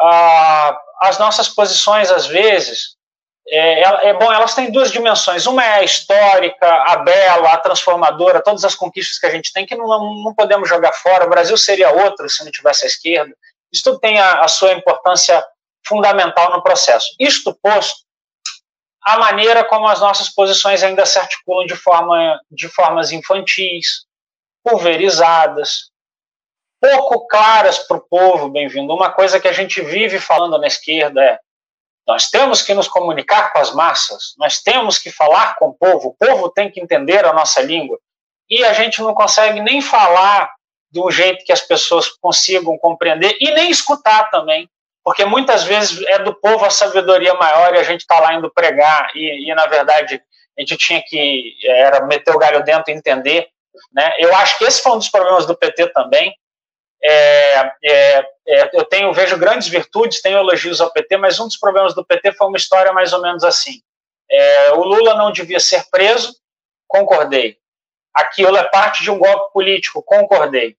ah, 0.00 0.78
as 1.00 1.18
nossas 1.18 1.48
posições, 1.48 2.10
às 2.10 2.26
vezes, 2.26 2.96
é, 3.50 4.08
é, 4.08 4.14
bom, 4.14 4.30
elas 4.30 4.54
têm 4.54 4.70
duas 4.70 4.90
dimensões. 4.90 5.46
Uma 5.46 5.64
é 5.64 5.74
a 5.74 5.84
histórica, 5.84 6.66
a 6.66 6.96
bela, 6.96 7.52
a 7.52 7.56
transformadora, 7.56 8.42
todas 8.42 8.64
as 8.64 8.74
conquistas 8.74 9.18
que 9.18 9.26
a 9.26 9.30
gente 9.30 9.52
tem, 9.52 9.64
que 9.64 9.76
não, 9.76 9.86
não 9.86 10.34
podemos 10.34 10.68
jogar 10.68 10.92
fora. 10.92 11.24
O 11.24 11.30
Brasil 11.30 11.56
seria 11.56 11.90
outro 11.90 12.28
se 12.28 12.44
não 12.44 12.50
tivesse 12.50 12.84
a 12.84 12.88
esquerda. 12.88 13.34
Isso 13.72 13.84
tudo 13.84 14.00
tem 14.00 14.18
a, 14.18 14.40
a 14.40 14.48
sua 14.48 14.72
importância 14.72 15.42
fundamental 15.86 16.50
no 16.50 16.62
processo. 16.62 17.06
Isto 17.18 17.54
posto, 17.62 18.00
a 19.02 19.18
maneira 19.18 19.64
como 19.64 19.88
as 19.88 20.00
nossas 20.00 20.28
posições 20.28 20.82
ainda 20.82 21.06
se 21.06 21.18
articulam 21.18 21.64
de, 21.64 21.76
forma, 21.76 22.38
de 22.50 22.68
formas 22.68 23.12
infantis, 23.12 24.04
pulverizadas, 24.62 25.90
pouco 26.80 27.26
claras 27.26 27.78
para 27.78 27.96
o 27.96 28.00
povo, 28.00 28.48
bem-vindo. 28.48 28.94
Uma 28.94 29.10
coisa 29.10 29.40
que 29.40 29.48
a 29.48 29.52
gente 29.52 29.80
vive 29.80 30.18
falando 30.18 30.58
na 30.58 30.66
esquerda 30.66 31.22
é 31.22 31.38
nós 32.06 32.30
temos 32.30 32.62
que 32.62 32.72
nos 32.72 32.88
comunicar 32.88 33.52
com 33.52 33.58
as 33.58 33.74
massas, 33.74 34.34
nós 34.38 34.62
temos 34.62 34.98
que 34.98 35.10
falar 35.10 35.56
com 35.56 35.68
o 35.68 35.74
povo, 35.74 36.08
o 36.08 36.14
povo 36.14 36.48
tem 36.48 36.70
que 36.70 36.80
entender 36.80 37.24
a 37.26 37.34
nossa 37.34 37.60
língua. 37.60 37.98
E 38.48 38.64
a 38.64 38.72
gente 38.72 39.02
não 39.02 39.12
consegue 39.12 39.60
nem 39.60 39.82
falar 39.82 40.50
de 40.90 41.00
um 41.00 41.10
jeito 41.10 41.44
que 41.44 41.52
as 41.52 41.60
pessoas 41.60 42.08
consigam 42.08 42.78
compreender 42.78 43.36
e 43.38 43.50
nem 43.50 43.70
escutar 43.70 44.30
também, 44.30 44.66
porque 45.04 45.26
muitas 45.26 45.64
vezes 45.64 46.02
é 46.06 46.18
do 46.20 46.34
povo 46.34 46.64
a 46.64 46.70
sabedoria 46.70 47.34
maior 47.34 47.74
e 47.74 47.78
a 47.78 47.82
gente 47.82 48.00
está 48.00 48.18
lá 48.20 48.32
indo 48.32 48.50
pregar 48.50 49.10
e, 49.14 49.50
e, 49.50 49.54
na 49.54 49.66
verdade, 49.66 50.22
a 50.56 50.60
gente 50.62 50.78
tinha 50.78 51.02
que 51.06 51.54
era 51.62 52.06
meter 52.06 52.34
o 52.34 52.38
galho 52.38 52.64
dentro 52.64 52.90
e 52.90 52.94
entender. 52.94 53.48
Né? 53.92 54.10
Eu 54.18 54.34
acho 54.36 54.56
que 54.56 54.64
esse 54.64 54.82
foi 54.82 54.92
um 54.92 54.98
dos 54.98 55.10
problemas 55.10 55.44
do 55.44 55.54
PT 55.54 55.88
também. 55.88 56.34
É, 57.02 57.72
é, 57.84 58.26
é, 58.46 58.70
eu 58.72 58.84
tenho 58.84 59.12
vejo 59.12 59.38
grandes 59.38 59.68
virtudes, 59.68 60.20
tenho 60.20 60.38
elogios 60.38 60.80
ao 60.80 60.92
PT, 60.92 61.16
mas 61.16 61.38
um 61.38 61.44
dos 61.44 61.56
problemas 61.56 61.94
do 61.94 62.04
PT 62.04 62.32
foi 62.32 62.48
uma 62.48 62.56
história 62.56 62.92
mais 62.92 63.12
ou 63.12 63.22
menos 63.22 63.44
assim. 63.44 63.80
É, 64.30 64.72
o 64.72 64.82
Lula 64.82 65.14
não 65.14 65.32
devia 65.32 65.60
ser 65.60 65.84
preso, 65.90 66.34
concordei. 66.86 67.56
Aquilo 68.12 68.56
é 68.56 68.64
parte 68.64 69.02
de 69.02 69.10
um 69.10 69.18
golpe 69.18 69.52
político, 69.52 70.02
concordei. 70.02 70.76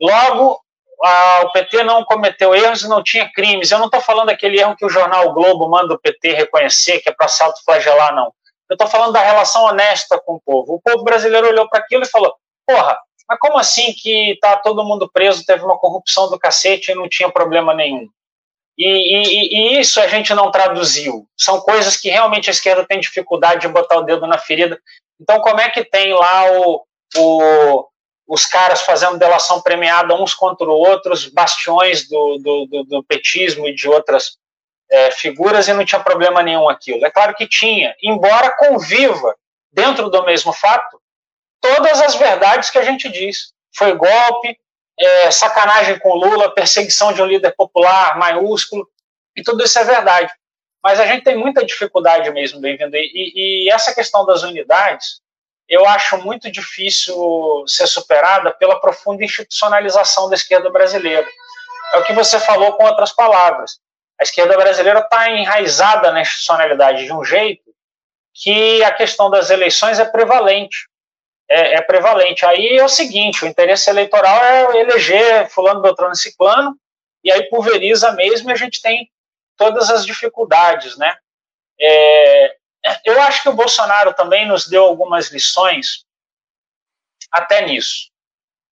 Logo, 0.00 0.60
a, 1.02 1.42
o 1.44 1.52
PT 1.52 1.84
não 1.84 2.04
cometeu 2.04 2.54
erros 2.54 2.82
e 2.82 2.88
não 2.88 3.02
tinha 3.02 3.30
crimes. 3.32 3.70
Eu 3.70 3.78
não 3.78 3.86
estou 3.86 4.00
falando 4.00 4.26
daquele 4.26 4.58
erro 4.58 4.76
que 4.76 4.84
o 4.84 4.90
jornal 4.90 5.28
o 5.28 5.32
Globo 5.32 5.68
manda 5.68 5.94
o 5.94 5.98
PT 5.98 6.32
reconhecer, 6.32 7.00
que 7.00 7.08
é 7.08 7.12
para 7.12 7.28
se 7.28 7.42
autoflagelar, 7.42 8.14
não. 8.14 8.32
Eu 8.68 8.74
estou 8.74 8.86
falando 8.86 9.12
da 9.12 9.22
relação 9.22 9.64
honesta 9.64 10.20
com 10.20 10.34
o 10.34 10.40
povo. 10.40 10.74
O 10.74 10.80
povo 10.80 11.02
brasileiro 11.02 11.48
olhou 11.48 11.68
para 11.68 11.80
aquilo 11.80 12.04
e 12.04 12.08
falou: 12.08 12.34
porra, 12.66 12.98
mas 13.30 13.38
como 13.38 13.56
assim 13.58 13.92
que 13.92 14.36
tá 14.40 14.56
todo 14.56 14.84
mundo 14.84 15.08
preso, 15.08 15.46
teve 15.46 15.62
uma 15.62 15.78
corrupção 15.78 16.28
do 16.28 16.36
cacete 16.36 16.90
e 16.90 16.96
não 16.96 17.08
tinha 17.08 17.30
problema 17.30 17.72
nenhum? 17.72 18.08
E, 18.76 18.84
e, 18.84 19.76
e, 19.76 19.80
isso 19.80 20.00
a 20.00 20.08
gente 20.08 20.34
não 20.34 20.50
traduziu. 20.50 21.28
São 21.36 21.60
coisas 21.60 21.96
que 21.96 22.10
realmente 22.10 22.50
a 22.50 22.52
esquerda 22.52 22.84
tem 22.84 22.98
dificuldade 22.98 23.60
de 23.60 23.68
botar 23.68 23.98
o 23.98 24.02
dedo 24.02 24.26
na 24.26 24.36
ferida. 24.36 24.80
Então, 25.20 25.40
como 25.42 25.60
é 25.60 25.70
que 25.70 25.84
tem 25.84 26.12
lá 26.12 26.50
o, 26.58 26.82
o, 27.18 27.86
os 28.26 28.46
caras 28.46 28.80
fazendo 28.80 29.16
delação 29.16 29.62
premiada 29.62 30.12
uns 30.12 30.34
contra 30.34 30.68
outros, 30.68 31.26
bastiões 31.26 32.08
do, 32.08 32.38
do, 32.38 32.66
do, 32.66 32.84
do 32.84 33.04
petismo 33.04 33.68
e 33.68 33.74
de 33.76 33.88
outras 33.88 34.38
é, 34.90 35.12
figuras, 35.12 35.68
e 35.68 35.72
não 35.72 35.84
tinha 35.84 36.02
problema 36.02 36.42
nenhum 36.42 36.68
aquilo? 36.68 37.06
É 37.06 37.10
claro 37.12 37.32
que 37.36 37.46
tinha, 37.46 37.94
embora 38.02 38.56
conviva 38.56 39.36
dentro 39.72 40.10
do 40.10 40.24
mesmo 40.24 40.52
fato 40.52 40.99
todas 41.60 42.00
as 42.00 42.14
verdades 42.14 42.70
que 42.70 42.78
a 42.78 42.82
gente 42.82 43.08
diz. 43.08 43.52
Foi 43.76 43.94
golpe, 43.94 44.58
é, 44.98 45.30
sacanagem 45.30 45.98
com 45.98 46.14
Lula, 46.14 46.54
perseguição 46.54 47.12
de 47.12 47.22
um 47.22 47.26
líder 47.26 47.54
popular 47.56 48.18
maiúsculo, 48.18 48.88
e 49.36 49.42
tudo 49.42 49.64
isso 49.64 49.78
é 49.78 49.84
verdade. 49.84 50.32
Mas 50.82 50.98
a 50.98 51.06
gente 51.06 51.24
tem 51.24 51.36
muita 51.36 51.64
dificuldade 51.64 52.30
mesmo, 52.30 52.60
bem-vindo. 52.60 52.96
E, 52.96 53.66
e, 53.66 53.70
essa 53.70 53.94
questão 53.94 54.24
das 54.24 54.42
unidades, 54.42 55.20
eu 55.68 55.86
acho 55.86 56.18
muito 56.18 56.50
difícil 56.50 57.64
ser 57.66 57.86
superada 57.86 58.50
pela 58.52 58.80
profunda 58.80 59.24
institucionalização 59.24 60.28
da 60.28 60.34
esquerda 60.34 60.70
brasileira. 60.70 61.26
É 61.92 61.98
o 61.98 62.04
que 62.04 62.12
você 62.12 62.38
falou 62.40 62.72
com 62.74 62.84
outras 62.84 63.12
palavras. 63.12 63.78
A 64.18 64.22
esquerda 64.22 64.56
brasileira 64.56 65.00
está 65.00 65.30
enraizada 65.30 66.12
na 66.12 66.22
institucionalidade 66.22 67.04
de 67.04 67.12
um 67.12 67.24
jeito 67.24 67.70
que 68.34 68.82
a 68.84 68.92
questão 68.92 69.30
das 69.30 69.50
eleições 69.50 69.98
é 69.98 70.04
prevalente 70.04 70.89
é, 71.50 71.74
é, 71.74 71.82
prevalente. 71.82 72.46
Aí 72.46 72.78
é 72.78 72.84
o 72.84 72.88
seguinte: 72.88 73.44
o 73.44 73.48
interesse 73.48 73.90
eleitoral 73.90 74.42
é 74.44 74.80
eleger 74.80 75.50
Fulano, 75.50 75.82
Beltrano 75.82 76.12
e 76.12 76.18
Ciclano, 76.18 76.78
e 77.24 77.32
aí 77.32 77.42
pulveriza 77.50 78.12
mesmo 78.12 78.48
e 78.48 78.52
a 78.52 78.56
gente 78.56 78.80
tem 78.80 79.10
todas 79.56 79.90
as 79.90 80.06
dificuldades, 80.06 80.96
né? 80.96 81.16
É, 81.78 82.56
eu 83.04 83.20
acho 83.22 83.42
que 83.42 83.48
o 83.48 83.54
Bolsonaro 83.54 84.14
também 84.14 84.46
nos 84.46 84.68
deu 84.68 84.84
algumas 84.84 85.30
lições 85.30 86.06
até 87.30 87.66
nisso. 87.66 88.10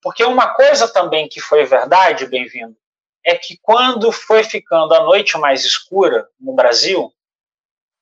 Porque 0.02 0.24
uma 0.24 0.54
coisa 0.54 0.88
também 0.88 1.28
que 1.28 1.42
foi 1.42 1.66
verdade, 1.66 2.28
bem-vindo, 2.28 2.78
é 3.26 3.36
que 3.36 3.58
quando 3.62 4.12
foi 4.12 4.44
ficando 4.44 4.94
a 4.94 5.04
noite 5.04 5.38
mais 5.38 5.66
escura 5.66 6.30
no 6.40 6.54
Brasil, 6.54 7.12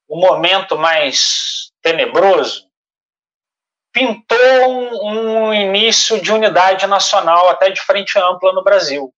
o 0.07 0.19
momento 0.19 0.77
mais 0.77 1.71
tenebroso, 1.81 2.64
pintou 3.95 4.37
um, 4.67 5.45
um, 5.47 5.53
início 5.53 6.21
de 6.21 6.29
unidade 6.29 6.85
nacional, 6.85 7.47
até 7.47 7.69
de 7.69 7.79
frente 7.79 8.19
ampla 8.19 8.51
no 8.51 8.61
Brasil. 8.61 9.13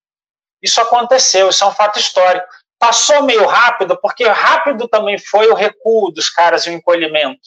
Isso 0.61 0.79
aconteceu, 0.79 1.49
isso 1.49 1.63
é 1.63 1.67
um 1.67 1.73
fato 1.73 1.97
histórico. 1.97 2.45
Passou 2.77 3.23
meio 3.23 3.47
rápido, 3.47 3.97
porque 3.99 4.27
rápido 4.27 4.87
também 4.87 5.17
foi 5.17 5.47
o 5.47 5.55
recuo 5.55 6.11
dos 6.11 6.29
caras 6.29 6.67
e 6.67 6.69
o 6.69 6.73
encolhimento. 6.73 7.41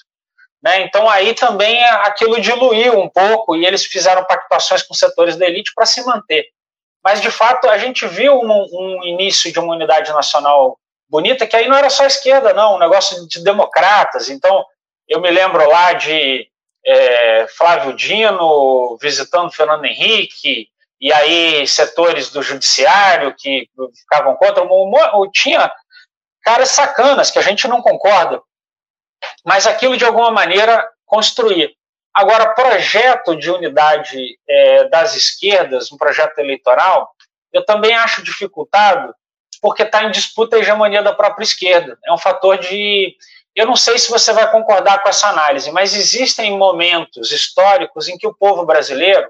Né? 0.60 0.82
Então 0.82 1.08
aí 1.08 1.32
também 1.32 1.82
aquilo 1.84 2.40
diluiu 2.40 2.98
um 2.98 3.08
pouco 3.08 3.54
e 3.54 3.64
eles 3.64 3.84
fizeram 3.86 4.24
pactuações 4.24 4.82
com 4.82 4.92
setores 4.92 5.36
da 5.36 5.46
elite 5.46 5.70
para 5.72 5.86
se 5.86 6.04
manter. 6.04 6.46
Mas 7.02 7.20
de 7.20 7.30
fato 7.30 7.68
a 7.68 7.78
gente 7.78 8.08
viu 8.08 8.40
um, 8.40 8.66
um, 8.72 9.04
início 9.04 9.52
de 9.52 9.58
uma 9.60 9.72
unidade 9.72 10.12
nacional 10.12 10.76
bonita, 11.08 11.46
que 11.46 11.54
aí 11.54 11.68
não 11.68 11.76
era 11.76 11.90
só 11.90 12.04
esquerda, 12.04 12.52
não, 12.52 12.74
um 12.74 12.80
negócio 12.80 13.26
de 13.28 13.42
democratas. 13.44 14.28
Então 14.28 14.64
eu 15.08 15.20
me 15.20 15.30
lembro 15.30 15.66
lá 15.68 15.92
de 15.92 16.49
é, 16.84 17.46
Flávio 17.48 17.94
Dino 17.94 18.96
visitando 19.00 19.52
Fernando 19.52 19.84
Henrique, 19.84 20.68
e 21.00 21.12
aí 21.12 21.66
setores 21.66 22.30
do 22.30 22.42
judiciário 22.42 23.34
que 23.36 23.68
ficavam 23.98 24.36
contra, 24.36 24.62
ou 24.62 25.30
tinha 25.30 25.72
caras 26.42 26.70
sacanas 26.70 27.30
que 27.30 27.38
a 27.38 27.42
gente 27.42 27.66
não 27.66 27.80
concorda, 27.80 28.42
mas 29.44 29.66
aquilo 29.66 29.96
de 29.96 30.04
alguma 30.04 30.30
maneira 30.30 30.86
construía. 31.06 31.70
Agora, 32.12 32.54
projeto 32.54 33.36
de 33.36 33.50
unidade 33.50 34.38
é, 34.48 34.88
das 34.88 35.14
esquerdas, 35.14 35.92
um 35.92 35.96
projeto 35.96 36.38
eleitoral, 36.38 37.10
eu 37.52 37.64
também 37.64 37.94
acho 37.94 38.22
dificultado, 38.22 39.14
porque 39.62 39.82
está 39.82 40.04
em 40.04 40.10
disputa 40.10 40.56
a 40.56 40.58
hegemonia 40.58 41.02
da 41.02 41.14
própria 41.14 41.44
esquerda. 41.44 41.98
É 42.04 42.12
um 42.12 42.18
fator 42.18 42.58
de 42.58 43.14
eu 43.54 43.66
não 43.66 43.76
sei 43.76 43.98
se 43.98 44.10
você 44.10 44.32
vai 44.32 44.50
concordar 44.50 45.02
com 45.02 45.08
essa 45.08 45.28
análise, 45.28 45.70
mas 45.70 45.94
existem 45.94 46.56
momentos 46.56 47.32
históricos 47.32 48.08
em 48.08 48.16
que 48.16 48.26
o 48.26 48.34
povo 48.34 48.64
brasileiro 48.64 49.28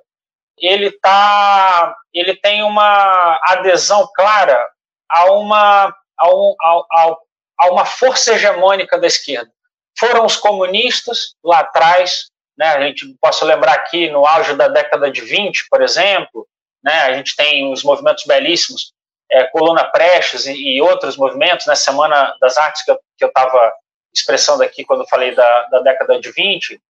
ele 0.59 0.91
tá, 0.91 1.97
ele 2.13 2.37
tem 2.37 2.63
uma 2.63 3.41
adesão 3.45 4.09
clara 4.15 4.63
a 5.09 5.33
uma 5.33 5.95
a, 6.19 6.29
um, 6.29 6.55
a, 6.61 7.17
a 7.61 7.71
uma 7.71 7.87
força 7.87 8.35
hegemônica 8.35 8.99
da 8.99 9.07
esquerda. 9.07 9.51
Foram 9.99 10.25
os 10.25 10.37
comunistas 10.37 11.35
lá 11.43 11.61
atrás, 11.61 12.27
né? 12.57 12.69
A 12.69 12.81
gente 12.83 13.07
posso 13.21 13.45
lembrar 13.45 13.73
aqui 13.73 14.11
no 14.11 14.27
auge 14.27 14.55
da 14.55 14.69
década 14.69 15.11
de 15.11 15.23
20, 15.23 15.67
por 15.71 15.83
exemplo, 15.83 16.47
né? 16.85 17.01
A 17.03 17.15
gente 17.15 17.35
tem 17.35 17.73
os 17.73 17.83
movimentos 17.83 18.25
belíssimos, 18.25 18.93
é, 19.31 19.45
Coluna 19.45 19.85
Prestes 19.85 20.47
e, 20.47 20.53
e, 20.53 20.83
outros 20.83 21.17
movimentos, 21.17 21.67
na 21.67 21.73
né? 21.73 21.77
Semana 21.77 22.37
das 22.41 22.59
Artes 22.59 22.83
que 22.85 22.91
eu 23.25 23.29
estava 23.29 23.73
expressão 24.13 24.59
daqui 24.59 24.85
quando 24.85 25.09
falei 25.09 25.35
da, 25.35 25.63
da 25.65 25.81
década 25.81 26.21
de 26.21 26.31
20, 26.31 26.81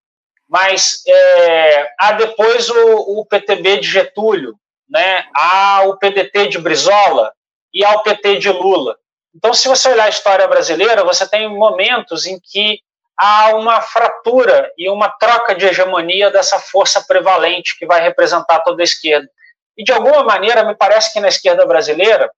mas 0.49 1.03
é, 1.07 1.93
há 1.99 2.13
depois 2.13 2.69
o, 2.69 3.21
o, 3.21 3.27
PTB 3.27 3.79
de 3.79 3.89
Getúlio, 3.89 4.57
né? 4.89 5.25
há 5.35 5.83
o 5.85 5.97
PDT 5.97 6.49
de 6.49 6.59
Brizola 6.59 7.33
e 7.73 7.85
há 7.85 7.93
o 7.93 8.03
PT 8.03 8.39
de 8.39 8.51
Lula. 8.51 8.97
Então, 9.35 9.55
se 9.55 9.69
você 9.69 9.91
olhar 9.91 10.07
a 10.07 10.09
história 10.09 10.49
brasileira, 10.49 11.05
você 11.05 11.29
tem 11.29 11.49
momentos 11.49 12.27
em 12.27 12.41
que 12.41 12.81
há 13.17 13.55
uma 13.55 13.81
fratura 13.81 14.73
e 14.77 14.91
uma 14.91 15.09
troca 15.09 15.55
de 15.55 15.67
hegemonia 15.67 16.31
dessa 16.31 16.59
força 16.59 17.01
prevalente 17.03 17.79
que 17.79 17.87
vai 17.87 18.01
representar 18.01 18.61
toda 18.61 18.83
a 18.83 18.85
esquerda. 18.85 19.29
E, 19.77 19.85
de 19.85 19.93
alguma 19.93 20.25
maneira, 20.25 20.65
me 20.65 20.75
parece 20.75 21.13
que 21.13 21.21
na 21.21 21.29
esquerda 21.29 21.65
brasileira, 21.65 22.31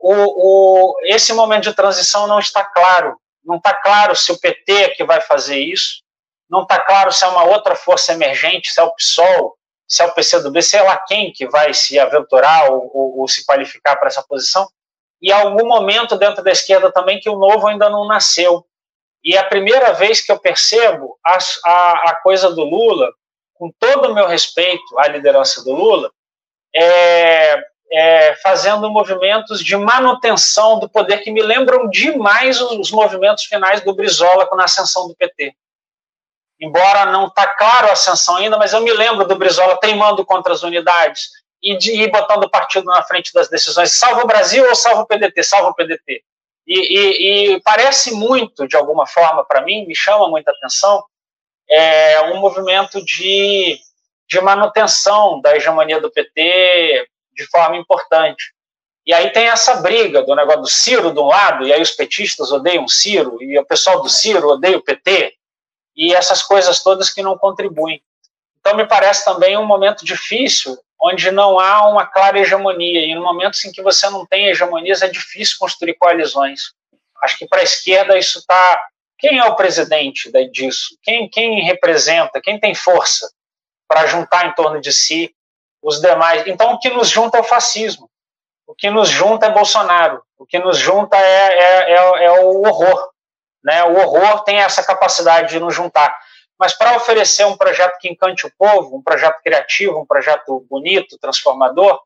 o, 0.00 0.12
o, 0.12 0.96
esse 1.04 1.32
momento 1.32 1.64
de 1.64 1.74
transição 1.74 2.26
não 2.26 2.40
está 2.40 2.64
claro. 2.64 3.16
Não 3.44 3.56
está 3.56 3.74
claro 3.74 4.14
se 4.14 4.30
o 4.30 4.38
PT 4.38 4.72
é 4.72 4.88
que 4.90 5.04
vai 5.04 5.20
fazer 5.20 5.58
isso, 5.58 6.02
não 6.48 6.62
está 6.62 6.80
claro 6.80 7.10
se 7.10 7.24
é 7.24 7.28
uma 7.28 7.44
outra 7.44 7.74
força 7.74 8.12
emergente, 8.12 8.72
se 8.72 8.80
é 8.80 8.82
o 8.84 8.94
PSOL, 8.94 9.56
se 9.88 10.02
é 10.02 10.06
o 10.06 10.12
PCdoB, 10.12 10.62
sei 10.62 10.82
lá 10.82 10.96
quem 10.96 11.32
que 11.32 11.46
vai 11.48 11.74
se 11.74 11.98
aventurar 11.98 12.70
ou, 12.70 12.90
ou, 12.94 13.20
ou 13.20 13.28
se 13.28 13.44
qualificar 13.44 13.96
para 13.96 14.08
essa 14.08 14.22
posição. 14.22 14.68
E 15.20 15.30
há 15.30 15.40
algum 15.40 15.66
momento 15.66 16.16
dentro 16.16 16.42
da 16.42 16.50
esquerda 16.50 16.90
também 16.92 17.20
que 17.20 17.30
o 17.30 17.38
novo 17.38 17.66
ainda 17.66 17.88
não 17.88 18.06
nasceu. 18.06 18.66
E 19.24 19.36
é 19.36 19.38
a 19.38 19.46
primeira 19.46 19.92
vez 19.92 20.20
que 20.20 20.32
eu 20.32 20.38
percebo 20.38 21.18
a, 21.24 21.38
a, 21.64 22.10
a 22.10 22.20
coisa 22.22 22.50
do 22.50 22.64
Lula, 22.64 23.12
com 23.54 23.70
todo 23.78 24.10
o 24.10 24.14
meu 24.14 24.26
respeito 24.26 24.98
à 24.98 25.06
liderança 25.06 25.62
do 25.62 25.72
Lula, 25.72 26.10
é, 26.74 27.62
é, 27.92 28.34
fazendo 28.36 28.90
movimentos 28.90 29.62
de 29.62 29.76
manutenção 29.76 30.78
do 30.78 30.88
poder 30.88 31.18
que 31.18 31.30
me 31.30 31.42
lembram 31.42 31.90
demais 31.90 32.58
os, 32.58 32.90
movimentos 32.90 33.44
finais 33.44 33.82
do 33.82 33.94
Brizola 33.94 34.46
com 34.46 34.58
a 34.58 34.64
ascensão 34.64 35.06
do 35.06 35.14
PT. 35.14 35.54
Embora 36.58 37.06
não 37.06 37.26
está 37.26 37.46
claro 37.46 37.88
a 37.88 37.92
ascensão 37.92 38.36
ainda, 38.36 38.56
mas 38.56 38.72
eu 38.72 38.80
me 38.80 38.92
lembro 38.92 39.26
do 39.26 39.36
Brizola 39.36 39.76
teimando 39.76 40.24
contra 40.24 40.54
as 40.54 40.62
unidades 40.62 41.28
e 41.62 41.76
de 41.76 41.92
ir 41.92 42.10
botando 42.10 42.44
o 42.44 42.50
partido 42.50 42.86
na 42.86 43.02
frente 43.02 43.30
das 43.34 43.50
decisões. 43.50 43.92
Salva 43.92 44.22
o 44.22 44.26
Brasil 44.26 44.66
ou 44.66 44.74
salva 44.74 45.02
o 45.02 45.06
PDT? 45.06 45.42
Salva 45.42 45.68
o 45.68 45.74
PDT. 45.74 46.24
E, 46.66 46.78
e, 46.78 47.54
e 47.54 47.60
parece 47.60 48.12
muito, 48.12 48.66
de 48.66 48.76
alguma 48.76 49.06
forma, 49.06 49.44
para 49.44 49.60
mim, 49.60 49.84
me 49.86 49.94
chama 49.94 50.28
muita 50.28 50.50
atenção, 50.50 51.04
é 51.68 52.22
um 52.32 52.40
movimento 52.40 53.04
de, 53.04 53.78
de 54.28 54.40
manutenção 54.40 55.40
da 55.42 55.54
hegemonia 55.56 56.00
do 56.00 56.10
PT 56.10 57.08
de 57.34 57.46
forma 57.46 57.76
importante. 57.76 58.52
E 59.04 59.12
aí 59.12 59.30
tem 59.30 59.48
essa 59.48 59.76
briga 59.76 60.22
do 60.22 60.34
negócio 60.34 60.62
do 60.62 60.68
Ciro 60.68 61.12
de 61.12 61.18
um 61.18 61.26
lado, 61.26 61.66
e 61.66 61.72
aí 61.72 61.82
os 61.82 61.90
petistas 61.90 62.52
odeiam 62.52 62.86
Ciro, 62.86 63.42
e 63.42 63.58
o 63.58 63.66
pessoal 63.66 64.00
do 64.00 64.08
Ciro 64.08 64.48
odeia 64.48 64.76
o 64.76 64.82
PT, 64.82 65.34
e 65.96 66.14
essas 66.14 66.42
coisas 66.42 66.82
todas 66.82 67.10
que 67.10 67.22
não 67.22 67.36
contribuem. 67.36 68.02
Então 68.60 68.72
Então, 68.72 68.76
me 68.76 68.86
parece 68.86 69.24
também 69.24 69.56
um 69.56 69.66
momento 69.66 70.04
difícil, 70.04 70.78
onde 71.00 71.32
não 71.32 71.58
há 71.58 71.88
uma 71.88 72.06
clara 72.06 72.38
hegemonia. 72.38 73.04
E 73.04 73.14
no 73.14 73.22
momento 73.22 73.58
em 73.66 73.72
que 73.72 73.82
você 73.82 74.08
não 74.08 74.24
tem 74.24 74.46
hegemonias, 74.46 75.02
é 75.02 75.08
difícil 75.08 75.56
construir 75.58 75.94
coalizões. 75.94 76.72
Acho 77.22 77.38
que 77.38 77.46
para 77.46 77.60
a 77.60 77.64
esquerda 77.64 78.16
isso 78.16 78.38
está. 78.38 78.80
Quem 79.18 79.38
é 79.38 79.44
o 79.44 79.56
presidente 79.56 80.30
disso? 80.52 80.96
Quem, 81.02 81.28
quem 81.28 81.64
representa? 81.64 82.40
Quem 82.40 82.58
tem 82.58 82.72
força 82.72 83.30
para 83.88 84.06
juntar 84.06 84.46
em 84.46 84.54
torno 84.54 84.80
de 84.80 84.92
si 84.92 85.34
os 85.82 86.00
demais? 86.00 86.46
Então, 86.46 86.72
o 86.72 86.78
que 86.78 86.90
nos 86.90 87.08
junta 87.08 87.38
é 87.38 87.40
o 87.40 87.44
fascismo. 87.44 88.08
O 88.66 88.74
que 88.74 88.88
nos 88.88 89.08
junta 89.08 89.46
é 89.46 89.50
Bolsonaro. 89.50 90.22
O 90.38 90.46
que 90.46 90.58
nos 90.58 90.78
junta 90.78 91.16
é, 91.16 91.58
é, 91.58 91.92
é, 91.92 92.24
é 92.24 92.30
o 92.40 92.62
horror. 92.62 93.10
Né? 93.62 93.82
O 93.84 93.98
horror 93.98 94.44
tem 94.44 94.58
essa 94.58 94.82
capacidade 94.82 95.50
de 95.50 95.60
nos 95.60 95.74
juntar. 95.74 96.16
Mas 96.58 96.74
para 96.74 96.96
oferecer 96.96 97.44
um 97.44 97.56
projeto 97.56 97.98
que 97.98 98.08
encante 98.08 98.46
o 98.46 98.52
povo, 98.56 98.96
um 98.96 99.02
projeto 99.02 99.42
criativo, 99.42 99.98
um 99.98 100.06
projeto 100.06 100.64
bonito, 100.70 101.18
transformador, 101.18 102.00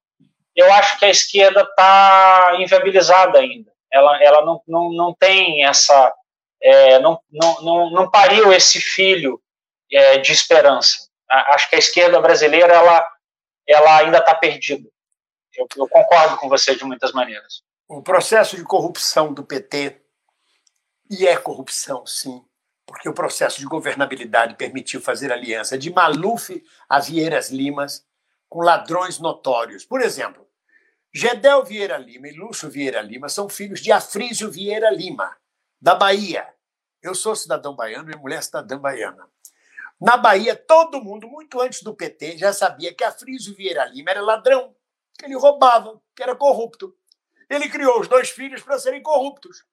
eu 0.55 0.73
acho 0.73 0.99
que 0.99 1.05
a 1.05 1.11
esquerda 1.11 1.61
está 1.61 2.57
inviabilizada 2.59 3.39
ainda. 3.39 3.71
Ela, 3.93 4.23
ela 4.23 4.45
não, 4.45 4.63
não, 4.67 4.91
não 4.91 5.15
tem 5.15 5.65
essa. 5.65 6.13
É, 6.63 6.99
não, 6.99 7.21
não, 7.31 7.63
não, 7.63 7.91
não 7.91 8.11
pariu 8.11 8.51
esse 8.53 8.81
filho 8.81 9.41
é, 9.93 10.19
de 10.19 10.33
esperança. 10.33 11.07
Acho 11.29 11.69
que 11.69 11.77
a 11.77 11.79
esquerda 11.79 12.21
brasileira 12.21 12.73
ela, 12.73 13.07
ela 13.67 13.99
ainda 13.99 14.19
está 14.19 14.35
perdida. 14.35 14.89
Eu, 15.55 15.67
eu 15.77 15.89
concordo 15.89 16.37
com 16.37 16.49
você 16.49 16.77
de 16.77 16.85
muitas 16.85 17.13
maneiras. 17.13 17.63
O 17.89 18.03
processo 18.03 18.57
de 18.57 18.65
corrupção 18.65 19.33
do 19.33 19.45
PT, 19.45 20.03
e 21.11 21.27
é 21.27 21.37
corrupção, 21.37 22.05
sim, 22.05 22.45
porque 22.85 23.09
o 23.09 23.15
processo 23.15 23.59
de 23.59 23.67
governabilidade 23.67 24.57
permitiu 24.57 25.01
fazer 25.01 25.33
aliança 25.33 25.79
de 25.79 25.91
Maluf 25.93 26.63
a 26.89 27.01
Vieiras 27.01 27.51
Limas 27.51 28.05
com 28.49 28.61
ladrões 28.61 29.19
notórios. 29.19 29.85
Por 29.85 30.01
exemplo, 30.01 30.47
Gedel 31.13 31.65
Vieira 31.65 31.97
Lima 31.97 32.29
e 32.29 32.33
Lúcio 32.33 32.69
Vieira 32.69 33.01
Lima 33.01 33.29
são 33.29 33.49
filhos 33.49 33.81
de 33.81 33.91
Afrísio 33.91 34.51
Vieira 34.51 34.91
Lima, 34.91 35.37
da 35.81 35.95
Bahia. 35.95 36.47
Eu 37.03 37.15
sou 37.15 37.35
cidadão 37.35 37.75
baiano 37.75 38.11
e 38.11 38.17
mulher 38.17 38.43
cidadã 38.43 38.79
baiana. 38.79 39.29
Na 40.01 40.17
Bahia, 40.17 40.55
todo 40.55 41.03
mundo, 41.03 41.27
muito 41.27 41.59
antes 41.61 41.83
do 41.83 41.95
PT, 41.95 42.37
já 42.37 42.53
sabia 42.53 42.95
que 42.95 43.03
Afrísio 43.03 43.55
Vieira 43.55 43.85
Lima 43.87 44.11
era 44.11 44.21
ladrão, 44.21 44.75
que 45.19 45.25
ele 45.25 45.35
roubava, 45.35 46.01
que 46.15 46.23
era 46.23 46.37
corrupto. 46.37 46.95
Ele 47.49 47.69
criou 47.69 48.01
os 48.01 48.09
dois 48.09 48.29
filhos 48.29 48.63
para 48.63 48.79
serem 48.79 49.03
corruptos. 49.03 49.65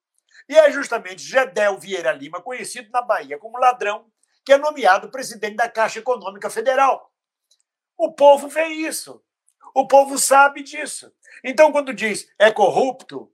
E 0.48 0.56
é 0.56 0.70
justamente 0.70 1.22
Gedel 1.22 1.78
Vieira 1.78 2.12
Lima, 2.12 2.40
conhecido 2.40 2.90
na 2.90 3.02
Bahia 3.02 3.38
como 3.38 3.58
ladrão, 3.58 4.06
que 4.44 4.52
é 4.52 4.58
nomeado 4.58 5.10
presidente 5.10 5.56
da 5.56 5.68
Caixa 5.68 5.98
Econômica 5.98 6.48
Federal. 6.48 7.12
O 7.96 8.12
povo 8.12 8.48
vê 8.48 8.66
isso. 8.66 9.22
O 9.74 9.86
povo 9.86 10.18
sabe 10.18 10.62
disso. 10.62 11.12
Então, 11.42 11.70
quando 11.72 11.92
diz 11.92 12.28
é 12.38 12.50
corrupto, 12.50 13.30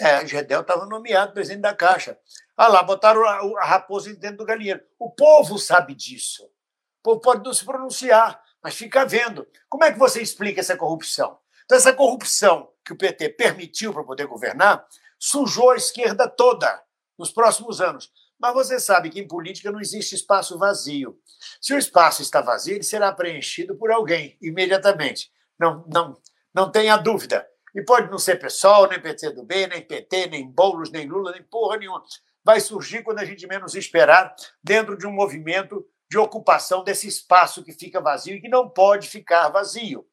é, 0.00 0.26
Gedel 0.26 0.62
estava 0.62 0.86
nomeado 0.86 1.32
presidente 1.32 1.62
da 1.62 1.74
Caixa. 1.74 2.18
Ah 2.62 2.68
lá, 2.68 2.80
botaram 2.80 3.26
a, 3.26 3.40
a 3.60 3.64
raposa 3.64 4.14
dentro 4.14 4.36
do 4.36 4.44
galinheiro. 4.44 4.80
O 4.96 5.10
povo 5.10 5.58
sabe 5.58 5.96
disso. 5.96 6.44
O 6.44 7.02
povo 7.02 7.20
pode 7.20 7.44
não 7.44 7.52
se 7.52 7.64
pronunciar, 7.64 8.40
mas 8.62 8.76
fica 8.76 9.04
vendo. 9.04 9.44
Como 9.68 9.82
é 9.82 9.90
que 9.90 9.98
você 9.98 10.22
explica 10.22 10.60
essa 10.60 10.76
corrupção? 10.76 11.40
Então, 11.64 11.76
essa 11.76 11.92
corrupção 11.92 12.70
que 12.84 12.92
o 12.92 12.96
PT 12.96 13.30
permitiu 13.30 13.92
para 13.92 14.04
poder 14.04 14.28
governar 14.28 14.86
sujou 15.18 15.72
a 15.72 15.76
esquerda 15.76 16.28
toda 16.28 16.80
nos 17.18 17.32
próximos 17.32 17.80
anos. 17.80 18.12
Mas 18.38 18.54
você 18.54 18.78
sabe 18.78 19.10
que 19.10 19.18
em 19.18 19.26
política 19.26 19.72
não 19.72 19.80
existe 19.80 20.14
espaço 20.14 20.56
vazio. 20.56 21.18
Se 21.60 21.74
o 21.74 21.78
espaço 21.78 22.22
está 22.22 22.40
vazio, 22.40 22.76
ele 22.76 22.84
será 22.84 23.10
preenchido 23.10 23.74
por 23.74 23.90
alguém 23.90 24.38
imediatamente. 24.40 25.32
Não, 25.58 25.84
não, 25.92 26.16
não 26.54 26.70
tenha 26.70 26.96
dúvida. 26.96 27.44
E 27.74 27.82
pode 27.82 28.08
não 28.08 28.18
ser 28.18 28.38
PSOL, 28.38 28.88
nem 28.88 29.00
PCdoB, 29.00 29.66
nem 29.66 29.82
PT, 29.84 30.28
nem 30.28 30.48
Boulos, 30.48 30.92
nem 30.92 31.08
Lula, 31.08 31.32
nem 31.32 31.42
porra 31.42 31.76
nenhuma. 31.76 32.04
Vai 32.44 32.60
surgir 32.60 33.02
quando 33.02 33.20
a 33.20 33.24
gente 33.24 33.46
menos 33.46 33.74
esperar, 33.74 34.34
dentro 34.62 34.96
de 34.96 35.06
um 35.06 35.12
movimento 35.12 35.86
de 36.10 36.18
ocupação 36.18 36.84
desse 36.84 37.06
espaço 37.06 37.64
que 37.64 37.72
fica 37.72 38.00
vazio 38.00 38.36
e 38.36 38.40
que 38.40 38.48
não 38.48 38.68
pode 38.68 39.08
ficar 39.08 39.48
vazio. 39.48 40.06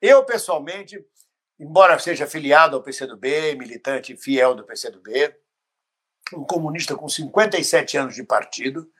Eu, 0.00 0.24
pessoalmente, 0.24 1.02
embora 1.58 1.98
seja 1.98 2.24
afiliado 2.24 2.76
ao 2.76 2.82
PCdoB, 2.82 3.54
militante 3.56 4.16
fiel 4.16 4.54
do 4.54 4.64
PCdoB, 4.64 5.34
um 6.34 6.44
comunista 6.44 6.96
com 6.96 7.08
57 7.08 7.96
anos 7.96 8.14
de 8.14 8.24
partido, 8.24 8.90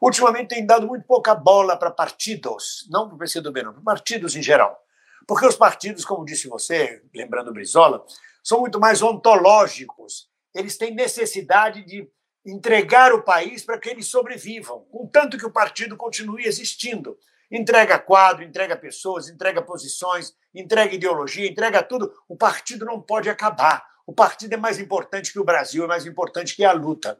ultimamente 0.00 0.48
tem 0.48 0.66
dado 0.66 0.86
muito 0.86 1.06
pouca 1.06 1.34
bola 1.34 1.76
para 1.76 1.90
partidos, 1.90 2.86
não 2.90 3.06
para 3.06 3.14
o 3.14 3.18
PCdoB, 3.18 3.62
não, 3.62 3.72
para 3.72 3.82
partidos 3.82 4.36
em 4.36 4.42
geral. 4.42 4.78
Porque 5.26 5.46
os 5.46 5.56
partidos, 5.56 6.04
como 6.04 6.24
disse 6.24 6.48
você, 6.48 7.02
lembrando 7.14 7.52
Brizola, 7.52 8.04
são 8.42 8.60
muito 8.60 8.80
mais 8.80 9.02
ontológicos. 9.02 10.28
Eles 10.58 10.76
têm 10.76 10.94
necessidade 10.94 11.84
de 11.84 12.08
entregar 12.44 13.12
o 13.12 13.22
país 13.22 13.62
para 13.62 13.78
que 13.78 13.88
eles 13.88 14.06
sobrevivam, 14.06 14.86
contanto 14.90 15.36
que 15.36 15.46
o 15.46 15.52
partido 15.52 15.96
continue 15.96 16.46
existindo 16.46 17.18
entrega 17.50 17.98
quadro, 17.98 18.44
entrega 18.44 18.76
pessoas, 18.76 19.28
entrega 19.28 19.62
posições, 19.62 20.34
entrega 20.54 20.94
ideologia, 20.94 21.48
entrega 21.48 21.82
tudo. 21.82 22.12
O 22.28 22.36
partido 22.36 22.84
não 22.84 23.00
pode 23.00 23.28
acabar. 23.28 23.84
O 24.06 24.12
partido 24.12 24.54
é 24.54 24.56
mais 24.56 24.78
importante 24.78 25.32
que 25.32 25.38
o 25.38 25.44
Brasil, 25.44 25.84
é 25.84 25.86
mais 25.86 26.06
importante 26.06 26.54
que 26.54 26.64
a 26.64 26.72
luta. 26.72 27.18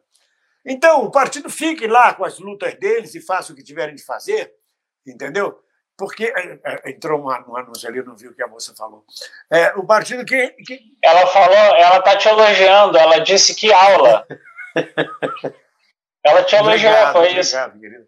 Então, 0.65 1.05
o 1.05 1.11
partido 1.11 1.49
fique 1.49 1.87
lá 1.87 2.15
com 2.15 2.25
as 2.25 2.39
lutas 2.39 2.75
deles 2.75 3.15
e 3.15 3.21
faça 3.21 3.53
o 3.53 3.57
que 3.57 3.63
tiverem 3.63 3.95
de 3.95 4.05
fazer, 4.05 4.53
entendeu? 5.07 5.59
Porque 5.99 6.27
é, 6.27 6.61
é, 6.65 6.91
entrou 6.91 7.21
um, 7.21 7.29
anúncio 7.29 7.89
ali, 7.89 8.01
não 8.05 8.17
viu 8.17 8.31
o 8.31 8.35
que 8.35 8.43
a 8.43 8.47
moça 8.47 8.73
falou. 8.77 9.05
É, 9.51 9.75
o 9.75 9.85
partido 9.85 10.25
que, 10.25 10.51
que. 10.65 10.97
Ela 11.03 11.27
falou, 11.27 11.57
ela 11.57 11.99
está 11.99 12.17
te 12.17 12.29
elogiando, 12.29 12.97
ela 12.97 13.19
disse 13.19 13.53
que 13.53 13.73
aula. 13.73 14.25
ela 16.25 16.45
te 16.45 16.55
elogiou, 16.55 16.93
obrigado, 16.93 17.13
foi 17.13 17.31
obrigado, 17.33 17.41
isso. 17.41 17.81
Querido. 17.81 18.07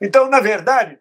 Então, 0.00 0.30
na 0.30 0.38
verdade, 0.38 0.96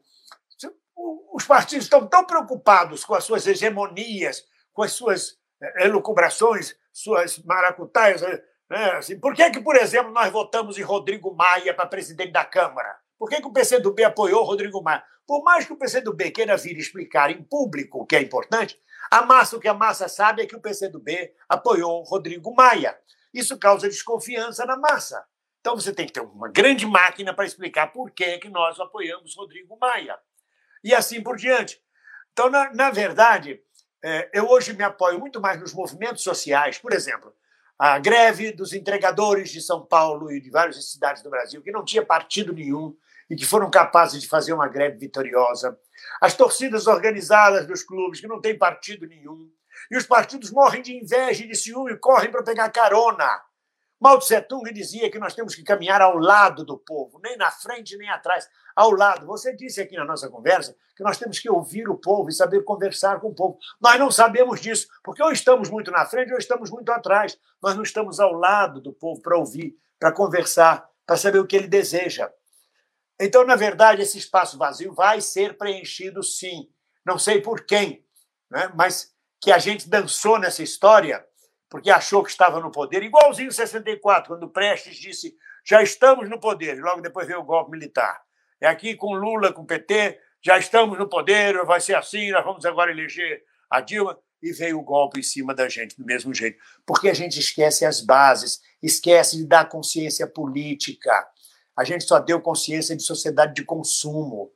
os 1.32 1.46
partidos 1.46 1.86
estão 1.86 2.08
tão 2.08 2.26
preocupados 2.26 3.06
com 3.06 3.14
as 3.14 3.24
suas 3.24 3.46
hegemonias, 3.46 4.44
com 4.74 4.82
as 4.82 4.92
suas 4.92 5.38
eh, 5.62 5.86
elucubrações, 5.86 6.76
suas 6.92 7.38
maracutaias. 7.40 8.22
Né? 8.22 8.92
Assim, 8.98 9.20
por 9.20 9.36
que, 9.36 9.52
que, 9.52 9.62
por 9.62 9.76
exemplo, 9.76 10.12
nós 10.12 10.32
votamos 10.32 10.80
em 10.80 10.84
Rodrigo 10.84 11.32
Maia 11.36 11.76
para 11.76 11.86
presidente 11.86 12.32
da 12.32 12.44
Câmara? 12.44 12.98
Por 13.24 13.30
que, 13.30 13.40
que 13.40 13.48
o 13.48 13.54
PCdoB 13.54 14.04
apoiou 14.04 14.44
Rodrigo 14.44 14.84
Maia? 14.84 15.02
Por 15.26 15.46
mais 15.46 15.66
que 15.66 15.72
o 15.72 15.78
PCdoB 15.78 16.30
queira 16.32 16.58
vir 16.58 16.78
explicar 16.78 17.32
em 17.32 17.42
público 17.42 18.02
o 18.02 18.06
que 18.06 18.18
é 18.18 18.22
importante, 18.22 18.78
a 19.10 19.22
massa, 19.22 19.56
o 19.56 19.62
que 19.62 19.68
a 19.70 19.74
massa 19.74 20.10
sabe 20.10 20.42
é 20.42 20.46
que 20.46 20.58
o 20.58 20.60
PCdoB 20.60 21.34
apoiou 21.48 22.04
Rodrigo 22.04 22.54
Maia. 22.54 23.00
Isso 23.34 23.58
causa 23.58 23.88
desconfiança 23.88 24.66
na 24.66 24.76
massa. 24.76 25.26
Então 25.62 25.74
você 25.74 25.94
tem 25.94 26.06
que 26.06 26.12
ter 26.12 26.20
uma 26.20 26.50
grande 26.50 26.86
máquina 26.86 27.34
para 27.34 27.46
explicar 27.46 27.94
por 27.94 28.12
que, 28.12 28.40
que 28.40 28.50
nós 28.50 28.78
apoiamos 28.78 29.38
Rodrigo 29.38 29.78
Maia 29.80 30.20
e 30.84 30.94
assim 30.94 31.24
por 31.24 31.38
diante. 31.38 31.82
Então, 32.34 32.50
na, 32.50 32.74
na 32.74 32.92
verdade, 32.92 33.62
é, 34.04 34.32
eu 34.34 34.50
hoje 34.50 34.74
me 34.74 34.84
apoio 34.84 35.18
muito 35.18 35.40
mais 35.40 35.58
nos 35.62 35.74
movimentos 35.74 36.24
sociais. 36.24 36.78
Por 36.78 36.92
exemplo, 36.92 37.34
a 37.80 37.98
greve 38.00 38.52
dos 38.52 38.74
entregadores 38.74 39.50
de 39.50 39.62
São 39.62 39.86
Paulo 39.86 40.30
e 40.30 40.42
de 40.42 40.50
várias 40.50 40.92
cidades 40.92 41.24
do 41.24 41.30
Brasil, 41.30 41.62
que 41.62 41.72
não 41.72 41.86
tinha 41.86 42.06
partido 42.06 42.52
nenhum 42.52 42.94
e 43.30 43.36
que 43.36 43.46
foram 43.46 43.70
capazes 43.70 44.22
de 44.22 44.28
fazer 44.28 44.54
uma 44.54 44.68
greve 44.68 44.98
vitoriosa. 44.98 45.78
As 46.22 46.36
torcidas 46.36 46.88
organizadas 46.88 47.66
dos 47.66 47.84
clubes, 47.84 48.20
que 48.20 48.28
não 48.28 48.42
têm 48.42 48.58
partido 48.58 49.08
nenhum. 49.08 49.50
E 49.92 49.98
os 49.98 50.06
partidos 50.06 50.52
morrem 50.52 50.82
de 50.82 50.96
inveja 50.96 51.44
e 51.44 51.48
de 51.48 51.56
ciúme 51.56 51.98
correm 51.98 52.32
para 52.32 52.44
pegar 52.44 52.70
carona 52.70 53.42
Mao 54.04 54.20
Tse 54.20 54.42
Tung 54.42 54.70
dizia 54.74 55.10
que 55.10 55.18
nós 55.18 55.34
temos 55.34 55.56
que 55.56 55.64
caminhar 55.64 56.02
ao 56.02 56.18
lado 56.18 56.66
do 56.66 56.78
povo, 56.78 57.22
nem 57.24 57.38
na 57.38 57.50
frente 57.50 57.96
nem 57.96 58.10
atrás, 58.10 58.50
ao 58.76 58.92
lado. 58.92 59.26
Você 59.26 59.56
disse 59.56 59.80
aqui 59.80 59.96
na 59.96 60.04
nossa 60.04 60.30
conversa 60.30 60.76
que 60.94 61.02
nós 61.02 61.18
temos 61.18 61.40
que 61.40 61.50
ouvir 61.50 61.88
o 61.88 61.96
povo 61.96 62.28
e 62.28 62.34
saber 62.34 62.66
conversar 62.66 63.22
com 63.22 63.30
o 63.30 63.34
povo. 63.34 63.58
Nós 63.80 63.98
não 63.98 64.12
sabemos 64.12 64.60
disso, 64.60 64.90
porque 65.02 65.24
ou 65.24 65.32
estamos 65.32 65.70
muito 65.70 65.90
na 65.90 66.06
frente 66.06 66.34
ou 66.34 66.38
estamos 66.38 66.70
muito 66.70 66.92
atrás. 66.92 67.40
Nós 67.62 67.78
não 67.78 67.84
estamos 67.84 68.20
ao 68.20 68.34
lado 68.34 68.82
do 68.82 68.92
povo 68.92 69.22
para 69.22 69.38
ouvir, 69.38 69.74
para 69.98 70.12
conversar, 70.12 70.86
para 71.08 71.16
saber 71.16 71.40
o 71.40 71.48
que 71.48 71.56
ele 71.56 71.70
deseja. 71.70 72.30
Então, 73.24 73.46
na 73.46 73.56
verdade, 73.56 74.02
esse 74.02 74.18
espaço 74.18 74.58
vazio 74.58 74.94
vai 74.94 75.22
ser 75.22 75.58
preenchido 75.58 76.22
sim. 76.22 76.70
Não 77.06 77.18
sei 77.18 77.40
por 77.40 77.66
quem, 77.66 78.06
né? 78.52 78.72
mas 78.76 79.14
que 79.42 79.52
a 79.52 79.58
gente 79.58 79.90
dançou 79.90 80.38
nessa 80.38 80.62
história 80.62 81.26
porque 81.70 81.90
achou 81.90 82.24
que 82.24 82.30
estava 82.30 82.60
no 82.60 82.70
poder, 82.70 83.02
igualzinho 83.02 83.48
em 83.48 83.52
64, 83.52 84.28
quando 84.28 84.48
Prestes 84.48 84.96
disse 84.96 85.36
já 85.66 85.82
estamos 85.82 86.30
no 86.30 86.40
poder, 86.40 86.78
e 86.78 86.82
logo 86.82 87.02
depois 87.02 87.26
veio 87.26 87.40
o 87.40 87.46
golpe 87.46 87.72
militar. 87.72 88.22
É 88.62 88.68
aqui 88.68 88.96
com 88.96 89.16
Lula, 89.16 89.52
com 89.52 89.66
PT, 89.66 90.20
já 90.42 90.60
estamos 90.60 91.00
no 91.00 91.08
poder, 91.10 91.66
vai 91.66 91.80
ser 91.80 91.96
assim, 91.96 92.30
nós 92.30 92.44
vamos 92.44 92.66
agora 92.66 92.92
eleger 92.92 93.42
a 93.70 93.82
Dilma, 93.82 94.20
e 94.44 94.52
veio 94.52 94.78
o 94.78 94.84
golpe 94.84 95.22
em 95.22 95.24
cima 95.24 95.56
da 95.56 95.70
gente 95.70 95.98
do 95.98 96.06
mesmo 96.06 96.34
jeito. 96.34 96.62
Porque 96.86 97.10
a 97.10 97.14
gente 97.14 97.40
esquece 97.40 97.86
as 97.86 98.02
bases, 98.02 98.60
esquece 98.82 99.38
de 99.38 99.48
dar 99.48 99.70
consciência 99.70 100.28
política. 100.28 101.26
A 101.76 101.84
gente 101.84 102.04
só 102.04 102.20
deu 102.20 102.42
consciência 102.42 102.96
de 102.96 103.04
sociedade 103.04 103.54
de 103.54 103.64
consumo. 103.64 104.52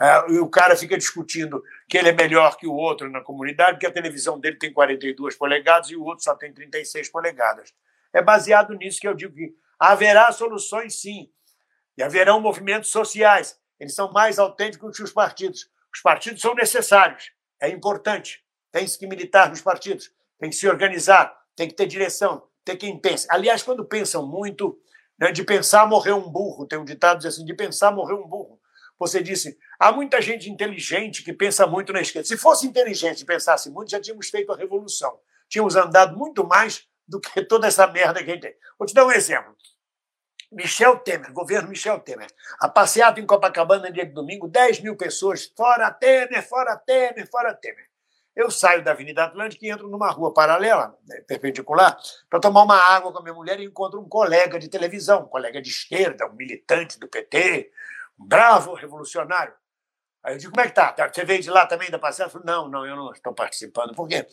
É, 0.00 0.32
e 0.32 0.38
o 0.38 0.48
cara 0.48 0.74
fica 0.74 0.96
discutindo 0.96 1.62
que 1.88 1.96
ele 1.96 2.08
é 2.08 2.12
melhor 2.12 2.56
que 2.56 2.66
o 2.66 2.74
outro 2.74 3.10
na 3.10 3.20
comunidade, 3.20 3.72
porque 3.72 3.86
a 3.86 3.92
televisão 3.92 4.40
dele 4.40 4.56
tem 4.56 4.72
42 4.72 5.36
polegadas 5.36 5.90
e 5.90 5.96
o 5.96 6.02
outro 6.02 6.24
só 6.24 6.34
tem 6.34 6.52
36 6.52 7.08
polegadas. 7.10 7.72
É 8.12 8.22
baseado 8.22 8.74
nisso 8.74 9.00
que 9.00 9.06
eu 9.06 9.14
digo 9.14 9.34
que 9.34 9.54
haverá 9.78 10.30
soluções, 10.32 11.00
sim, 11.00 11.30
e 11.96 12.02
haverão 12.02 12.40
movimentos 12.40 12.90
sociais. 12.90 13.58
Eles 13.78 13.94
são 13.94 14.12
mais 14.12 14.38
autênticos 14.38 14.96
que 14.96 15.02
os 15.02 15.12
partidos. 15.12 15.68
Os 15.94 16.00
partidos 16.00 16.40
são 16.40 16.54
necessários, 16.54 17.30
é 17.60 17.68
importante. 17.68 18.42
Tem 18.70 18.86
que 18.86 19.06
militar 19.06 19.50
nos 19.50 19.60
partidos, 19.60 20.10
tem 20.38 20.48
que 20.48 20.56
se 20.56 20.66
organizar, 20.66 21.36
tem 21.54 21.68
que 21.68 21.74
ter 21.74 21.86
direção, 21.86 22.42
tem 22.64 22.76
quem 22.76 22.98
pense. 22.98 23.26
Aliás, 23.30 23.62
quando 23.62 23.84
pensam 23.84 24.26
muito, 24.26 24.78
né, 25.22 25.30
de 25.30 25.44
pensar 25.44 25.86
morreu 25.86 26.16
um 26.16 26.28
burro, 26.28 26.66
tem 26.66 26.76
um 26.76 26.84
ditado 26.84 27.24
assim, 27.28 27.44
de 27.44 27.54
pensar 27.54 27.92
morreu 27.92 28.16
um 28.16 28.26
burro. 28.26 28.60
Você 28.98 29.22
disse, 29.22 29.56
há 29.78 29.92
muita 29.92 30.20
gente 30.20 30.50
inteligente 30.50 31.22
que 31.22 31.32
pensa 31.32 31.64
muito 31.64 31.92
na 31.92 32.00
esquerda. 32.00 32.26
Se 32.26 32.36
fosse 32.36 32.66
inteligente 32.66 33.20
e 33.20 33.24
pensasse 33.24 33.70
muito, 33.70 33.92
já 33.92 34.00
tínhamos 34.00 34.28
feito 34.28 34.52
a 34.52 34.56
revolução. 34.56 35.20
Tínhamos 35.48 35.76
andado 35.76 36.16
muito 36.16 36.44
mais 36.44 36.88
do 37.06 37.20
que 37.20 37.40
toda 37.44 37.68
essa 37.68 37.86
merda 37.86 38.18
que 38.22 38.30
a 38.30 38.34
gente 38.34 38.42
tem. 38.42 38.54
Vou 38.76 38.84
te 38.84 38.94
dar 38.94 39.06
um 39.06 39.12
exemplo. 39.12 39.54
Michel 40.50 40.98
Temer, 40.98 41.32
governo 41.32 41.68
Michel 41.68 42.00
Temer. 42.00 42.26
A 42.58 42.68
passeata 42.68 43.20
em 43.20 43.26
Copacabana, 43.26 43.92
dia 43.92 44.04
de 44.04 44.12
domingo, 44.12 44.48
10 44.48 44.80
mil 44.80 44.96
pessoas, 44.96 45.46
fora 45.56 45.88
Temer, 45.92 46.44
fora 46.48 46.76
Temer, 46.76 47.30
fora 47.30 47.54
Temer. 47.54 47.91
Eu 48.34 48.50
saio 48.50 48.82
da 48.82 48.92
Avenida 48.92 49.24
Atlântica 49.24 49.66
e 49.66 49.70
entro 49.70 49.88
numa 49.88 50.10
rua 50.10 50.32
paralela, 50.32 50.96
né, 51.06 51.20
perpendicular, 51.20 51.98
para 52.30 52.40
tomar 52.40 52.62
uma 52.62 52.76
água 52.76 53.12
com 53.12 53.18
a 53.18 53.22
minha 53.22 53.34
mulher 53.34 53.60
e 53.60 53.64
encontro 53.64 54.00
um 54.00 54.08
colega 54.08 54.58
de 54.58 54.68
televisão, 54.68 55.24
um 55.24 55.28
colega 55.28 55.60
de 55.60 55.68
esquerda, 55.68 56.26
um 56.26 56.32
militante 56.32 56.98
do 56.98 57.06
PT, 57.06 57.70
um 58.18 58.26
bravo 58.26 58.74
revolucionário. 58.74 59.52
Aí 60.22 60.34
eu 60.34 60.38
digo, 60.38 60.52
como 60.52 60.64
é 60.64 60.68
que 60.68 60.74
tá? 60.74 60.92
tá 60.92 61.10
você 61.12 61.24
veio 61.24 61.42
de 61.42 61.50
lá 61.50 61.66
também 61.66 61.90
da 61.90 61.98
passeata? 61.98 62.38
Eu 62.38 62.44
não, 62.44 62.68
não, 62.68 62.86
eu 62.86 62.96
não 62.96 63.12
estou 63.12 63.34
participando. 63.34 63.94
Por 63.94 64.08
quê? 64.08 64.26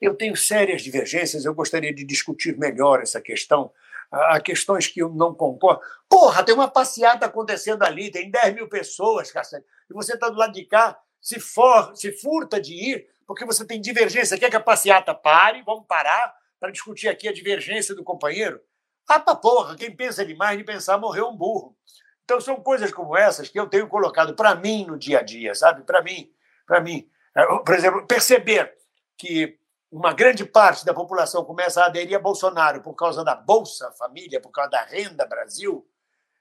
Eu 0.00 0.14
tenho 0.14 0.36
sérias 0.36 0.82
divergências, 0.82 1.44
eu 1.44 1.54
gostaria 1.54 1.94
de 1.94 2.04
discutir 2.04 2.58
melhor 2.58 3.00
essa 3.00 3.20
questão 3.20 3.72
a 4.10 4.40
questões 4.40 4.86
que 4.86 5.00
eu 5.00 5.08
não 5.08 5.34
concordo. 5.34 5.80
Porra, 6.08 6.44
tem 6.44 6.54
uma 6.54 6.68
passeata 6.68 7.26
acontecendo 7.26 7.82
ali, 7.82 8.10
tem 8.10 8.30
10 8.30 8.54
mil 8.54 8.68
pessoas, 8.68 9.30
cacete, 9.30 9.66
e 9.90 9.94
você 9.94 10.14
está 10.14 10.28
do 10.28 10.36
lado 10.36 10.52
de 10.52 10.64
cá, 10.64 10.98
se, 11.20 11.40
for, 11.40 11.94
se 11.96 12.12
furta 12.12 12.60
de 12.60 12.72
ir, 12.72 13.08
porque 13.26 13.44
você 13.44 13.66
tem 13.66 13.80
divergência. 13.80 14.38
Quer 14.38 14.50
que 14.50 14.56
a 14.56 14.60
passeata 14.60 15.14
pare? 15.14 15.62
Vamos 15.62 15.86
parar 15.86 16.34
para 16.60 16.70
discutir 16.70 17.08
aqui 17.08 17.28
a 17.28 17.32
divergência 17.32 17.94
do 17.94 18.04
companheiro? 18.04 18.60
Ah, 19.08 19.20
pra 19.20 19.34
porra, 19.34 19.76
quem 19.76 19.94
pensa 19.94 20.24
demais 20.24 20.56
de 20.58 20.64
pensar 20.64 20.98
morreu 20.98 21.28
um 21.28 21.36
burro. 21.36 21.76
Então 22.24 22.40
são 22.40 22.56
coisas 22.56 22.92
como 22.92 23.16
essas 23.16 23.48
que 23.48 23.58
eu 23.58 23.68
tenho 23.68 23.88
colocado 23.88 24.34
para 24.34 24.54
mim 24.54 24.84
no 24.86 24.98
dia 24.98 25.20
a 25.20 25.22
dia, 25.22 25.54
sabe? 25.54 25.84
Para 25.84 26.02
mim, 26.02 26.30
para 26.66 26.80
mim. 26.80 27.08
Por 27.64 27.74
exemplo, 27.74 28.06
perceber 28.06 28.72
que 29.16 29.58
uma 29.90 30.12
grande 30.12 30.44
parte 30.44 30.84
da 30.84 30.92
população 30.92 31.44
começa 31.44 31.82
a 31.82 31.86
aderir 31.86 32.16
a 32.16 32.20
Bolsonaro 32.20 32.82
por 32.82 32.94
causa 32.94 33.24
da 33.24 33.34
Bolsa 33.34 33.92
Família, 33.92 34.40
por 34.40 34.50
causa 34.50 34.70
da 34.70 34.82
Renda 34.82 35.26
Brasil, 35.26 35.86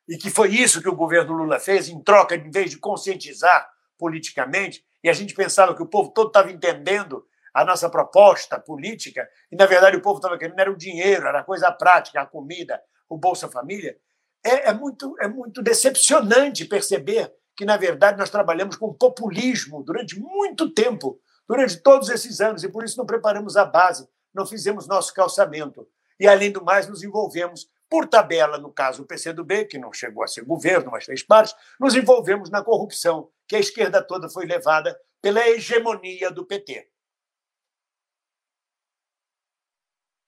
e 0.07 0.17
que 0.17 0.29
foi 0.29 0.49
isso 0.49 0.81
que 0.81 0.89
o 0.89 0.95
governo 0.95 1.33
Lula 1.33 1.59
fez, 1.59 1.89
em 1.89 2.01
troca, 2.01 2.35
em 2.35 2.49
vez 2.49 2.71
de 2.71 2.77
conscientizar 2.77 3.69
politicamente, 3.97 4.84
e 5.05 5.09
a 5.09 5.13
gente 5.13 5.35
pensava 5.35 5.75
que 5.75 5.83
o 5.83 5.85
povo 5.85 6.09
todo 6.09 6.29
estava 6.29 6.51
entendendo 6.51 7.23
a 7.53 7.63
nossa 7.63 7.87
proposta 7.87 8.59
política, 8.59 9.29
e 9.51 9.55
na 9.55 9.67
verdade 9.67 9.95
o 9.95 10.01
povo 10.01 10.17
estava 10.17 10.35
querendo 10.35 10.59
era 10.59 10.71
o 10.71 10.75
dinheiro, 10.75 11.27
era 11.27 11.41
a 11.41 11.43
coisa 11.43 11.71
prática, 11.71 12.19
a 12.19 12.25
comida, 12.25 12.81
o 13.07 13.15
Bolsa 13.15 13.47
Família. 13.47 13.95
É, 14.43 14.69
é, 14.69 14.73
muito, 14.73 15.15
é 15.21 15.27
muito 15.27 15.61
decepcionante 15.61 16.65
perceber 16.65 17.31
que, 17.55 17.65
na 17.65 17.77
verdade, 17.77 18.17
nós 18.17 18.31
trabalhamos 18.31 18.77
com 18.77 18.91
populismo 18.95 19.83
durante 19.83 20.19
muito 20.19 20.73
tempo 20.73 21.21
durante 21.47 21.77
todos 21.77 22.09
esses 22.09 22.41
anos 22.41 22.63
e 22.63 22.69
por 22.69 22.83
isso 22.83 22.97
não 22.97 23.05
preparamos 23.05 23.55
a 23.55 23.63
base, 23.63 24.09
não 24.33 24.43
fizemos 24.43 24.87
nosso 24.87 25.13
calçamento. 25.13 25.87
E, 26.19 26.27
além 26.27 26.51
do 26.51 26.63
mais, 26.63 26.87
nos 26.87 27.03
envolvemos, 27.03 27.69
por 27.87 28.07
tabela, 28.07 28.57
no 28.57 28.71
caso 28.71 29.03
o 29.03 29.05
PCdoB, 29.05 29.65
que 29.65 29.77
não 29.77 29.93
chegou 29.93 30.23
a 30.23 30.27
ser 30.27 30.43
governo, 30.43 30.89
mas 30.89 31.05
fez 31.05 31.21
parte, 31.21 31.53
nos 31.79 31.93
envolvemos 31.95 32.49
na 32.49 32.63
corrupção, 32.63 33.29
que 33.47 33.55
a 33.55 33.59
esquerda 33.59 34.05
toda 34.05 34.29
foi 34.29 34.45
levada 34.45 34.97
pela 35.21 35.47
hegemonia 35.47 36.31
do 36.31 36.45
PT. 36.45 36.87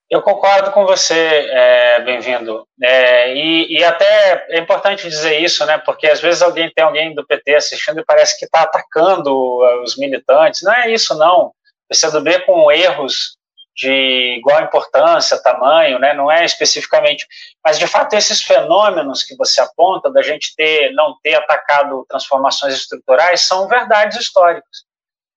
Eu 0.09 0.21
concordo 0.21 0.71
com 0.71 0.85
você, 0.85 1.49
é, 1.51 2.01
bem-vindo. 2.01 2.65
É, 2.81 3.35
e, 3.35 3.77
e, 3.77 3.83
até 3.83 4.47
é 4.49 4.57
importante 4.57 5.09
dizer 5.09 5.39
isso, 5.39 5.65
né? 5.65 5.77
Porque 5.79 6.07
às 6.07 6.21
vezes 6.21 6.41
alguém 6.41 6.71
tem 6.73 6.83
alguém 6.85 7.13
do 7.13 7.27
PT 7.27 7.55
assistindo 7.55 7.99
e 7.99 8.05
parece 8.05 8.39
que 8.39 8.45
está 8.45 8.61
atacando 8.61 9.29
uh, 9.29 9.83
os 9.83 9.97
militantes. 9.97 10.61
Não 10.63 10.73
é 10.73 10.89
isso, 10.91 11.13
não. 11.17 11.47
O 11.47 11.53
PCdoB 11.89 12.45
com 12.45 12.71
erros 12.71 13.36
de 13.77 14.37
igual 14.39 14.63
importância, 14.63 15.41
tamanho, 15.41 15.99
né? 15.99 16.13
Não 16.13 16.31
é 16.31 16.43
especificamente, 16.43 17.27
mas 17.63 17.77
de 17.77 17.85
fato 17.85 18.15
esses 18.15 18.41
fenômenos 18.41 19.23
que 19.23 19.35
você 19.35 19.61
aponta 19.61 20.11
da 20.11 20.23
gente 20.23 20.55
ter 20.55 20.91
não 20.93 21.15
ter 21.21 21.35
atacado 21.35 22.03
transformações 22.09 22.73
estruturais 22.73 23.41
são 23.41 23.67
verdades 23.67 24.19
históricas. 24.19 24.85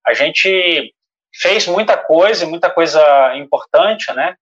A 0.06 0.14
gente 0.14 0.94
fez 1.34 1.66
muita 1.66 1.98
coisa, 1.98 2.46
muita 2.46 2.70
coisa 2.70 3.36
importante, 3.36 4.10
né? 4.14 4.34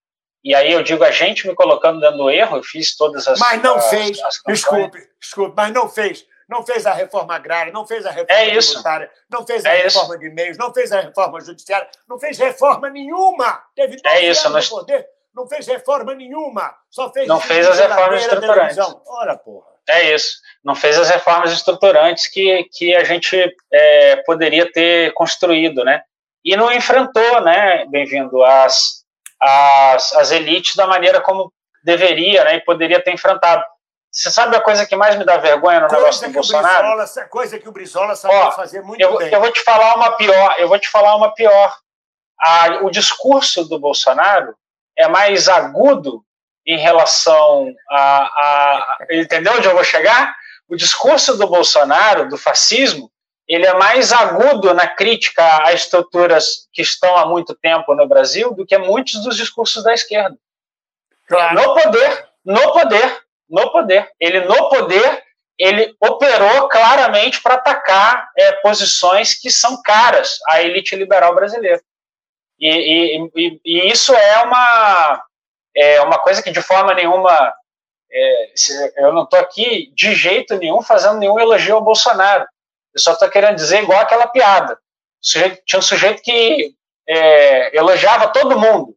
E 0.44 0.54
aí 0.54 0.70
eu 0.70 0.82
digo 0.84 1.02
a 1.02 1.10
gente 1.10 1.48
me 1.48 1.54
colocando 1.54 1.98
dando 1.98 2.30
erro, 2.30 2.58
eu 2.58 2.62
fiz 2.62 2.96
todas 2.96 3.26
as. 3.26 3.40
Mas 3.40 3.60
não 3.60 3.76
as, 3.76 3.90
fez, 3.90 4.20
as 4.20 4.40
desculpe, 4.46 4.98
desculpe, 5.20 5.54
mas 5.56 5.72
não 5.72 5.88
fez. 5.88 6.24
Não 6.48 6.64
fez 6.64 6.86
a 6.86 6.94
reforma 6.94 7.34
agrária, 7.34 7.72
não 7.72 7.86
fez 7.86 8.06
a 8.06 8.10
reforma 8.10 8.40
é 8.40 8.58
tributária, 8.58 9.10
não 9.30 9.46
fez 9.46 9.66
a 9.66 9.68
é 9.68 9.82
reforma 9.82 10.14
isso. 10.14 10.18
de 10.18 10.30
meios, 10.30 10.56
não 10.56 10.72
fez 10.72 10.90
a 10.92 11.00
reforma 11.00 11.40
judiciária, 11.40 11.86
não 12.08 12.18
fez 12.18 12.38
reforma 12.38 12.88
nenhuma. 12.88 13.62
Teve 13.76 13.98
é 14.04 14.24
isso, 14.24 14.48
nós... 14.48 14.68
poder, 14.68 15.06
não 15.34 15.46
fez 15.46 15.66
reforma 15.66 16.14
nenhuma, 16.14 16.74
só 16.88 17.12
fez. 17.12 17.28
Não 17.28 17.40
fez 17.40 17.68
as 17.68 17.78
reformas 17.78 18.22
estruturantes. 18.22 18.78
Ora, 19.06 19.36
porra. 19.36 19.66
É 19.88 20.14
isso. 20.14 20.38
Não 20.64 20.74
fez 20.74 20.98
as 20.98 21.08
reformas 21.08 21.52
estruturantes 21.52 22.26
que, 22.26 22.64
que 22.72 22.94
a 22.94 23.04
gente 23.04 23.54
é, 23.72 24.16
poderia 24.26 24.70
ter 24.70 25.12
construído, 25.14 25.84
né? 25.84 26.02
E 26.44 26.56
não 26.56 26.72
enfrentou, 26.72 27.40
né, 27.40 27.84
bem-vindo, 27.86 28.42
as, 28.42 29.04
as, 29.40 30.12
as 30.14 30.30
elites 30.30 30.76
da 30.76 30.86
maneira 30.86 31.20
como 31.20 31.52
deveria 31.82 32.44
né, 32.44 32.56
e 32.56 32.64
poderia 32.64 33.02
ter 33.02 33.12
enfrentado. 33.12 33.62
Você 34.10 34.30
sabe 34.30 34.56
a 34.56 34.60
coisa 34.60 34.86
que 34.86 34.96
mais 34.96 35.16
me 35.16 35.24
dá 35.24 35.36
vergonha 35.36 35.80
no 35.80 35.88
coisa 35.88 36.00
negócio 36.00 36.28
do 36.28 36.32
Bolsonaro? 36.32 36.96
Brizola, 36.96 37.28
coisa 37.28 37.58
que 37.58 37.68
o 37.68 37.72
Brizola 37.72 38.16
sabe 38.16 38.56
fazer 38.56 38.82
muito 38.82 39.00
eu, 39.00 39.18
bem. 39.18 39.32
Eu 39.32 39.40
vou 39.40 39.52
te 39.52 39.62
falar 39.62 39.94
uma 39.94 40.12
pior. 40.12 40.56
Eu 40.58 40.68
vou 40.68 40.78
te 40.78 40.88
falar 40.88 41.14
uma 41.14 41.32
pior. 41.34 41.76
A, 42.40 42.80
o 42.82 42.90
discurso 42.90 43.64
do 43.64 43.78
Bolsonaro 43.78 44.54
é 44.96 45.06
mais 45.08 45.48
agudo 45.48 46.24
em 46.66 46.78
relação 46.78 47.72
a, 47.90 47.98
a, 47.98 48.98
entendeu 49.10 49.54
onde 49.54 49.66
eu 49.66 49.74
vou 49.74 49.84
chegar? 49.84 50.36
O 50.68 50.76
discurso 50.76 51.36
do 51.36 51.46
Bolsonaro, 51.46 52.28
do 52.28 52.36
fascismo, 52.36 53.10
ele 53.46 53.66
é 53.66 53.74
mais 53.74 54.12
agudo 54.12 54.74
na 54.74 54.86
crítica 54.86 55.66
a 55.66 55.72
estruturas 55.72 56.68
que 56.72 56.82
estão 56.82 57.16
há 57.16 57.24
muito 57.24 57.54
tempo 57.54 57.94
no 57.94 58.06
Brasil 58.06 58.52
do 58.52 58.66
que 58.66 58.76
muitos 58.76 59.22
dos 59.22 59.36
discursos 59.36 59.82
da 59.82 59.94
esquerda. 59.94 60.36
Claro. 61.26 61.54
No 61.54 61.74
poder, 61.74 62.28
no 62.44 62.72
poder, 62.72 63.22
no 63.48 63.70
poder. 63.70 64.10
Ele 64.20 64.40
no 64.40 64.68
poder, 64.68 65.22
ele 65.58 65.94
operou 66.00 66.68
claramente 66.68 67.42
para 67.42 67.54
atacar 67.54 68.28
é, 68.36 68.52
posições 68.52 69.34
que 69.34 69.50
são 69.50 69.82
caras 69.82 70.38
à 70.48 70.62
elite 70.62 70.94
liberal 70.94 71.34
brasileira. 71.34 71.80
E, 72.58 72.68
e, 72.68 73.30
e, 73.36 73.60
e 73.64 73.90
isso 73.90 74.12
é 74.14 74.42
uma, 74.42 75.24
é 75.76 76.00
uma 76.02 76.18
coisa 76.18 76.42
que 76.42 76.50
de 76.50 76.60
forma 76.60 76.92
nenhuma 76.94 77.54
é, 78.10 78.52
eu 78.96 79.12
não 79.12 79.24
estou 79.24 79.38
aqui 79.38 79.92
de 79.94 80.14
jeito 80.14 80.56
nenhum 80.56 80.82
fazendo 80.82 81.18
nenhum 81.18 81.38
elogio 81.38 81.76
ao 81.76 81.84
Bolsonaro. 81.84 82.46
Eu 82.94 83.00
só 83.00 83.12
estou 83.12 83.28
querendo 83.28 83.56
dizer 83.56 83.82
igual 83.82 84.00
aquela 84.00 84.26
piada. 84.26 84.78
Sujeito, 85.20 85.62
tinha 85.66 85.78
um 85.78 85.82
sujeito 85.82 86.22
que 86.22 86.74
é, 87.06 87.76
elogiava 87.76 88.28
todo 88.28 88.58
mundo. 88.58 88.96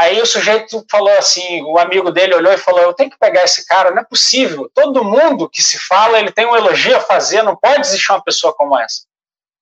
Aí 0.00 0.18
o 0.18 0.24
sujeito 0.24 0.82
falou 0.90 1.12
assim, 1.18 1.62
o 1.62 1.78
amigo 1.78 2.10
dele 2.10 2.34
olhou 2.34 2.50
e 2.50 2.56
falou: 2.56 2.80
Eu 2.80 2.94
tenho 2.94 3.10
que 3.10 3.18
pegar 3.18 3.44
esse 3.44 3.66
cara, 3.66 3.90
não 3.90 4.00
é 4.00 4.04
possível. 4.04 4.70
Todo 4.74 5.04
mundo 5.04 5.46
que 5.46 5.62
se 5.62 5.78
fala, 5.78 6.18
ele 6.18 6.32
tem 6.32 6.46
um 6.46 6.56
elogio 6.56 6.96
a 6.96 7.00
fazer, 7.00 7.42
não 7.42 7.54
pode 7.54 7.82
existir 7.82 8.10
uma 8.10 8.24
pessoa 8.24 8.54
como 8.54 8.78
essa. 8.78 9.02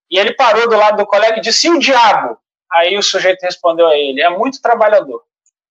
E 0.09 0.17
ele 0.17 0.33
parou 0.35 0.69
do 0.69 0.77
lado 0.77 0.99
do 0.99 1.07
colega 1.07 1.39
e 1.39 1.41
disse: 1.41 1.67
E 1.67 1.71
o 1.71 1.79
diabo? 1.81 2.39
Aí 2.71 2.97
o 2.97 3.03
sujeito 3.03 3.43
respondeu 3.43 3.89
a 3.89 3.97
ele: 3.97 4.23
É 4.23 4.31
muito 4.31 4.63
trabalhador. 4.63 5.25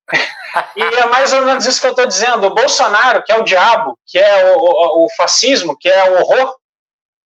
e 0.75 0.83
é 0.83 1.05
mais 1.05 1.31
ou 1.31 1.43
menos 1.45 1.65
isso 1.65 1.79
que 1.79 1.87
eu 1.87 1.91
estou 1.91 2.05
dizendo. 2.05 2.47
O 2.47 2.53
Bolsonaro, 2.53 3.23
que 3.23 3.31
é 3.31 3.37
o 3.37 3.45
diabo, 3.45 3.97
que 4.05 4.19
é 4.19 4.53
o, 4.53 4.59
o, 4.59 5.05
o 5.05 5.09
fascismo, 5.15 5.77
que 5.79 5.87
é 5.87 6.09
o 6.09 6.19
horror, 6.19 6.57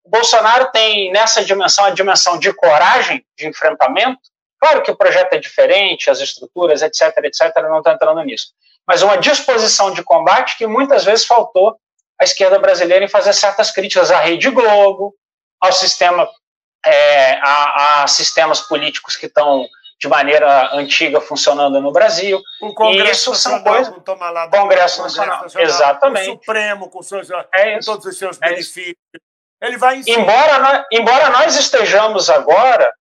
o 0.05 0.09
Bolsonaro 0.11 0.69
tem 0.71 1.11
nessa 1.11 1.43
dimensão 1.43 1.85
a 1.85 1.89
dimensão 1.89 2.37
de 2.37 2.53
coragem, 2.53 3.25
de 3.35 3.47
enfrentamento. 3.47 4.21
Claro 4.61 4.83
que 4.83 4.91
o 4.91 4.95
projeto 4.95 5.33
é 5.33 5.39
diferente, 5.39 6.09
as 6.09 6.19
estruturas, 6.19 6.83
etc, 6.83 7.17
etc, 7.23 7.51
não 7.63 7.79
estão 7.79 7.93
entrando 7.93 8.21
nisso. 8.21 8.53
Mas 8.87 9.01
uma 9.01 9.17
disposição 9.17 9.91
de 9.91 10.03
combate 10.03 10.57
que 10.57 10.67
muitas 10.67 11.03
vezes 11.03 11.25
faltou 11.25 11.77
à 12.19 12.23
esquerda 12.23 12.59
brasileira 12.59 13.03
em 13.03 13.09
fazer 13.09 13.33
certas 13.33 13.71
críticas 13.71 14.11
à 14.11 14.19
Rede 14.19 14.51
Globo, 14.51 15.15
ao 15.59 15.71
sistema 15.71 16.29
é, 16.85 17.33
há, 17.41 18.03
há 18.03 18.07
sistemas 18.07 18.61
políticos 18.61 19.15
que 19.15 19.25
estão 19.25 19.67
de 19.99 20.07
maneira 20.07 20.75
antiga 20.75 21.21
funcionando 21.21 21.79
no 21.79 21.91
Brasil. 21.91 22.41
O 22.59 22.73
Congresso 22.73 23.07
e 23.07 23.11
isso 23.11 23.29
Nacional, 23.31 23.63
são 23.63 23.73
coisas. 23.73 24.03
Toma 24.03 24.29
lá 24.31 24.47
Congresso, 24.47 24.97
Congresso 24.97 25.01
Nacional. 25.03 25.43
Nacional, 25.43 25.67
Exatamente. 25.67 26.29
O 26.29 26.33
Supremo, 26.33 26.89
com, 26.89 27.03
seus, 27.03 27.29
É 27.53 27.73
com 27.75 27.79
todos 27.85 28.05
os 28.05 28.17
seus 28.17 28.37
É 28.41 28.49
benefícios. 28.49 28.95
Ele 29.61 29.77
vai. 29.77 30.01
Embora 30.07 30.59
nós, 30.59 30.85
embora 30.91 31.29
nós 31.29 31.55
estejamos 31.55 32.31
agora 32.31 32.91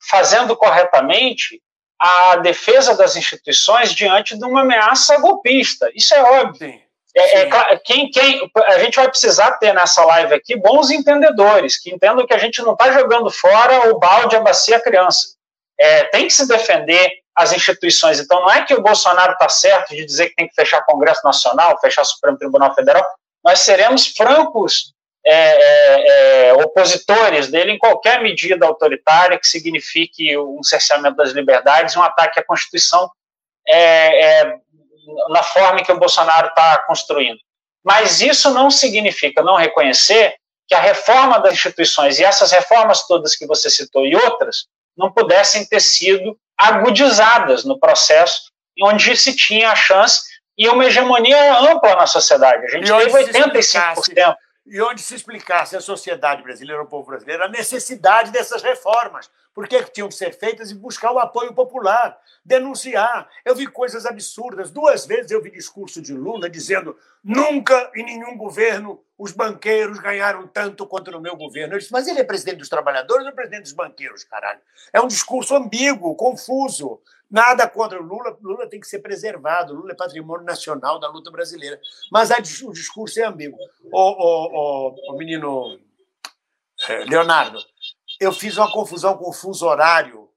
fazendo 0.00 0.56
corretamente 0.56 1.60
a 1.98 2.36
defesa 2.36 2.94
das 2.96 3.16
instituições 3.16 3.94
diante 3.94 4.36
de 4.36 4.44
uma 4.44 4.62
ameaça 4.62 5.18
golpista. 5.18 5.90
Isso 5.94 6.14
é 6.14 6.22
óbvio. 6.22 6.70
Sim. 6.70 6.80
É, 7.16 7.40
é 7.40 7.76
quem, 7.78 8.08
quem, 8.10 8.50
a 8.66 8.78
gente 8.78 8.94
vai 8.94 9.08
precisar 9.08 9.52
ter 9.52 9.74
nessa 9.74 10.04
live 10.04 10.32
aqui 10.32 10.56
bons 10.56 10.90
entendedores, 10.90 11.76
que 11.76 11.92
entendam 11.92 12.26
que 12.26 12.32
a 12.32 12.38
gente 12.38 12.62
não 12.62 12.72
está 12.72 12.92
jogando 12.92 13.30
fora 13.30 13.90
o 13.90 13.98
balde, 13.98 14.36
a 14.36 14.40
bacia, 14.40 14.76
a 14.76 14.82
criança. 14.82 15.34
É, 15.78 16.04
tem 16.04 16.26
que 16.26 16.32
se 16.32 16.46
defender 16.46 17.10
as 17.34 17.52
instituições. 17.52 18.20
Então, 18.20 18.40
não 18.40 18.50
é 18.50 18.64
que 18.64 18.74
o 18.74 18.82
Bolsonaro 18.82 19.32
está 19.32 19.48
certo 19.48 19.94
de 19.94 20.04
dizer 20.04 20.28
que 20.28 20.36
tem 20.36 20.48
que 20.48 20.54
fechar 20.54 20.84
Congresso 20.84 21.22
Nacional, 21.24 21.78
fechar 21.80 22.04
Supremo 22.04 22.38
Tribunal 22.38 22.74
Federal. 22.74 23.04
Nós 23.44 23.60
seremos 23.60 24.06
francos 24.08 24.92
é, 25.24 25.34
é, 25.34 26.48
é, 26.48 26.54
opositores 26.54 27.48
dele 27.48 27.72
em 27.72 27.78
qualquer 27.78 28.22
medida 28.22 28.66
autoritária 28.66 29.38
que 29.38 29.46
signifique 29.46 30.36
um 30.38 30.62
cerceamento 30.62 31.16
das 31.16 31.30
liberdades, 31.30 31.96
um 31.96 32.02
ataque 32.02 32.40
à 32.40 32.44
Constituição 32.44 33.10
é, 33.66 34.40
é, 34.42 34.54
na 35.28 35.42
forma 35.42 35.82
que 35.82 35.92
o 35.92 35.98
Bolsonaro 35.98 36.48
está 36.48 36.78
construindo. 36.86 37.38
Mas 37.84 38.20
isso 38.20 38.50
não 38.50 38.70
significa 38.70 39.42
não 39.42 39.56
reconhecer 39.56 40.34
que 40.66 40.74
a 40.74 40.80
reforma 40.80 41.38
das 41.40 41.54
instituições 41.54 42.18
e 42.18 42.24
essas 42.24 42.52
reformas 42.52 43.06
todas 43.06 43.36
que 43.36 43.46
você 43.46 43.68
citou 43.68 44.06
e 44.06 44.14
outras 44.14 44.66
não 44.96 45.10
pudessem 45.12 45.66
ter 45.66 45.80
sido 45.80 46.38
agudizadas 46.56 47.64
no 47.64 47.78
processo 47.78 48.50
onde 48.82 49.16
se 49.16 49.34
tinha 49.34 49.70
a 49.70 49.76
chance 49.76 50.22
e 50.56 50.68
uma 50.68 50.84
hegemonia 50.84 51.58
ampla 51.58 51.96
na 51.96 52.06
sociedade. 52.06 52.66
A 52.66 52.68
gente 52.68 52.90
E 52.90 53.10
teve 53.32 53.62
se 53.62 53.78
85%. 53.78 54.36
E 54.70 54.80
onde 54.80 55.02
se 55.02 55.16
explicasse 55.16 55.76
à 55.76 55.80
sociedade 55.80 56.44
brasileira, 56.44 56.80
ao 56.80 56.86
povo 56.86 57.08
brasileiro, 57.08 57.42
a 57.42 57.48
necessidade 57.48 58.30
dessas 58.30 58.62
reformas. 58.62 59.28
Por 59.52 59.66
que 59.66 59.82
tinham 59.82 60.08
que 60.08 60.14
ser 60.14 60.32
feitas 60.32 60.70
e 60.70 60.76
buscar 60.76 61.10
o 61.10 61.18
apoio 61.18 61.52
popular, 61.52 62.16
denunciar. 62.44 63.28
Eu 63.44 63.56
vi 63.56 63.66
coisas 63.66 64.06
absurdas. 64.06 64.70
Duas 64.70 65.04
vezes 65.06 65.32
eu 65.32 65.42
vi 65.42 65.50
discurso 65.50 66.00
de 66.00 66.14
Lula 66.14 66.48
dizendo 66.48 66.96
nunca 67.22 67.90
em 67.96 68.04
nenhum 68.04 68.36
governo 68.36 69.02
os 69.18 69.32
banqueiros 69.32 69.98
ganharam 69.98 70.46
tanto 70.46 70.86
quanto 70.86 71.10
no 71.10 71.20
meu 71.20 71.34
governo. 71.34 71.74
Eu 71.74 71.78
disse, 71.80 71.90
mas 71.90 72.06
ele 72.06 72.20
é 72.20 72.24
presidente 72.24 72.58
dos 72.58 72.68
trabalhadores 72.68 73.26
ou 73.26 73.32
presidente 73.32 73.64
dos 73.64 73.72
banqueiros, 73.72 74.22
caralho? 74.22 74.60
É 74.92 75.00
um 75.00 75.08
discurso 75.08 75.56
ambíguo, 75.56 76.14
confuso. 76.14 77.00
Nada 77.30 77.68
contra 77.68 78.00
o 78.00 78.04
Lula. 78.04 78.36
Lula 78.42 78.68
tem 78.68 78.80
que 78.80 78.88
ser 78.88 78.98
preservado. 78.98 79.74
Lula 79.74 79.92
é 79.92 79.94
patrimônio 79.94 80.44
nacional 80.44 80.98
da 80.98 81.08
luta 81.08 81.30
brasileira. 81.30 81.80
Mas 82.10 82.30
o 82.30 82.72
discurso 82.72 83.20
é 83.20 83.24
ambíguo. 83.24 83.58
O, 83.92 84.00
o, 84.00 84.88
o, 84.88 85.14
o 85.14 85.16
menino 85.16 85.78
eh, 86.88 87.04
Leonardo, 87.04 87.58
eu 88.18 88.32
fiz 88.32 88.56
uma 88.56 88.70
confusão 88.70 89.16
com 89.16 89.30
o 89.30 89.32
fuso 89.32 89.66
horário. 89.66 90.28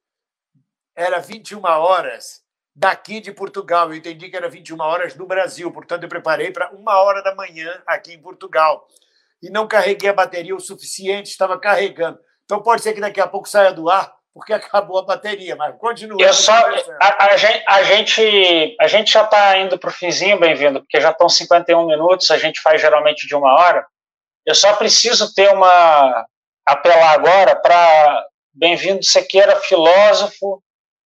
Era 0.96 1.20
21 1.20 1.64
horas 1.64 2.44
daqui 2.76 3.20
de 3.20 3.32
Portugal. 3.32 3.90
Eu 3.90 3.96
entendi 3.96 4.30
que 4.30 4.38
era 4.38 4.48
21 4.48 4.80
horas 4.80 5.16
no 5.16 5.26
Brasil. 5.26 5.72
Portanto, 5.72 6.04
eu 6.04 6.10
preparei 6.10 6.52
para 6.52 6.72
uma 6.72 7.02
hora 7.02 7.24
da 7.24 7.34
manhã 7.34 7.82
aqui 7.88 8.14
em 8.14 8.22
Portugal. 8.22 8.88
E 9.42 9.50
não 9.50 9.68
carreguei 9.68 10.10
a 10.10 10.14
bateria 10.14 10.56
o 10.56 10.60
suficiente, 10.60 11.30
estava 11.30 11.60
carregando. 11.60 12.20
Então, 12.46 12.62
pode 12.62 12.82
ser 12.84 12.94
que 12.94 13.02
daqui 13.02 13.20
a 13.20 13.28
pouco 13.28 13.50
saia 13.50 13.74
do 13.74 13.90
ar, 13.90 14.14
porque 14.34 14.52
acabou 14.54 15.00
a 15.00 15.06
bateria. 15.06 15.56
Mas 15.56 15.78
continua. 15.78 16.22
Eu 16.22 16.34
só, 16.34 16.54
a, 17.02 17.26
a 17.34 17.38
gente, 17.38 17.64
a 17.68 17.84
gente, 17.84 18.76
a 18.80 18.88
gente 18.88 19.12
já 19.12 19.24
está 19.24 19.58
indo 19.60 19.78
para 19.78 19.90
o 19.90 19.94
finzinho, 19.94 20.40
bem-vindo, 20.40 20.82
porque 20.82 21.00
já 21.00 21.12
estão 21.12 21.30
51 21.30 21.86
minutos, 21.86 22.32
a 22.32 22.38
gente 22.38 22.62
faz 22.62 22.82
geralmente 22.82 23.28
de 23.28 23.36
uma 23.36 23.54
hora. 23.54 23.86
Eu 24.46 24.56
só 24.56 24.74
preciso 24.76 25.34
ter 25.34 25.50
uma. 25.54 26.26
apelar 26.66 27.14
agora 27.14 27.56
para 27.56 28.26
bem-vindo 28.54 29.04
Sequeira, 29.04 29.56
filósofo 29.56 30.62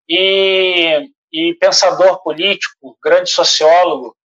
e, 0.10 1.10
e 1.32 1.54
pensador 1.56 2.22
político, 2.24 2.98
grande 3.04 3.30
sociólogo. 3.30 4.16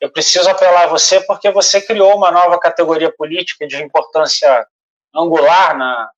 Eu 0.00 0.10
preciso 0.10 0.48
apelar 0.50 0.84
a 0.84 0.88
você 0.88 1.20
porque 1.20 1.50
você 1.50 1.80
criou 1.80 2.16
uma 2.16 2.30
nova 2.30 2.58
categoria 2.58 3.12
política 3.12 3.66
de 3.68 3.80
importância 3.82 4.66
angular 5.14 5.76
na, 5.76 6.10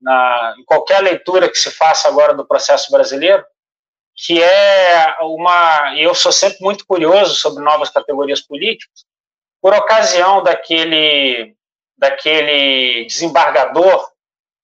na, 0.00 0.54
em 0.58 0.64
qualquer 0.64 1.00
leitura 1.00 1.48
que 1.48 1.58
se 1.58 1.70
faça 1.70 2.08
agora 2.08 2.34
do 2.34 2.46
processo 2.46 2.90
brasileiro, 2.90 3.44
que 4.16 4.42
é 4.42 5.16
uma. 5.22 5.94
Eu 5.96 6.14
sou 6.14 6.32
sempre 6.32 6.58
muito 6.60 6.86
curioso 6.86 7.34
sobre 7.34 7.62
novas 7.62 7.90
categorias 7.90 8.40
políticas, 8.40 9.04
por 9.60 9.74
ocasião 9.74 10.42
daquele, 10.42 11.54
daquele 11.96 13.06
desembargador 13.06 14.10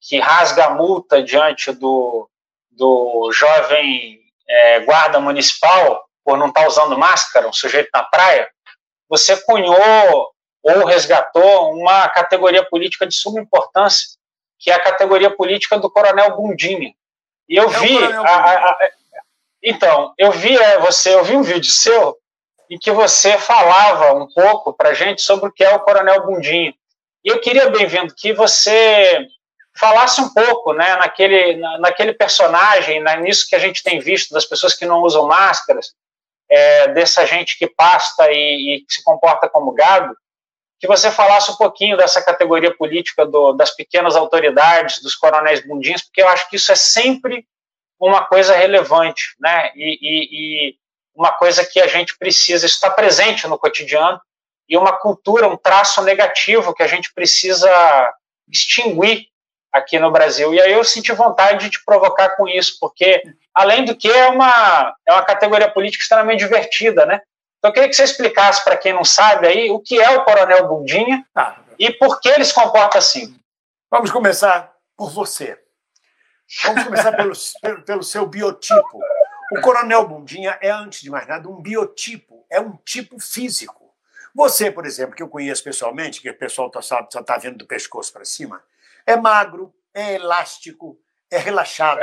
que 0.01 0.19
rasga 0.19 0.67
a 0.67 0.71
multa 0.71 1.23
diante 1.23 1.73
do, 1.73 2.29
do 2.71 3.31
jovem 3.33 4.21
é, 4.49 4.81
guarda 4.81 5.19
municipal 5.19 6.07
por 6.25 6.37
não 6.37 6.49
estar 6.49 6.67
usando 6.67 6.99
máscara, 6.99 7.49
um 7.49 7.53
sujeito 7.53 7.89
na 7.93 8.03
praia, 8.03 8.51
você 9.09 9.37
cunhou 9.43 10.33
ou 10.63 10.85
resgatou 10.85 11.73
uma 11.73 12.09
categoria 12.09 12.65
política 12.65 13.07
de 13.07 13.15
suma 13.15 13.41
importância, 13.41 14.09
que 14.59 14.71
é 14.71 14.75
a 14.75 14.83
categoria 14.83 15.31
política 15.31 15.79
do 15.79 15.91
Coronel 15.91 16.37
Bundinha. 16.37 16.93
E 17.49 17.57
eu 17.57 17.71
É 17.71 17.79
vi. 17.81 17.99
A- 18.05 18.21
a- 18.21 18.71
a- 18.71 18.79
então, 19.63 20.13
eu 20.19 20.31
vi 20.33 20.57
é, 20.57 20.79
você, 20.79 21.15
eu 21.15 21.25
vi 21.25 21.35
um 21.37 21.43
vídeo 21.43 21.71
seu 21.71 22.17
em 22.71 22.79
que 22.79 22.91
você 22.91 23.39
falava 23.39 24.13
um 24.15 24.27
pouco 24.33 24.73
para 24.73 24.95
gente 24.95 25.23
sobre 25.23 25.49
o 25.49 25.53
que 25.53 25.63
é 25.65 25.75
o 25.75 25.81
Coronel 25.81 26.25
Bundinha. 26.27 26.75
E 27.25 27.29
eu 27.29 27.41
queria, 27.41 27.71
bem-vindo, 27.71 28.15
que 28.15 28.33
você 28.33 29.27
falasse 29.79 30.21
um 30.21 30.33
pouco 30.33 30.73
né, 30.73 30.97
naquele, 30.97 31.57
na- 31.57 31.79
naquele 31.79 32.13
personagem, 32.13 33.03
nisso 33.21 33.47
que 33.49 33.55
a 33.55 33.59
gente 33.59 33.83
tem 33.83 33.99
visto 34.01 34.33
das 34.33 34.45
pessoas 34.45 34.75
que 34.75 34.87
não 34.87 35.03
usam 35.03 35.27
máscaras, 35.27 35.93
é, 36.49 36.89
dessa 36.89 37.27
gente 37.27 37.59
que 37.59 37.67
pasta 37.67 38.31
e, 38.31 38.79
e 38.79 38.85
se 38.89 39.03
comporta 39.05 39.49
como 39.49 39.73
gado, 39.73 40.17
que 40.79 40.87
você 40.87 41.11
falasse 41.11 41.51
um 41.51 41.57
pouquinho 41.57 41.97
dessa 41.97 42.23
categoria 42.23 42.75
política 42.75 43.25
do, 43.25 43.53
das 43.53 43.75
pequenas 43.75 44.15
autoridades, 44.15 45.01
dos 45.03 45.15
coronéis 45.15 45.67
bundinhos, 45.67 46.03
porque 46.03 46.23
eu 46.23 46.29
acho 46.29 46.49
que 46.49 46.57
isso 46.57 46.71
é 46.71 46.77
sempre 46.77 47.47
uma 47.99 48.25
coisa 48.25 48.55
relevante, 48.55 49.35
né? 49.41 49.73
E, 49.75 49.99
e, 50.03 50.29
e 50.71 50.77
uma 51.15 51.33
coisa 51.33 51.65
que 51.65 51.81
a 51.81 51.87
gente 51.87 52.17
precisa 52.19 52.67
estar 52.67 52.91
presente 52.91 53.47
no 53.47 53.59
cotidiano 53.59 54.21
e 54.69 54.77
uma 54.77 54.93
cultura, 54.93 55.49
um 55.49 55.57
traço 55.57 56.03
negativo 56.03 56.75
que 56.75 56.83
a 56.83 56.87
gente 56.87 57.13
precisa 57.15 57.71
extinguir 58.51 59.29
aqui 59.73 59.99
no 59.99 60.11
Brasil. 60.11 60.53
E 60.53 60.61
aí 60.61 60.73
eu 60.73 60.85
senti 60.85 61.13
vontade 61.13 61.65
de 61.65 61.71
te 61.71 61.85
provocar 61.85 62.37
com 62.37 62.47
isso, 62.49 62.77
porque 62.81 63.23
além 63.55 63.85
do 63.85 63.97
que 63.97 64.09
é 64.09 64.29
uma 64.29 64.95
é 65.07 65.13
uma 65.13 65.25
categoria 65.25 65.71
política 65.71 66.03
extremamente 66.03 66.41
divertida, 66.41 67.07
né? 67.07 67.21
Então 67.67 67.71
eu 67.71 67.73
queria 67.75 67.89
que 67.89 67.97
você 67.97 68.05
explicasse 68.05 68.63
para 68.63 68.77
quem 68.77 68.93
não 68.93 69.05
sabe 69.05 69.49
aí 69.49 69.71
o 69.71 69.81
que 69.81 70.01
é 70.01 70.11
o 70.17 70.25
Coronel 70.25 70.69
Bundinha 70.69 71.27
Tá. 71.35 71.59
e 71.77 71.91
por 71.91 72.21
que 72.21 72.29
ele 72.29 72.45
se 72.45 72.55
comporta 72.55 72.97
assim. 72.99 73.37
Vamos 73.91 74.13
começar 74.13 74.73
por 74.97 75.11
você. 75.11 75.61
Vamos 76.65 76.85
começar 76.85 77.13
pelo, 77.13 77.33
pelo, 77.61 77.83
pelo 77.83 78.03
seu 78.05 78.25
biotipo. 78.25 79.01
O 79.53 79.61
Coronel 79.61 80.07
Bundinha 80.07 80.57
é, 80.61 80.71
antes 80.71 81.01
de 81.01 81.11
mais 81.11 81.27
nada, 81.27 81.49
um 81.49 81.61
biotipo, 81.61 82.47
é 82.49 82.61
um 82.61 82.77
tipo 82.85 83.19
físico. 83.21 83.93
Você, 84.33 84.71
por 84.71 84.87
exemplo, 84.87 85.17
que 85.17 85.23
eu 85.23 85.29
conheço 85.29 85.65
pessoalmente, 85.65 86.21
que 86.21 86.31
o 86.31 86.39
pessoal 86.39 86.71
tá- 86.71 86.83
só 86.83 87.01
está 87.01 87.37
vendo 87.37 87.59
do 87.59 87.67
pescoço 87.67 88.13
para 88.13 88.25
cima, 88.25 88.63
é 89.05 89.17
magro, 89.17 89.75
é 89.93 90.15
elástico, 90.15 90.97
é 91.31 91.39
relaxado, 91.39 92.01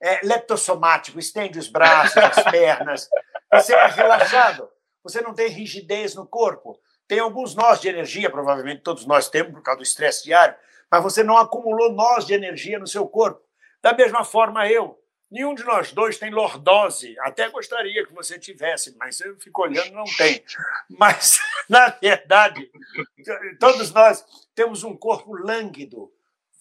é 0.00 0.20
leptossomático, 0.22 1.18
estende 1.18 1.58
os 1.58 1.68
braços, 1.68 2.16
as 2.16 2.42
pernas. 2.44 3.08
Você 3.52 3.74
é 3.74 3.86
relaxado, 3.88 4.70
você 5.02 5.20
não 5.20 5.34
tem 5.34 5.48
rigidez 5.48 6.14
no 6.14 6.26
corpo. 6.26 6.80
Tem 7.08 7.18
alguns 7.18 7.54
nós 7.54 7.80
de 7.80 7.88
energia, 7.88 8.30
provavelmente 8.30 8.82
todos 8.82 9.04
nós 9.04 9.28
temos 9.28 9.52
por 9.52 9.62
causa 9.62 9.78
do 9.78 9.82
estresse 9.82 10.24
diário, 10.24 10.54
mas 10.90 11.02
você 11.02 11.22
não 11.22 11.36
acumulou 11.36 11.92
nós 11.92 12.26
de 12.26 12.34
energia 12.34 12.78
no 12.78 12.86
seu 12.86 13.06
corpo. 13.06 13.42
Da 13.82 13.92
mesma 13.92 14.24
forma, 14.24 14.68
eu. 14.68 14.98
Nenhum 15.30 15.54
de 15.54 15.64
nós 15.64 15.92
dois 15.92 16.18
tem 16.18 16.30
lordose. 16.30 17.18
Até 17.20 17.48
gostaria 17.48 18.06
que 18.06 18.12
você 18.12 18.38
tivesse, 18.38 18.94
mas 18.98 19.18
eu 19.18 19.34
fico 19.40 19.62
olhando, 19.62 19.90
não 19.92 20.04
tem. 20.04 20.44
Mas, 20.90 21.40
na 21.68 21.88
verdade, 21.88 22.70
todos 23.58 23.90
nós 23.92 24.24
temos 24.54 24.84
um 24.84 24.94
corpo 24.94 25.34
lânguido, 25.34 26.12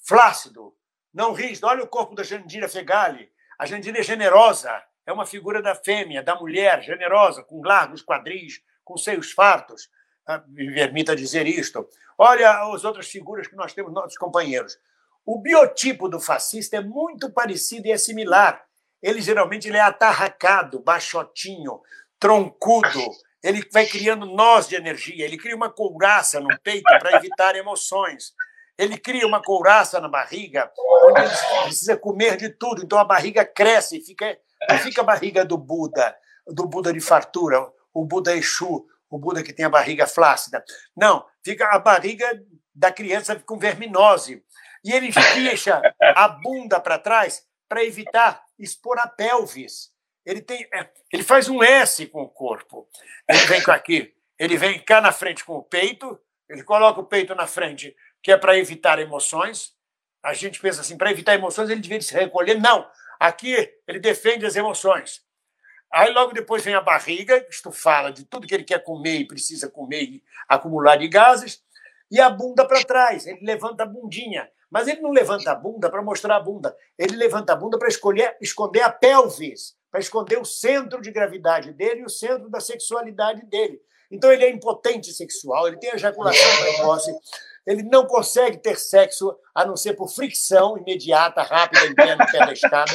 flácido, 0.04 0.74
não 1.14 1.34
rígido. 1.34 1.68
Olha 1.68 1.84
o 1.84 1.88
corpo 1.88 2.16
da 2.16 2.24
Jandira 2.24 2.70
Fegali. 2.70 3.30
A 3.60 3.66
Jandira 3.66 4.00
é 4.00 4.04
generosa, 4.04 4.82
é 5.06 5.12
uma 5.12 5.26
figura 5.26 5.62
da 5.62 5.76
fêmea, 5.76 6.24
da 6.24 6.36
mulher, 6.36 6.82
generosa, 6.82 7.44
com 7.44 7.62
largos 7.64 8.04
quadris, 8.04 8.62
com 8.84 8.98
seios 8.98 9.32
fartos. 9.32 9.90
Ah, 10.28 10.44
Me 10.48 10.74
permita 10.74 11.16
dizer 11.16 11.48
isto. 11.48 11.88
Olha 12.18 12.62
as 12.74 12.84
outras 12.84 13.08
figuras 13.08 13.48
que 13.48 13.56
nós 13.56 13.74
temos, 13.74 13.92
nossos 13.92 14.18
companheiros. 14.18 14.78
O 15.26 15.40
biotipo 15.40 16.08
do 16.08 16.20
fascista 16.20 16.78
é 16.78 16.82
muito 16.82 17.32
parecido 17.32 17.88
e 17.88 17.92
é 17.92 17.98
similar. 17.98 18.64
Ele 19.02 19.22
geralmente 19.22 19.68
ele 19.68 19.78
é 19.78 19.82
atarracado, 19.82 20.80
baixotinho, 20.80 21.82
troncudo. 22.20 23.00
Ele 23.44 23.68
vai 23.72 23.88
criando 23.88 24.26
nós 24.28 24.68
de 24.68 24.76
energia. 24.76 25.26
Ele 25.26 25.38
cria 25.38 25.56
uma 25.56 25.72
couraça 25.72 26.40
no 26.40 26.56
peito 26.60 26.84
para 26.84 27.18
evitar 27.18 27.56
emoções. 27.56 28.34
Ele 28.78 28.98
cria 28.98 29.26
uma 29.26 29.42
couraça 29.42 30.00
na 30.00 30.08
barriga, 30.08 30.72
onde 31.06 31.22
ele 31.22 31.64
precisa 31.64 31.98
comer 31.98 32.38
de 32.38 32.50
tudo. 32.50 32.84
Então 32.84 33.00
a 33.00 33.04
barriga 33.04 33.44
cresce 33.44 33.98
e 33.98 34.06
fica, 34.06 34.38
não 34.70 34.78
fica 34.78 35.02
a 35.02 35.06
barriga 35.06 35.44
do 35.44 35.58
Buda, 35.58 36.16
do 36.48 36.68
Buda 36.68 36.94
de 36.94 37.00
fartura, 37.00 37.60
o 37.94 38.06
Buda 38.06 38.36
Exu, 38.36 38.88
o 39.10 39.18
Buda 39.18 39.44
que 39.44 39.54
tem 39.54 39.66
a 39.66 39.70
barriga 39.70 40.08
flácida. 40.08 40.64
Não, 40.96 41.26
fica 41.44 41.68
a 41.68 41.80
barriga 41.80 42.42
da 42.74 42.92
criança 42.92 43.36
com 43.36 43.58
verminose. 43.58 44.44
E 44.84 44.92
ele 44.92 45.12
deixa 45.36 45.82
a 46.16 46.28
bunda 46.28 46.80
para 46.80 46.98
trás 46.98 47.46
para 47.68 47.84
evitar 47.84 48.44
expor 48.58 49.00
a 49.00 49.08
pelvis. 49.08 49.92
Ele, 50.26 50.42
tem, 50.42 50.68
é, 50.74 50.90
ele 51.12 51.24
faz 51.24 51.48
um 51.50 51.64
S 51.64 52.06
com 52.08 52.22
o 52.22 52.30
corpo. 52.30 52.88
Ele 53.28 53.40
vem 53.46 53.62
aqui, 53.68 54.14
ele 54.38 54.58
vem 54.58 54.80
cá 54.80 55.02
na 55.02 55.12
frente 55.12 55.44
com 55.44 55.54
o 55.54 55.64
peito, 55.64 56.20
ele 56.50 56.64
coloca 56.64 57.00
o 57.00 57.06
peito 57.06 57.34
na 57.34 57.48
frente, 57.48 57.96
que 58.22 58.32
é 58.32 58.38
para 58.38 58.58
evitar 58.58 59.00
emoções. 59.00 59.74
A 60.24 60.34
gente 60.34 60.60
pensa 60.60 60.82
assim, 60.82 60.98
para 60.98 61.12
evitar 61.12 61.34
emoções 61.34 61.70
ele 61.70 61.82
devia 61.82 62.02
se 62.02 62.14
recolher. 62.14 62.60
Não, 62.60 62.88
aqui 63.22 63.56
ele 63.88 64.00
defende 64.00 64.46
as 64.46 64.56
emoções. 64.56 65.22
Aí 65.94 66.12
logo 66.12 66.34
depois 66.34 66.64
vem 66.64 66.74
a 66.74 66.82
barriga, 66.82 67.46
isto 67.50 67.72
fala 67.72 68.12
de 68.12 68.26
tudo 68.26 68.48
que 68.48 68.56
ele 68.56 68.64
quer 68.64 68.84
comer 68.84 69.20
e 69.20 69.28
precisa 69.28 69.70
comer 69.70 70.04
e 70.04 70.24
acumular 70.50 70.96
de 70.96 71.08
gases, 71.08 71.62
e 72.10 72.20
a 72.20 72.30
bunda 72.30 72.68
para 72.68 72.84
trás, 72.84 73.28
ele 73.28 73.46
levanta 73.46 73.84
a 73.84 73.86
bundinha. 73.86 74.50
Mas 74.72 74.88
ele 74.88 75.02
não 75.02 75.12
levanta 75.12 75.52
a 75.52 75.56
bunda 75.56 75.90
para 75.90 76.02
mostrar 76.02 76.38
a 76.38 76.40
bunda, 76.40 76.76
ele 76.98 77.16
levanta 77.18 77.54
a 77.54 77.56
bunda 77.56 77.78
para 77.78 77.90
esconder 77.90 78.82
a 78.82 78.90
pelvis, 78.90 79.76
para 79.92 80.00
esconder 80.00 80.40
o 80.40 80.46
centro 80.46 81.02
de 81.02 81.12
gravidade 81.12 81.74
dele 81.74 82.02
e 82.02 82.06
o 82.06 82.10
centro 82.10 82.50
da 82.50 82.62
sexualidade 82.62 83.46
dele. 83.46 83.82
Então 84.10 84.32
ele 84.32 84.46
é 84.46 84.50
impotente 84.50 85.12
sexual, 85.12 85.68
ele 85.68 85.78
tem 85.78 85.92
ejaculação 85.92 86.64
precoce, 86.64 87.12
ele 87.66 87.84
não 87.84 88.06
consegue 88.06 88.58
ter 88.58 88.78
sexo 88.78 89.36
a 89.54 89.66
não 89.66 89.76
ser 89.76 89.94
por 89.94 90.08
fricção 90.08 90.78
imediata, 90.78 91.44
rápida, 91.44 91.82
da 91.94 92.54
escada. 92.54 92.92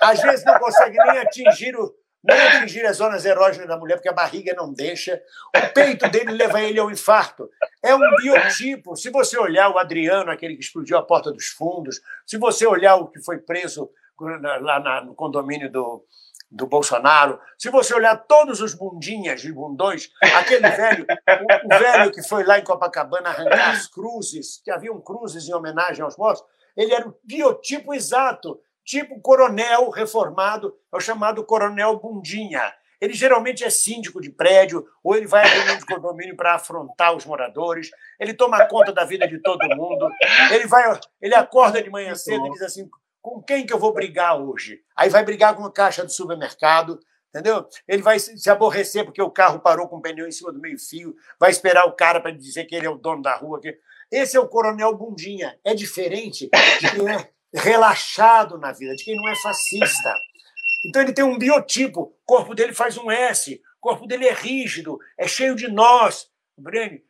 Às 0.00 0.20
vezes 0.20 0.44
não 0.44 0.58
consegue 0.58 0.96
nem 0.98 1.18
atingir 1.18 1.76
o, 1.76 1.94
nem 2.22 2.40
atingir 2.40 2.84
as 2.86 2.96
zonas 2.96 3.24
erógenas 3.24 3.68
da 3.68 3.76
mulher, 3.76 3.96
porque 3.96 4.08
a 4.08 4.12
barriga 4.12 4.54
não 4.54 4.72
deixa. 4.72 5.20
O 5.56 5.72
peito 5.74 6.08
dele 6.08 6.32
leva 6.32 6.60
ele 6.60 6.78
ao 6.78 6.90
infarto. 6.90 7.48
É 7.82 7.94
um 7.94 8.16
biotipo. 8.16 8.96
Se 8.96 9.10
você 9.10 9.38
olhar 9.38 9.70
o 9.70 9.78
Adriano, 9.78 10.30
aquele 10.30 10.54
que 10.54 10.62
explodiu 10.62 10.96
a 10.96 11.02
porta 11.02 11.32
dos 11.32 11.48
fundos, 11.48 12.00
se 12.26 12.38
você 12.38 12.66
olhar 12.66 12.96
o 12.96 13.08
que 13.08 13.20
foi 13.22 13.38
preso 13.38 13.90
lá 14.20 15.02
no 15.04 15.14
condomínio 15.14 15.70
do, 15.70 16.04
do 16.52 16.66
Bolsonaro, 16.66 17.40
se 17.58 17.70
você 17.70 17.94
olhar 17.94 18.14
todos 18.14 18.60
os 18.60 18.74
bundinhas 18.74 19.42
e 19.42 19.50
bundões, 19.50 20.10
aquele 20.22 20.68
velho, 20.68 21.06
o, 21.08 21.74
o, 21.74 21.78
velho 21.78 22.12
que 22.12 22.22
foi 22.22 22.44
lá 22.44 22.58
em 22.58 22.64
Copacabana 22.64 23.30
arrancar 23.30 23.70
as 23.70 23.86
cruzes, 23.86 24.60
que 24.62 24.70
haviam 24.70 25.00
cruzes 25.00 25.48
em 25.48 25.54
homenagem 25.54 26.04
aos 26.04 26.16
mortos, 26.16 26.44
ele 26.76 26.92
era 26.92 27.08
o 27.08 27.14
biotipo 27.24 27.94
exato 27.94 28.60
tipo 28.84 29.20
coronel 29.20 29.88
reformado, 29.90 30.76
é 30.92 30.96
o 30.96 31.00
chamado 31.00 31.44
coronel 31.44 31.98
bundinha. 31.98 32.72
Ele 33.00 33.14
geralmente 33.14 33.64
é 33.64 33.70
síndico 33.70 34.20
de 34.20 34.30
prédio, 34.30 34.86
ou 35.02 35.16
ele 35.16 35.26
vai 35.26 35.42
a 35.42 35.48
reunião 35.48 35.76
de 35.76 35.86
condomínio 35.86 36.36
para 36.36 36.54
afrontar 36.54 37.16
os 37.16 37.24
moradores, 37.24 37.90
ele 38.18 38.34
toma 38.34 38.64
conta 38.66 38.92
da 38.92 39.04
vida 39.04 39.26
de 39.26 39.40
todo 39.40 39.66
mundo, 39.74 40.08
ele 40.52 40.66
vai, 40.66 41.00
ele 41.20 41.34
acorda 41.34 41.82
de 41.82 41.90
manhã 41.90 42.14
cedo 42.14 42.46
e 42.46 42.50
diz 42.50 42.62
assim: 42.62 42.88
com 43.22 43.40
quem 43.40 43.64
que 43.64 43.72
eu 43.72 43.78
vou 43.78 43.94
brigar 43.94 44.38
hoje? 44.38 44.80
Aí 44.96 45.08
vai 45.08 45.24
brigar 45.24 45.54
com 45.54 45.64
a 45.64 45.72
caixa 45.72 46.04
do 46.04 46.10
supermercado, 46.10 46.98
entendeu? 47.30 47.66
Ele 47.86 48.02
vai 48.02 48.18
se 48.18 48.50
aborrecer 48.50 49.04
porque 49.04 49.22
o 49.22 49.30
carro 49.30 49.60
parou 49.60 49.88
com 49.88 49.96
o 49.96 50.02
pneu 50.02 50.26
em 50.26 50.32
cima 50.32 50.52
do 50.52 50.60
meio-fio, 50.60 51.14
vai 51.38 51.50
esperar 51.50 51.86
o 51.86 51.92
cara 51.92 52.20
para 52.20 52.32
dizer 52.32 52.64
que 52.64 52.74
ele 52.74 52.86
é 52.86 52.90
o 52.90 52.98
dono 52.98 53.22
da 53.22 53.36
rua. 53.36 53.60
Esse 54.10 54.36
é 54.36 54.40
o 54.40 54.48
coronel 54.48 54.94
Bundinha. 54.96 55.58
É 55.64 55.72
diferente 55.72 56.50
de 56.80 56.90
quem 56.90 57.08
é 57.08 57.30
relaxado 57.54 58.58
na 58.58 58.72
vida, 58.72 58.94
de 58.96 59.04
quem 59.04 59.16
não 59.16 59.28
é 59.28 59.36
fascista. 59.36 60.14
Então 60.84 61.00
ele 61.00 61.12
tem 61.12 61.24
um 61.24 61.38
biotipo, 61.38 62.00
o 62.00 62.14
corpo 62.26 62.54
dele 62.54 62.74
faz 62.74 62.98
um 62.98 63.10
S, 63.10 63.62
o 63.78 63.80
corpo 63.80 64.06
dele 64.06 64.26
é 64.26 64.32
rígido, 64.32 64.98
é 65.16 65.28
cheio 65.28 65.54
de 65.54 65.68
nós. 65.68 66.28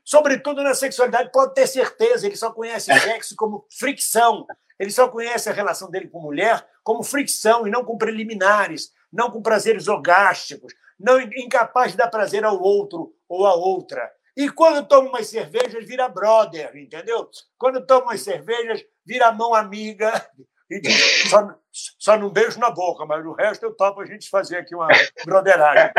Sobretudo 0.04 0.62
na 0.62 0.74
sexualidade, 0.74 1.32
pode 1.32 1.54
ter 1.54 1.66
certeza, 1.66 2.26
ele 2.26 2.36
só 2.36 2.52
conhece 2.52 2.92
sexo 3.00 3.34
como 3.34 3.66
fricção. 3.78 4.46
Ele 4.82 4.90
só 4.90 5.06
conhece 5.06 5.48
a 5.48 5.52
relação 5.52 5.88
dele 5.88 6.08
com 6.08 6.20
mulher 6.20 6.66
como 6.82 7.04
fricção 7.04 7.68
e 7.68 7.70
não 7.70 7.84
com 7.84 7.96
preliminares, 7.96 8.90
não 9.12 9.30
com 9.30 9.40
prazeres 9.40 9.86
orgásticos, 9.86 10.74
não 10.98 11.20
incapaz 11.20 11.92
de 11.92 11.98
dar 11.98 12.08
prazer 12.08 12.44
ao 12.44 12.60
outro 12.60 13.14
ou 13.28 13.46
à 13.46 13.54
outra. 13.54 14.10
E 14.36 14.50
quando 14.50 14.84
toma 14.88 15.08
umas 15.08 15.28
cervejas, 15.28 15.86
vira 15.86 16.08
brother, 16.08 16.76
entendeu? 16.76 17.30
Quando 17.56 17.86
toma 17.86 18.06
umas 18.06 18.22
cervejas, 18.22 18.84
vira 19.06 19.30
mão 19.30 19.54
amiga 19.54 20.12
e 20.68 20.80
diz, 20.80 21.30
só, 21.30 21.54
só 21.96 22.18
não 22.18 22.28
beijo 22.28 22.58
na 22.58 22.70
boca, 22.70 23.06
mas 23.06 23.24
o 23.24 23.34
resto 23.34 23.64
eu 23.64 23.76
topo 23.76 24.00
a 24.00 24.04
gente 24.04 24.28
fazer 24.28 24.56
aqui 24.56 24.74
uma 24.74 24.88
broderagem. 25.24 25.92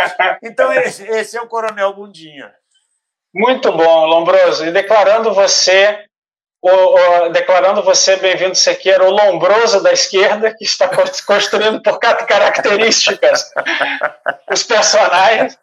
Então, 0.44 0.74
esse, 0.74 1.04
esse 1.04 1.38
é 1.38 1.42
o 1.42 1.48
Coronel 1.48 1.94
Bundinha. 1.94 2.54
Muito 3.34 3.72
bom, 3.72 4.06
Lombroso. 4.08 4.66
E 4.66 4.72
declarando 4.74 5.34
você, 5.34 6.06
o, 6.64 6.70
o, 7.26 7.30
declarando 7.30 7.84
você 7.84 8.16
bem-vindo, 8.16 8.56
você 8.56 8.74
que 8.74 8.90
era 8.90 9.04
o 9.04 9.12
Lombroso 9.12 9.84
da 9.84 9.92
esquerda, 9.92 10.56
que 10.56 10.64
está 10.64 10.90
construindo 11.28 11.82
por 11.84 12.00
características 12.00 13.52
os 14.50 14.64
personagens. 14.64 15.60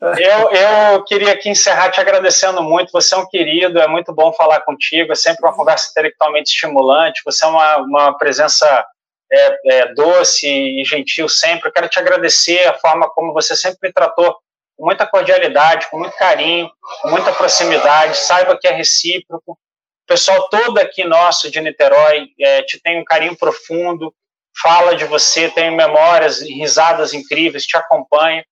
Eu, 0.00 0.50
eu 0.50 1.04
queria 1.04 1.32
aqui 1.32 1.48
encerrar 1.48 1.90
te 1.90 2.00
agradecendo 2.00 2.60
muito. 2.60 2.90
Você 2.90 3.14
é 3.14 3.18
um 3.18 3.28
querido, 3.28 3.80
é 3.80 3.86
muito 3.86 4.12
bom 4.12 4.32
falar 4.32 4.62
contigo. 4.62 5.12
É 5.12 5.14
sempre 5.14 5.46
uma 5.46 5.54
conversa 5.54 5.90
intelectualmente 5.92 6.50
estimulante. 6.50 7.22
Você 7.24 7.44
é 7.44 7.48
uma, 7.48 7.76
uma 7.76 8.18
presença 8.18 8.84
é, 9.32 9.58
é, 9.66 9.94
doce 9.94 10.48
e 10.48 10.84
gentil 10.84 11.28
sempre. 11.28 11.68
Eu 11.68 11.72
quero 11.72 11.88
te 11.88 12.00
agradecer 12.00 12.66
a 12.66 12.76
forma 12.80 13.08
como 13.10 13.32
você 13.32 13.54
sempre 13.54 13.78
me 13.80 13.92
tratou 13.92 14.36
com 14.76 14.86
muita 14.86 15.06
cordialidade, 15.06 15.88
com 15.88 16.00
muito 16.00 16.16
carinho, 16.16 16.68
com 17.00 17.10
muita 17.10 17.32
proximidade. 17.32 18.16
Saiba 18.16 18.58
que 18.60 18.66
é 18.66 18.72
recíproco. 18.72 19.56
O 20.12 20.14
pessoal 20.14 20.46
todo 20.50 20.76
aqui 20.76 21.04
nosso 21.04 21.50
de 21.50 21.58
Niterói 21.58 22.28
é, 22.38 22.60
te 22.64 22.78
tem 22.78 23.00
um 23.00 23.04
carinho 23.04 23.34
profundo, 23.34 24.14
fala 24.60 24.94
de 24.94 25.06
você, 25.06 25.48
tem 25.48 25.74
memórias 25.74 26.42
e 26.42 26.52
risadas 26.52 27.14
incríveis, 27.14 27.64
te 27.64 27.78
acompanha. 27.78 28.44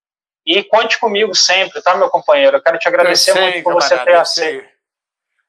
E 0.46 0.64
conte 0.64 0.98
comigo 0.98 1.34
sempre, 1.34 1.82
tá, 1.82 1.94
meu 1.98 2.08
companheiro? 2.08 2.56
Eu 2.56 2.62
quero 2.62 2.78
te 2.78 2.88
agradecer 2.88 3.34
sei, 3.34 3.42
muito 3.42 3.62
por 3.62 3.74
você 3.74 3.98
ter 3.98 4.14
aceito. 4.14 4.66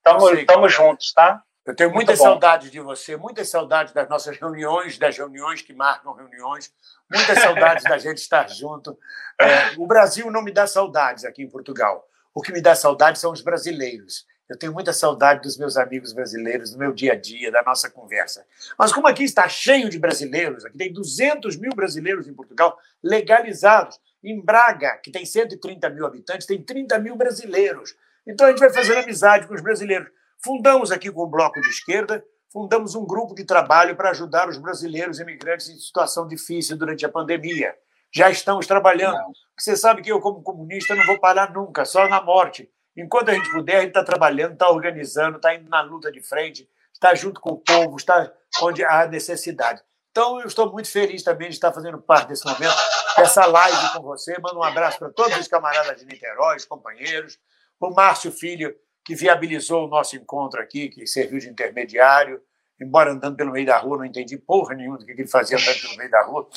Tamo, 0.04 0.46
tamo 0.46 0.68
juntos, 0.68 1.14
tá? 1.14 1.42
Eu 1.66 1.74
tenho 1.74 1.92
muita 1.92 2.14
saudade 2.18 2.70
de 2.70 2.82
você, 2.82 3.16
muitas 3.16 3.48
saudades 3.48 3.94
das 3.94 4.10
nossas 4.10 4.38
reuniões, 4.38 4.98
das 4.98 5.18
reuniões 5.18 5.62
que 5.62 5.72
marcam 5.72 6.12
reuniões, 6.12 6.74
muitas 7.10 7.40
saudades 7.40 7.86
da 7.86 7.98
gente 7.98 8.18
estar 8.18 8.50
junto. 8.50 9.00
É, 9.40 9.76
o 9.78 9.88
Brasil 9.88 10.30
não 10.30 10.44
me 10.44 10.52
dá 10.52 10.68
saudades 10.68 11.24
aqui 11.24 11.42
em 11.42 11.50
Portugal. 11.50 12.06
O 12.34 12.42
que 12.42 12.52
me 12.52 12.62
dá 12.62 12.76
saudade 12.76 13.18
são 13.18 13.32
os 13.32 13.42
brasileiros. 13.42 14.30
Eu 14.52 14.58
tenho 14.58 14.74
muita 14.74 14.92
saudade 14.92 15.44
dos 15.44 15.58
meus 15.58 15.78
amigos 15.78 16.12
brasileiros, 16.12 16.72
do 16.72 16.78
meu 16.78 16.92
dia 16.92 17.14
a 17.14 17.16
dia, 17.16 17.50
da 17.50 17.64
nossa 17.64 17.90
conversa. 17.90 18.46
Mas 18.78 18.92
como 18.92 19.08
aqui 19.08 19.24
está 19.24 19.48
cheio 19.48 19.90
de 19.90 19.98
brasileiros, 19.98 20.66
aqui 20.66 20.78
tem 20.78 20.92
200 20.92 21.56
mil 21.56 21.72
brasileiros 21.74 22.28
em 22.28 22.34
Portugal 22.34 22.78
legalizados, 23.02 23.98
em 24.22 24.44
Braga, 24.44 24.98
que 24.98 25.10
tem 25.10 25.26
130 25.26 25.90
mil 25.92 26.06
habitantes, 26.06 26.46
tem 26.46 26.62
30 26.62 27.00
mil 27.00 27.16
brasileiros. 27.16 27.96
Então 28.28 28.46
a 28.46 28.50
gente 28.50 28.60
vai 28.60 28.70
fazer 28.74 28.98
amizade 28.98 29.48
com 29.48 29.54
os 29.54 29.62
brasileiros. 29.62 30.10
Fundamos 30.44 30.92
aqui 30.92 31.10
com 31.10 31.22
o 31.22 31.28
Bloco 31.28 31.62
de 31.62 31.70
Esquerda, 31.70 32.22
fundamos 32.52 32.94
um 32.94 33.06
grupo 33.06 33.34
de 33.34 33.46
trabalho 33.46 33.96
para 33.96 34.10
ajudar 34.10 34.50
os 34.50 34.58
brasileiros 34.58 35.22
imigrantes 35.22 35.70
em 35.70 35.80
situação 35.80 36.28
difícil 36.28 36.76
durante 36.76 37.06
a 37.06 37.10
pandemia. 37.10 37.74
Já 38.14 38.30
estamos 38.30 38.68
trabalhando. 38.68 39.18
Você 39.58 39.78
sabe 39.78 40.02
que 40.02 40.12
eu, 40.12 40.20
como 40.20 40.44
comunista, 40.44 40.94
não 40.94 41.06
vou 41.06 41.22
parar 41.22 41.54
nunca, 41.54 41.86
só 41.86 42.10
na 42.10 42.22
morte. 42.22 42.70
Enquanto 42.96 43.30
a 43.30 43.34
gente 43.34 43.50
puder, 43.52 43.78
a 43.78 43.80
gente 43.82 43.90
está 43.90 44.04
trabalhando, 44.04 44.54
está 44.54 44.70
organizando, 44.70 45.38
está 45.38 45.56
indo 45.56 45.70
na 45.70 45.82
luta 45.82 46.12
de 46.12 46.22
frente, 46.22 46.70
está 46.94 47.16
junto 47.16 47.40
com 47.40 47.52
o 47.52 47.58
povo, 47.58 47.96
está 47.96 48.32
onde 48.62 48.84
há 48.84 49.08
necessidade. 49.08 49.82
Então, 50.12 50.42
eu 50.42 50.48
estou 50.48 50.70
muito 50.72 50.90
feliz 50.92 51.24
também 51.24 51.48
de 51.48 51.56
estar 51.56 51.72
fazendo 51.72 51.98
parte 52.02 52.28
desse 52.28 52.46
momento, 52.46 52.76
dessa 53.18 53.46
live 53.46 53.94
com 53.94 54.02
você. 54.02 54.38
Mando 54.40 54.60
um 54.60 54.64
abraço 54.64 55.00
para 55.00 55.10
todos 55.10 55.38
os 55.38 55.48
camaradas 55.48 56.00
de 56.00 56.06
Niterói, 56.06 56.58
os 56.58 56.66
companheiros, 56.66 57.40
o 57.80 57.90
Márcio 57.92 58.30
Filho, 58.32 58.76
que 59.06 59.16
viabilizou 59.16 59.86
o 59.86 59.88
nosso 59.88 60.18
encontro 60.18 60.62
aqui, 60.62 60.90
que 60.90 61.08
serviu 61.08 61.40
de 61.40 61.50
intermediário. 61.50 62.42
Embora 62.80 63.12
andando 63.12 63.38
pelo 63.38 63.52
meio 63.52 63.66
da 63.66 63.78
rua, 63.78 64.00
não 64.00 64.06
entendi 64.06 64.38
porra 64.38 64.76
nenhuma 64.76 64.98
do 64.98 65.06
que 65.06 65.12
ele 65.12 65.28
fazia 65.28 65.58
andando 65.58 65.82
pelo 65.82 65.96
meio 65.96 66.12
da 66.12 66.24
rua. 66.24 66.50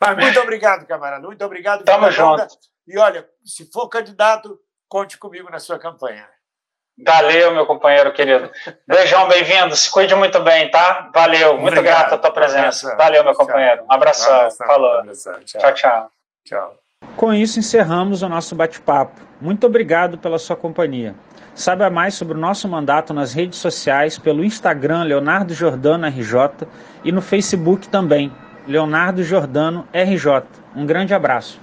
Mas 0.00 0.16
muito 0.16 0.40
obrigado, 0.40 0.86
camarada. 0.86 1.26
Muito 1.26 1.44
obrigado. 1.44 1.84
Tamo 1.84 2.10
junto. 2.10 2.46
E 2.86 2.98
olha, 2.98 3.26
se 3.44 3.70
for 3.72 3.88
candidato, 3.88 4.60
conte 4.88 5.18
comigo 5.18 5.50
na 5.50 5.58
sua 5.58 5.78
campanha. 5.78 6.26
Valeu, 7.04 7.52
meu 7.52 7.66
companheiro 7.66 8.12
querido. 8.12 8.50
Beijão, 8.86 9.26
bem-vindo. 9.26 9.74
Se 9.74 9.90
cuide 9.90 10.14
muito 10.14 10.40
bem, 10.40 10.70
tá? 10.70 11.10
Valeu. 11.12 11.58
Muito 11.58 11.78
Obrigado. 11.78 11.98
grato 12.08 12.14
a 12.14 12.18
tua 12.18 12.30
presença. 12.30 12.94
Valeu, 12.96 13.24
meu 13.24 13.34
companheiro. 13.34 13.82
Um 13.84 13.92
abração. 13.92 14.32
Um 14.32 14.36
abração. 14.36 14.66
Falou. 14.66 14.96
Um 14.96 15.00
abração. 15.00 15.32
Tchau. 15.44 15.60
tchau, 15.60 15.74
tchau. 15.74 16.10
Tchau. 16.44 16.78
Com 17.16 17.34
isso, 17.34 17.58
encerramos 17.58 18.22
o 18.22 18.28
nosso 18.28 18.54
bate-papo. 18.54 19.20
Muito 19.40 19.66
obrigado 19.66 20.18
pela 20.18 20.38
sua 20.38 20.56
companhia. 20.56 21.14
Saiba 21.54 21.90
mais 21.90 22.14
sobre 22.14 22.34
o 22.34 22.40
nosso 22.40 22.68
mandato 22.68 23.12
nas 23.12 23.32
redes 23.32 23.58
sociais 23.58 24.18
pelo 24.18 24.44
Instagram 24.44 25.04
Leonardo 25.04 25.54
Jordano 25.54 26.06
RJ 26.06 26.66
e 27.04 27.12
no 27.12 27.22
Facebook 27.22 27.88
também, 27.88 28.32
Leonardo 28.66 29.22
Jordano 29.22 29.86
RJ. 29.92 30.42
Um 30.74 30.86
grande 30.86 31.14
abraço. 31.14 31.60